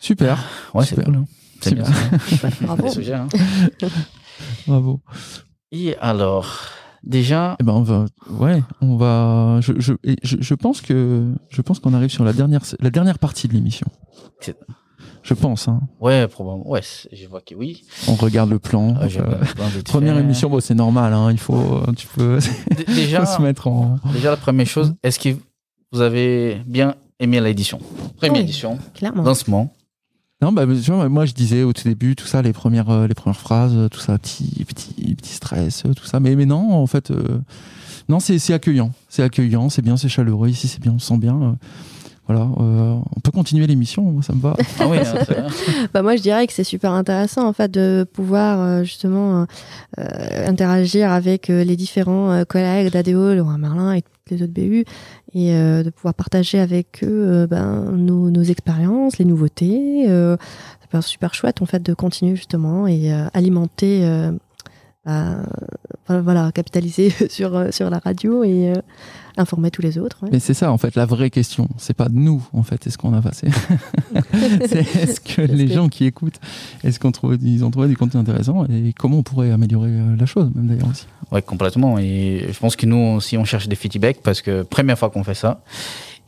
Super. 0.00 0.38
Ouais, 0.74 0.84
c'est 0.84 0.90
Super. 0.90 1.04
cool. 1.06 1.16
hein. 1.16 1.24
C'est 1.60 1.74
bien. 1.74 1.84
Bravo. 2.62 2.82
Des 2.82 2.90
sujets, 2.90 3.14
hein. 3.14 3.28
Bravo. 4.66 5.00
Et 5.72 5.96
alors, 5.98 6.68
déjà, 7.02 7.56
Eh 7.60 7.64
ben, 7.64 7.72
on 7.72 7.82
va, 7.82 8.04
ouais, 8.30 8.62
on 8.80 8.96
va, 8.96 9.58
je, 9.62 9.72
je, 9.78 9.94
je, 10.22 10.36
je 10.40 10.54
pense 10.54 10.80
que, 10.82 11.32
je 11.48 11.62
pense 11.62 11.80
qu'on 11.80 11.94
arrive 11.94 12.10
sur 12.10 12.24
la 12.24 12.32
dernière, 12.32 12.60
la 12.78 12.90
dernière 12.90 13.18
partie 13.18 13.48
de 13.48 13.54
l'émission. 13.54 13.86
Je 15.26 15.34
pense, 15.34 15.66
hein. 15.68 15.80
ouais, 16.00 16.28
probablement, 16.28 16.68
ouais, 16.70 16.80
je 17.12 17.26
vois 17.26 17.40
que 17.40 17.54
oui. 17.54 17.82
On 18.08 18.14
regarde 18.14 18.48
le 18.50 18.58
plan. 18.60 18.94
Ah, 19.00 19.04
Euh, 19.06 19.08
plein 19.08 19.82
première 19.84 20.16
émission, 20.18 20.48
bon, 20.48 20.60
c'est 20.60 20.74
normal, 20.74 21.12
hein. 21.12 21.30
Il 21.32 21.38
faut, 21.38 21.82
tu 21.96 22.06
peux, 22.06 22.38
D- 22.76 22.84
Déjà, 22.94 23.26
faut 23.26 23.36
se 23.38 23.42
mettre 23.42 23.66
en. 23.66 23.98
déjà, 24.12 24.30
la 24.30 24.36
première 24.36 24.66
chose, 24.66 24.94
est-ce 25.02 25.18
que 25.18 25.30
vous 25.92 26.00
avez 26.00 26.62
bien 26.66 26.94
aimé 27.18 27.40
l'édition? 27.40 27.80
Première 28.16 28.34
Oui. 28.34 28.40
édition, 28.40 28.78
Clairement. 28.94 29.22
lancement. 29.24 29.74
Non, 30.42 30.52
bah, 30.52 30.64
tu 30.66 30.90
vois, 30.92 31.08
moi, 31.08 31.24
je 31.24 31.32
disais 31.32 31.62
au 31.62 31.72
tout 31.72 31.84
début, 31.88 32.14
tout 32.14 32.26
ça, 32.26 32.42
les 32.42 32.52
premières, 32.52 32.90
euh, 32.90 33.06
les 33.06 33.14
premières 33.14 33.40
phrases, 33.40 33.74
tout 33.90 34.00
ça, 34.00 34.18
petit, 34.18 34.64
petit, 34.66 35.14
petit 35.16 35.32
stress, 35.32 35.84
euh, 35.86 35.94
tout 35.94 36.04
ça. 36.04 36.20
Mais, 36.20 36.36
mais 36.36 36.44
non, 36.46 36.74
en 36.74 36.86
fait, 36.86 37.10
euh, 37.10 37.38
non, 38.10 38.20
c'est, 38.20 38.38
c'est 38.38 38.52
accueillant. 38.52 38.92
C'est 39.08 39.22
accueillant, 39.22 39.70
c'est 39.70 39.80
bien, 39.82 39.96
c'est 39.96 40.10
chaleureux. 40.10 40.50
Ici, 40.50 40.68
c'est 40.68 40.80
bien, 40.80 40.92
on 40.92 40.98
se 40.98 41.06
sent 41.06 41.16
bien. 41.18 41.40
euh, 41.42 41.52
voilà, 42.26 42.42
euh, 42.42 42.96
on 43.16 43.20
peut 43.20 43.30
continuer 43.30 43.66
l'émission, 43.66 44.02
moi, 44.02 44.22
ça 44.22 44.34
me 44.34 44.40
va. 44.40 44.56
Ah 44.80 44.88
oui, 44.88 44.98
hein. 44.98 45.46
Bah 45.94 46.02
moi, 46.02 46.16
je 46.16 46.22
dirais 46.22 46.46
que 46.46 46.52
c'est 46.52 46.64
super 46.64 46.92
intéressant 46.92 47.46
en 47.46 47.52
fait 47.52 47.70
de 47.70 48.04
pouvoir 48.12 48.60
euh, 48.60 48.82
justement 48.82 49.46
euh, 49.98 50.48
interagir 50.48 51.12
avec 51.12 51.50
euh, 51.50 51.62
les 51.62 51.76
différents 51.76 52.32
euh, 52.32 52.44
collègues 52.44 52.90
d'ADO, 52.90 53.34
Laurent 53.34 53.58
Merlin 53.58 53.92
et 53.92 54.02
toutes 54.02 54.30
les 54.30 54.42
autres 54.42 54.52
BU, 54.52 54.84
et 55.34 55.54
euh, 55.54 55.84
de 55.84 55.90
pouvoir 55.90 56.14
partager 56.14 56.58
avec 56.58 57.04
eux 57.04 57.06
euh, 57.10 57.46
ben, 57.46 57.92
nos, 57.92 58.30
nos 58.30 58.42
expériences, 58.42 59.18
les 59.18 59.24
nouveautés. 59.24 60.06
Euh, 60.08 60.36
c'est 60.90 61.02
super 61.02 61.34
chouette 61.34 61.62
en 61.62 61.66
fait 61.66 61.82
de 61.82 61.94
continuer 61.94 62.36
justement 62.36 62.86
et 62.86 63.12
euh, 63.12 63.26
alimenter, 63.34 64.02
voilà, 66.08 66.52
capitaliser 66.52 67.10
sur 67.30 67.56
euh, 67.56 67.70
sur 67.70 67.90
la 67.90 67.98
radio 67.98 68.44
et 68.44 68.70
euh, 68.70 68.80
informer 69.36 69.70
tous 69.70 69.82
les 69.82 69.98
autres. 69.98 70.18
ouais. 70.22 70.30
Mais 70.32 70.38
c'est 70.40 70.54
ça, 70.54 70.72
en 70.72 70.78
fait, 70.78 70.94
la 70.96 71.04
vraie 71.06 71.30
question. 71.30 71.68
C'est 71.78 71.94
pas 71.96 72.08
nous, 72.10 72.46
en 72.52 72.62
fait, 72.62 72.86
est-ce 72.86 72.96
qu'on 72.98 73.12
a 73.14 73.20
passé. 73.20 73.48
c'est 74.66 74.96
est-ce 74.96 75.20
que 75.20 75.42
les 75.42 75.66
que- 75.66 75.72
gens 75.74 75.88
qui 75.88 76.04
écoutent, 76.06 76.40
est-ce 76.84 76.98
qu'on 76.98 77.12
trouve, 77.12 77.36
ils 77.42 77.64
ont 77.64 77.70
trouvé 77.70 77.88
du 77.88 77.96
contenu 77.96 78.18
intéressant 78.20 78.64
et 78.66 78.92
comment 78.98 79.18
on 79.18 79.22
pourrait 79.22 79.50
améliorer 79.50 79.90
euh, 79.90 80.16
la 80.18 80.26
chose, 80.26 80.50
même 80.54 80.66
d'ailleurs 80.68 80.88
aussi. 80.90 81.06
Ouais, 81.32 81.42
complètement. 81.42 81.98
Et 81.98 82.46
je 82.50 82.58
pense 82.58 82.76
que 82.76 82.86
nous 82.86 83.16
aussi, 83.16 83.36
on 83.36 83.44
cherche 83.44 83.68
des 83.68 83.76
feedbacks 83.76 84.20
parce 84.22 84.40
que 84.42 84.62
première 84.62 84.98
fois 84.98 85.10
qu'on 85.10 85.24
fait 85.24 85.34
ça. 85.34 85.60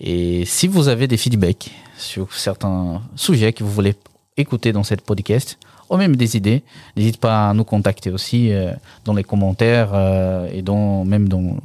Et 0.01 0.45
si 0.45 0.69
vous 0.69 0.88
avez 0.88 1.07
des 1.09 1.17
feedbacks 1.17 1.71
sur 1.97 2.33
certains 2.35 3.01
sujets 3.17 3.53
que 3.53 3.64
vous 3.64 3.71
voulez 3.73 3.95
écouter 4.37 4.73
dans 4.73 4.85
cette 4.85 5.01
podcast, 5.01 5.59
ou 5.90 5.96
même 5.96 6.16
des 6.16 6.37
idées, 6.37 6.62
n'hésitez 6.96 7.18
pas 7.18 7.51
à 7.51 7.55
nous 7.55 7.64
contacter 7.64 8.11
aussi 8.11 8.53
euh, 8.53 8.72
dans 9.05 9.14
les 9.14 9.24
commentaires 9.24 9.90
euh, 9.94 10.48
et 10.53 10.62
dans, 10.62 11.05
même 11.05 11.29
dans, 11.29 11.40
dans 11.42 11.59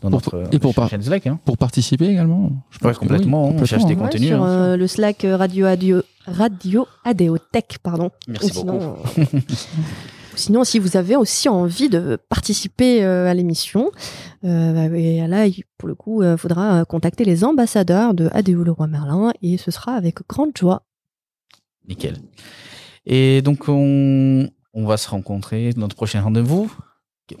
Pour- 0.00 0.10
notre 0.10 0.44
et 0.52 0.58
pour 0.58 0.74
par- 0.74 0.88
Slack. 0.88 1.26
Hein. 1.26 1.38
Pour 1.44 1.56
participer 1.58 2.06
également 2.08 2.50
je 2.70 2.76
Ouais, 2.78 2.80
pense 2.90 2.94
que 2.94 2.98
complètement, 3.00 3.48
on 3.48 3.64
cherche 3.64 3.84
des. 3.84 3.94
Ouais, 3.94 4.00
contenus, 4.00 4.28
sur 4.28 4.42
hein. 4.42 4.48
euh, 4.48 4.76
le 4.76 4.86
Slack 4.86 5.24
Radio 5.28 5.66
Radio 5.66 6.02
Radio 6.26 6.86
pardon. 7.82 8.10
Merci 8.28 8.50
Ou 8.50 8.54
sinon, 8.54 8.78
beaucoup. 8.78 9.20
ou 10.32 10.36
sinon, 10.36 10.64
si 10.64 10.78
vous 10.78 10.96
avez 10.96 11.16
aussi 11.16 11.48
envie 11.48 11.88
de 11.88 12.18
participer 12.28 13.02
euh, 13.04 13.28
à 13.28 13.34
l'émission, 13.34 13.90
euh, 14.44 14.92
et 14.94 15.26
là, 15.26 15.46
pour 15.76 15.88
le 15.88 15.94
coup, 15.94 16.22
il 16.22 16.36
faudra 16.36 16.84
contacter 16.84 17.24
les 17.24 17.42
ambassadeurs 17.44 18.14
de 18.14 18.28
ADO 18.32 18.62
Leroy 18.64 18.86
Merlin 18.86 19.32
et 19.42 19.56
ce 19.58 19.70
sera 19.70 19.92
avec 19.94 20.18
grande 20.28 20.52
joie. 20.56 20.82
Nickel. 21.88 22.16
Et 23.12 23.42
donc, 23.42 23.68
on, 23.68 24.48
on 24.72 24.86
va 24.86 24.96
se 24.96 25.10
rencontrer 25.10 25.72
dans 25.72 25.80
notre 25.80 25.96
prochain 25.96 26.22
rendez-vous. 26.22 26.70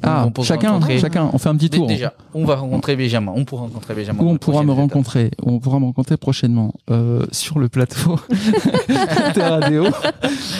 Ah, 0.02 0.28
chacun, 0.42 0.80
chacun, 0.98 1.30
on 1.32 1.38
fait 1.38 1.48
un 1.48 1.56
petit 1.56 1.70
tour. 1.70 1.86
Déjà, 1.86 2.12
on 2.34 2.44
va 2.44 2.56
rencontrer 2.56 2.96
Benjamin. 2.96 3.32
On 3.34 3.44
pourra 3.44 3.62
rencontrer 3.62 3.94
Benjamin. 3.94 4.22
Dans 4.22 4.30
on 4.30 4.36
pourra 4.36 4.62
me 4.62 4.72
rencontrer 4.72 5.30
On 5.42 5.58
pourra 5.58 5.80
me 5.80 5.84
rencontrer 5.86 6.16
prochainement 6.16 6.74
euh, 6.90 7.24
sur 7.32 7.58
le 7.58 7.68
plateau. 7.68 8.18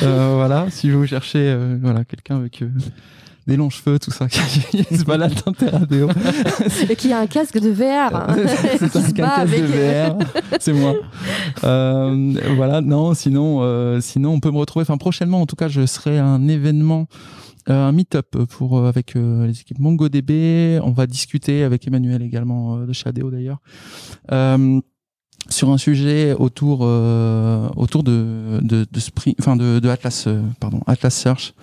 Euh, 0.03 0.33
voilà, 0.37 0.71
si 0.71 0.91
vous 0.91 1.07
cherchez 1.07 1.39
euh, 1.39 1.77
voilà, 1.83 2.05
quelqu'un 2.05 2.37
avec 2.37 2.63
euh, 2.63 2.71
des 3.51 3.57
longs 3.57 3.71
cheveux, 3.71 3.99
tout 3.99 4.11
ça, 4.11 4.29
qui 4.71 4.85
se 4.85 5.05
balade 5.05 5.35
dans 5.45 5.53
Terradeo. 5.53 6.09
Et 6.89 6.97
qui 6.97 7.13
a 7.13 7.19
un 7.21 7.27
casque 7.27 7.59
de 7.59 7.71
VR. 7.71 8.15
hein, 8.15 8.37
C'est 8.79 8.93
bat 9.19 9.45
casque 9.45 9.57
de 9.61 9.67
VR, 9.67 10.17
c'est 10.59 10.73
moi. 10.73 10.95
Euh, 11.65 12.35
voilà, 12.57 12.81
non, 12.81 13.13
sinon, 13.15 13.59
euh, 13.63 14.01
sinon 14.01 14.31
on 14.31 14.41
peut 14.41 14.51
me 14.51 14.59
retrouver. 14.59 14.83
Enfin, 14.83 14.97
prochainement, 14.99 15.41
en 15.43 15.47
tout 15.47 15.57
cas, 15.57 15.69
je 15.69 15.85
serai 15.85 16.19
à 16.19 16.25
un 16.25 16.49
événement, 16.49 17.07
euh, 17.69 17.89
un 17.89 17.93
meet-up 17.93 18.37
pour 18.49 18.87
avec 18.87 19.15
les 19.15 19.61
équipes 19.61 19.81
MongoDB. 19.81 20.81
On 20.83 20.93
va 20.93 21.07
discuter 21.07 21.65
avec 21.65 21.87
Emmanuel 21.87 22.23
également 22.23 22.79
de 22.79 22.93
Shadeo 22.93 23.31
d'ailleurs. 23.31 23.59
Sur 25.49 25.71
un 25.71 25.79
sujet 25.79 26.35
autour 26.35 26.81
euh, 26.83 27.69
autour 27.75 28.03
de 28.05 28.61
de, 28.63 28.87
de 28.91 29.01
Spring, 29.01 29.35
enfin 29.41 29.57
de, 29.57 29.79
de 29.81 29.89
Atlas, 29.89 30.25
euh, 30.27 30.43
pardon, 30.61 30.81
Atlas 30.87 31.15
Search. 31.15 31.55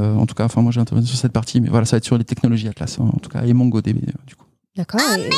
Euh, 0.00 0.14
en 0.16 0.26
tout 0.26 0.34
cas, 0.34 0.44
enfin 0.44 0.62
moi 0.62 0.72
j'ai 0.72 0.80
intervenu 0.80 1.06
sur 1.06 1.18
cette 1.18 1.32
partie, 1.32 1.60
mais 1.60 1.68
voilà, 1.68 1.84
ça 1.84 1.96
va 1.96 1.98
être 1.98 2.04
sur 2.04 2.16
les 2.18 2.24
technologies 2.24 2.68
Atlas, 2.68 2.96
hein, 3.00 3.10
en 3.14 3.18
tout 3.18 3.28
cas, 3.30 3.42
et 3.44 3.52
MongoDB 3.52 3.98
euh, 4.08 4.12
du 4.26 4.34
coup. 4.36 4.46
D'accord. 4.74 5.00
Et, 5.18 5.28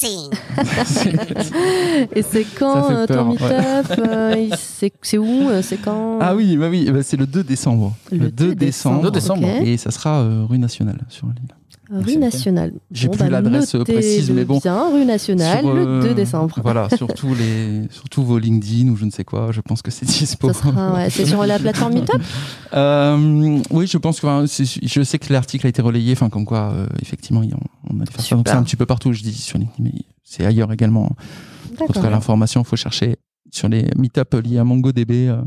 Amazing! 0.00 0.30
et 2.14 2.22
c'est 2.22 2.46
quand 2.58 2.90
euh, 2.90 3.06
ton 3.06 3.26
meet-up 3.26 3.92
euh, 3.98 4.34
il- 4.38 4.54
C'est 5.02 5.18
où 5.18 5.50
euh, 5.50 5.60
C'est 5.62 5.76
quand? 5.76 6.18
Ah 6.22 6.34
oui, 6.34 6.56
bah 6.56 6.68
oui, 6.70 6.90
bah 6.90 7.02
c'est 7.02 7.18
le 7.18 7.26
2 7.26 7.42
décembre. 7.44 7.94
Le 8.10 8.30
2 8.30 8.54
décembre. 8.54 9.02
2 9.02 9.10
décembre. 9.10 9.46
Ok. 9.46 9.66
Et 9.66 9.76
ça 9.76 9.90
sera 9.90 10.20
euh, 10.20 10.44
rue 10.48 10.58
nationale 10.58 11.00
sur 11.10 11.26
l'île. 11.26 11.54
Rue 11.90 12.16
nationale. 12.16 12.72
J'ai 12.90 13.06
Bon, 13.08 13.12
plus 13.12 13.24
bah, 13.24 13.30
l'adresse 13.30 13.74
notez-le 13.74 13.98
précise, 13.98 14.30
mais 14.30 14.44
bon. 14.44 14.58
Bien, 14.58 14.90
rue 14.92 15.04
nationale, 15.04 15.60
Sur, 15.60 15.72
le 15.74 15.86
euh, 15.86 16.02
2 16.02 16.14
décembre. 16.14 16.58
Voilà, 16.62 16.88
surtout 16.96 17.34
les, 17.34 17.88
surtout 17.90 18.24
vos 18.24 18.38
LinkedIn 18.38 18.88
ou 18.90 18.96
je 18.96 19.04
ne 19.04 19.10
sais 19.10 19.24
quoi. 19.24 19.52
Je 19.52 19.60
pense 19.60 19.80
que 19.82 19.90
c'est 19.90 20.06
dispo. 20.06 20.52
Ça 20.52 20.60
sera, 20.60 20.94
ouais, 20.94 21.10
c'est 21.10 21.24
sur 21.26 21.44
la 21.44 21.58
plateforme 21.58 21.94
Meetup 21.94 22.20
Euh, 22.74 23.60
oui, 23.70 23.86
je 23.86 23.98
pense 23.98 24.20
que 24.20 24.26
enfin, 24.26 24.44
je 24.46 25.02
sais 25.02 25.18
que 25.18 25.32
l'article 25.32 25.66
a 25.66 25.70
été 25.70 25.80
relayé, 25.82 26.12
enfin 26.12 26.28
comme 26.28 26.44
quoi, 26.44 26.72
euh, 26.72 26.86
effectivement, 27.00 27.42
on 27.88 28.00
a 28.00 28.06
fait 28.06 28.20
ça. 28.20 28.36
Donc 28.36 28.40
Super. 28.40 28.52
c'est 28.52 28.58
un 28.58 28.62
petit 28.62 28.76
peu 28.76 28.86
partout. 28.86 29.12
Je 29.12 29.22
dis 29.22 29.32
sur 29.32 29.58
LinkedIn, 29.58 29.82
mais 29.82 29.92
c'est 30.22 30.44
ailleurs 30.44 30.72
également. 30.72 31.10
Pour 31.76 31.88
trouver 31.88 32.10
l'information, 32.10 32.62
il 32.62 32.66
faut 32.66 32.76
chercher 32.76 33.16
sur 33.50 33.68
les 33.68 33.86
meetups 33.96 34.42
liés 34.44 34.58
à 34.58 34.64
MongoDB 34.64 35.28
euh, 35.28 35.42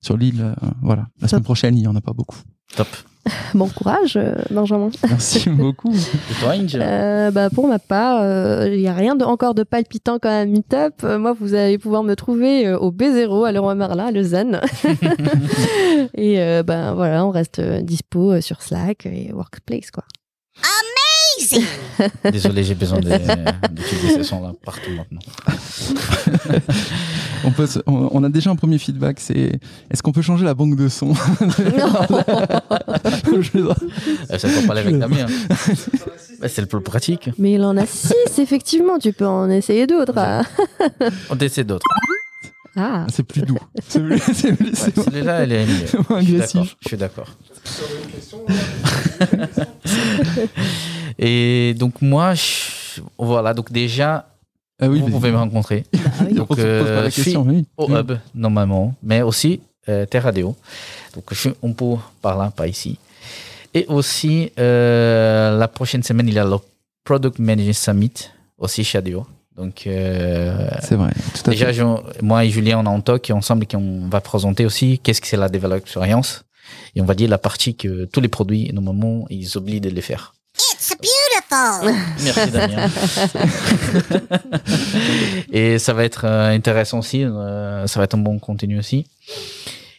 sur 0.00 0.16
l'île. 0.16 0.40
euh, 0.42 0.54
voilà, 0.82 1.06
la 1.20 1.28
semaine 1.28 1.42
prochaine, 1.42 1.76
il 1.76 1.82
y 1.84 1.86
en 1.86 1.96
a 1.96 2.00
pas 2.00 2.12
beaucoup. 2.12 2.38
Top. 2.76 2.88
Bon 3.54 3.68
courage, 3.68 4.16
euh, 4.16 4.34
Benjamin. 4.50 4.90
Merci 5.08 5.48
beaucoup. 5.50 5.92
Et 5.92 6.34
toi, 6.40 6.50
Inge 6.52 6.76
Euh, 6.80 7.30
bah, 7.30 7.50
pour 7.50 7.68
ma 7.68 7.78
part, 7.78 8.20
euh, 8.22 8.68
il 8.68 8.80
n'y 8.80 8.88
a 8.88 8.92
rien 8.92 9.14
de, 9.14 9.24
encore 9.24 9.54
de 9.54 9.62
palpitant 9.62 10.18
quand 10.20 10.28
même 10.28 10.50
Meetup. 10.50 11.02
Euh, 11.04 11.18
moi, 11.18 11.34
vous 11.38 11.54
allez 11.54 11.78
pouvoir 11.78 12.02
me 12.02 12.14
trouver 12.14 12.72
au 12.72 12.90
B0 12.90 13.46
à 13.46 13.52
Leroy 13.52 13.74
Merlin, 13.74 14.06
à 14.06 14.10
Lausanne. 14.10 14.60
et 16.14 16.40
euh, 16.40 16.62
ben 16.62 16.94
voilà, 16.94 17.24
on 17.24 17.30
reste 17.30 17.60
dispo 17.60 18.40
sur 18.40 18.62
Slack 18.62 19.06
et 19.06 19.32
Workplace 19.32 19.90
quoi. 19.90 20.04
Amazing! 21.38 21.64
Désolé, 22.32 22.64
j'ai 22.64 22.74
besoin 22.74 23.00
de- 23.00 23.08
d'utiliser 23.72 24.16
ce 24.18 24.22
son-là 24.22 24.52
partout 24.64 24.90
maintenant. 24.96 25.20
On, 27.44 27.50
peut 27.52 27.66
se- 27.66 27.78
on, 27.86 28.08
on 28.12 28.24
a 28.24 28.28
déjà 28.28 28.50
un 28.50 28.56
premier 28.56 28.78
feedback. 28.78 29.20
C'est 29.20 29.60
est-ce 29.90 30.02
qu'on 30.02 30.10
peut 30.12 30.22
changer 30.22 30.44
la 30.44 30.54
banque 30.54 30.74
de 30.76 30.88
son 30.88 31.14
Je- 31.14 31.20
Euh, 33.58 33.74
Ça 34.38 34.48
peut 34.48 34.66
pas 34.66 34.72
aller 34.72 34.80
avec 34.88 34.96
la 34.98 35.06
mienne. 35.08 35.28
Bah, 36.40 36.48
c'est 36.48 36.60
le 36.62 36.66
plus 36.66 36.80
pratique. 36.80 37.30
Mais 37.38 37.52
il 37.52 37.62
en 37.62 37.76
a 37.76 37.86
six, 37.86 38.14
effectivement. 38.38 38.98
Tu 38.98 39.12
peux 39.12 39.26
en 39.26 39.48
essayer 39.50 39.86
d'autres. 39.86 40.18
hein. 40.18 40.42
On 41.30 41.38
essaie 41.38 41.62
d'autres. 41.64 41.86
Ah, 42.76 43.06
C'est 43.10 43.22
plus 43.22 43.42
doux. 43.42 43.58
C'est 43.88 44.00
plus- 44.02 44.18
c'est 44.34 44.52
plus- 44.52 44.66
Ouais, 44.66 44.72
c'est 44.74 44.96
moins- 44.96 45.04
Celui-là, 45.06 45.42
elle 45.42 45.52
est 45.52 45.66
mieux. 45.66 45.86
c'est 45.86 46.10
moins 46.10 46.20
Je 46.20 46.26
suis 46.26 46.34
agressif. 46.36 46.54
d'accord, 46.60 46.76
Je 46.80 46.88
suis 46.88 46.96
d'accord. 46.98 47.28
Et 51.18 51.74
donc 51.78 52.02
moi, 52.02 52.34
je- 52.34 53.00
voilà, 53.18 53.54
donc 53.54 53.72
déjà, 53.72 54.28
Ah 54.80 54.88
oui, 54.88 55.00
vous 55.00 55.08
pouvez 55.08 55.30
me 55.32 55.38
rencontrer 55.38 55.84
oui. 56.26 56.34
Donc, 56.34 56.58
euh, 56.58 57.02
la 57.02 57.08
je 57.08 57.14
suis 57.14 57.24
question. 57.24 57.42
oui. 57.48 57.64
au 57.78 57.88
hub 57.90 58.12
normalement, 58.34 58.94
mais 59.02 59.22
aussi 59.22 59.60
euh, 59.88 60.04
Terradeo. 60.04 60.54
Donc 61.14 61.24
je 61.30 61.34
suis 61.34 61.52
un 61.62 61.72
peu 61.72 61.94
par 62.20 62.36
là, 62.36 62.50
pas 62.54 62.66
ici. 62.68 62.98
Et 63.72 63.86
aussi, 63.88 64.50
euh, 64.58 65.56
la 65.58 65.68
prochaine 65.68 66.02
semaine, 66.02 66.28
il 66.28 66.34
y 66.34 66.38
a 66.38 66.44
le 66.44 66.56
Product 67.04 67.38
Manager 67.38 67.74
Summit, 67.74 68.12
aussi 68.58 68.84
chez 68.84 68.98
Adeo. 68.98 69.26
Donc 69.56 69.86
euh, 69.86 70.68
C'est 70.82 70.96
vrai. 70.96 71.10
Tout 71.34 71.48
à 71.48 71.50
déjà, 71.50 71.66
fait. 71.66 71.74
je- 71.74 72.22
moi 72.22 72.44
et 72.44 72.50
Julien, 72.50 72.78
on 72.80 72.84
est 72.84 72.88
en 72.88 73.00
talk 73.00 73.30
et 73.30 73.32
ensemble, 73.32 73.66
qu'on 73.66 74.06
va 74.10 74.20
présenter 74.20 74.66
aussi 74.66 74.98
qu'est-ce 74.98 75.20
que 75.20 75.26
c'est 75.26 75.36
la 75.36 75.48
Developer 75.48 75.78
Experience. 75.78 76.44
Et 76.94 77.00
on 77.00 77.04
va 77.04 77.14
dire 77.14 77.28
la 77.30 77.38
partie 77.38 77.74
que 77.76 78.04
tous 78.06 78.20
les 78.20 78.28
produits, 78.28 78.70
normalement, 78.72 79.26
ils 79.30 79.56
oublient 79.56 79.80
de 79.80 79.88
les 79.88 80.00
faire. 80.02 80.34
It's 80.58 80.94
beautiful! 80.98 81.94
Merci 82.24 82.50
Damien. 82.50 82.88
et 85.52 85.78
ça 85.78 85.92
va 85.92 86.04
être 86.04 86.24
euh, 86.24 86.50
intéressant 86.54 86.98
aussi, 87.00 87.24
euh, 87.24 87.86
ça 87.86 88.00
va 88.00 88.04
être 88.04 88.14
un 88.14 88.18
bon 88.18 88.38
contenu 88.38 88.78
aussi, 88.78 89.06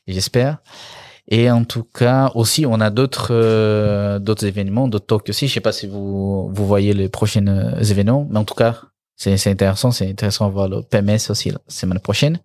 j'espère. 0.08 0.58
Et 1.30 1.52
en 1.52 1.64
tout 1.66 1.84
cas, 1.84 2.32
aussi, 2.36 2.66
on 2.66 2.80
a 2.80 2.90
d'autres 2.90 3.30
euh, 3.32 4.18
d'autres 4.20 4.46
événements, 4.46 4.88
d'autres 4.88 5.06
talks 5.08 5.30
aussi. 5.30 5.48
Je 5.50 5.54
sais 5.56 5.60
pas 5.62 5.74
si 5.74 5.86
vous 5.86 6.50
vous 6.54 6.66
voyez 6.68 6.94
les 6.94 7.10
prochains 7.10 7.46
euh, 7.48 7.80
événements, 7.82 8.26
mais 8.32 8.40
en 8.40 8.46
tout 8.46 8.56
cas, 8.56 8.82
c'est 9.18 9.50
intéressant, 9.50 9.92
c'est 9.92 10.10
intéressant 10.10 10.48
de 10.48 10.54
voir 10.54 10.70
le 10.70 10.82
PMS 10.84 11.30
aussi 11.30 11.50
la 11.52 11.60
semaine 11.68 12.00
prochaine. 12.00 12.40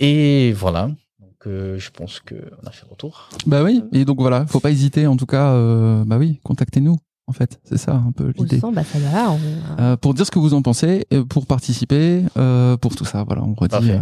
Et 0.00 0.52
voilà. 0.52 0.88
Donc, 1.20 1.46
euh, 1.46 1.78
je 1.78 1.90
pense 1.90 2.20
que 2.20 2.34
on 2.62 2.66
a 2.66 2.70
fait 2.70 2.86
le 2.90 2.96
tour. 2.96 3.28
Bah 3.46 3.62
oui. 3.62 3.82
Et 3.92 4.04
donc 4.04 4.18
voilà, 4.20 4.46
faut 4.46 4.60
pas 4.60 4.70
hésiter. 4.70 5.06
En 5.06 5.16
tout 5.16 5.26
cas, 5.26 5.50
euh, 5.52 6.04
bah 6.06 6.16
oui, 6.18 6.40
contactez-nous. 6.42 6.96
En 7.26 7.32
fait, 7.32 7.58
c'est 7.64 7.78
ça 7.78 7.92
un 7.94 8.12
peu 8.12 8.32
On 8.36 8.42
l'idée. 8.42 8.60
bah 8.72 8.84
ça 8.84 8.98
va. 8.98 9.30
on- 9.30 9.38
Euh, 9.80 9.96
pour 9.96 10.12
dire 10.14 10.26
ce 10.26 10.30
que 10.30 10.38
vous 10.38 10.52
en 10.52 10.60
pensez, 10.62 11.06
euh, 11.12 11.24
pour 11.24 11.46
participer, 11.46 12.22
euh, 12.36 12.76
pour 12.76 12.94
tout 12.96 13.06
ça. 13.06 13.24
Voilà, 13.24 13.42
on 13.42 13.54
redit. 13.54 13.90
Euh, 13.92 13.98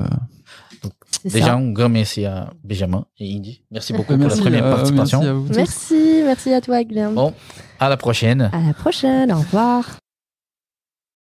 Déjà, 1.25 1.47
ça. 1.47 1.55
un 1.55 1.71
grand 1.71 1.89
merci 1.89 2.25
à 2.25 2.51
Benjamin 2.65 3.05
et 3.19 3.33
Indy. 3.37 3.63
Merci 3.71 3.93
beaucoup 3.93 4.17
pour 4.19 4.29
la 4.29 4.37
première 4.37 4.67
euh, 4.67 4.75
participation. 4.75 5.19
merci 5.21 5.29
à 5.31 5.33
vous 5.35 5.47
tous. 5.49 5.57
Merci, 5.57 6.23
merci 6.25 6.53
à 6.53 6.61
toi, 6.61 6.83
Guillaume. 6.83 7.15
Bon, 7.15 7.33
à 7.79 7.89
la 7.89 7.97
prochaine. 7.97 8.51
À 8.53 8.61
la 8.61 8.75
prochaine. 8.75 9.31
Au 9.33 9.39
revoir. 9.39 10.02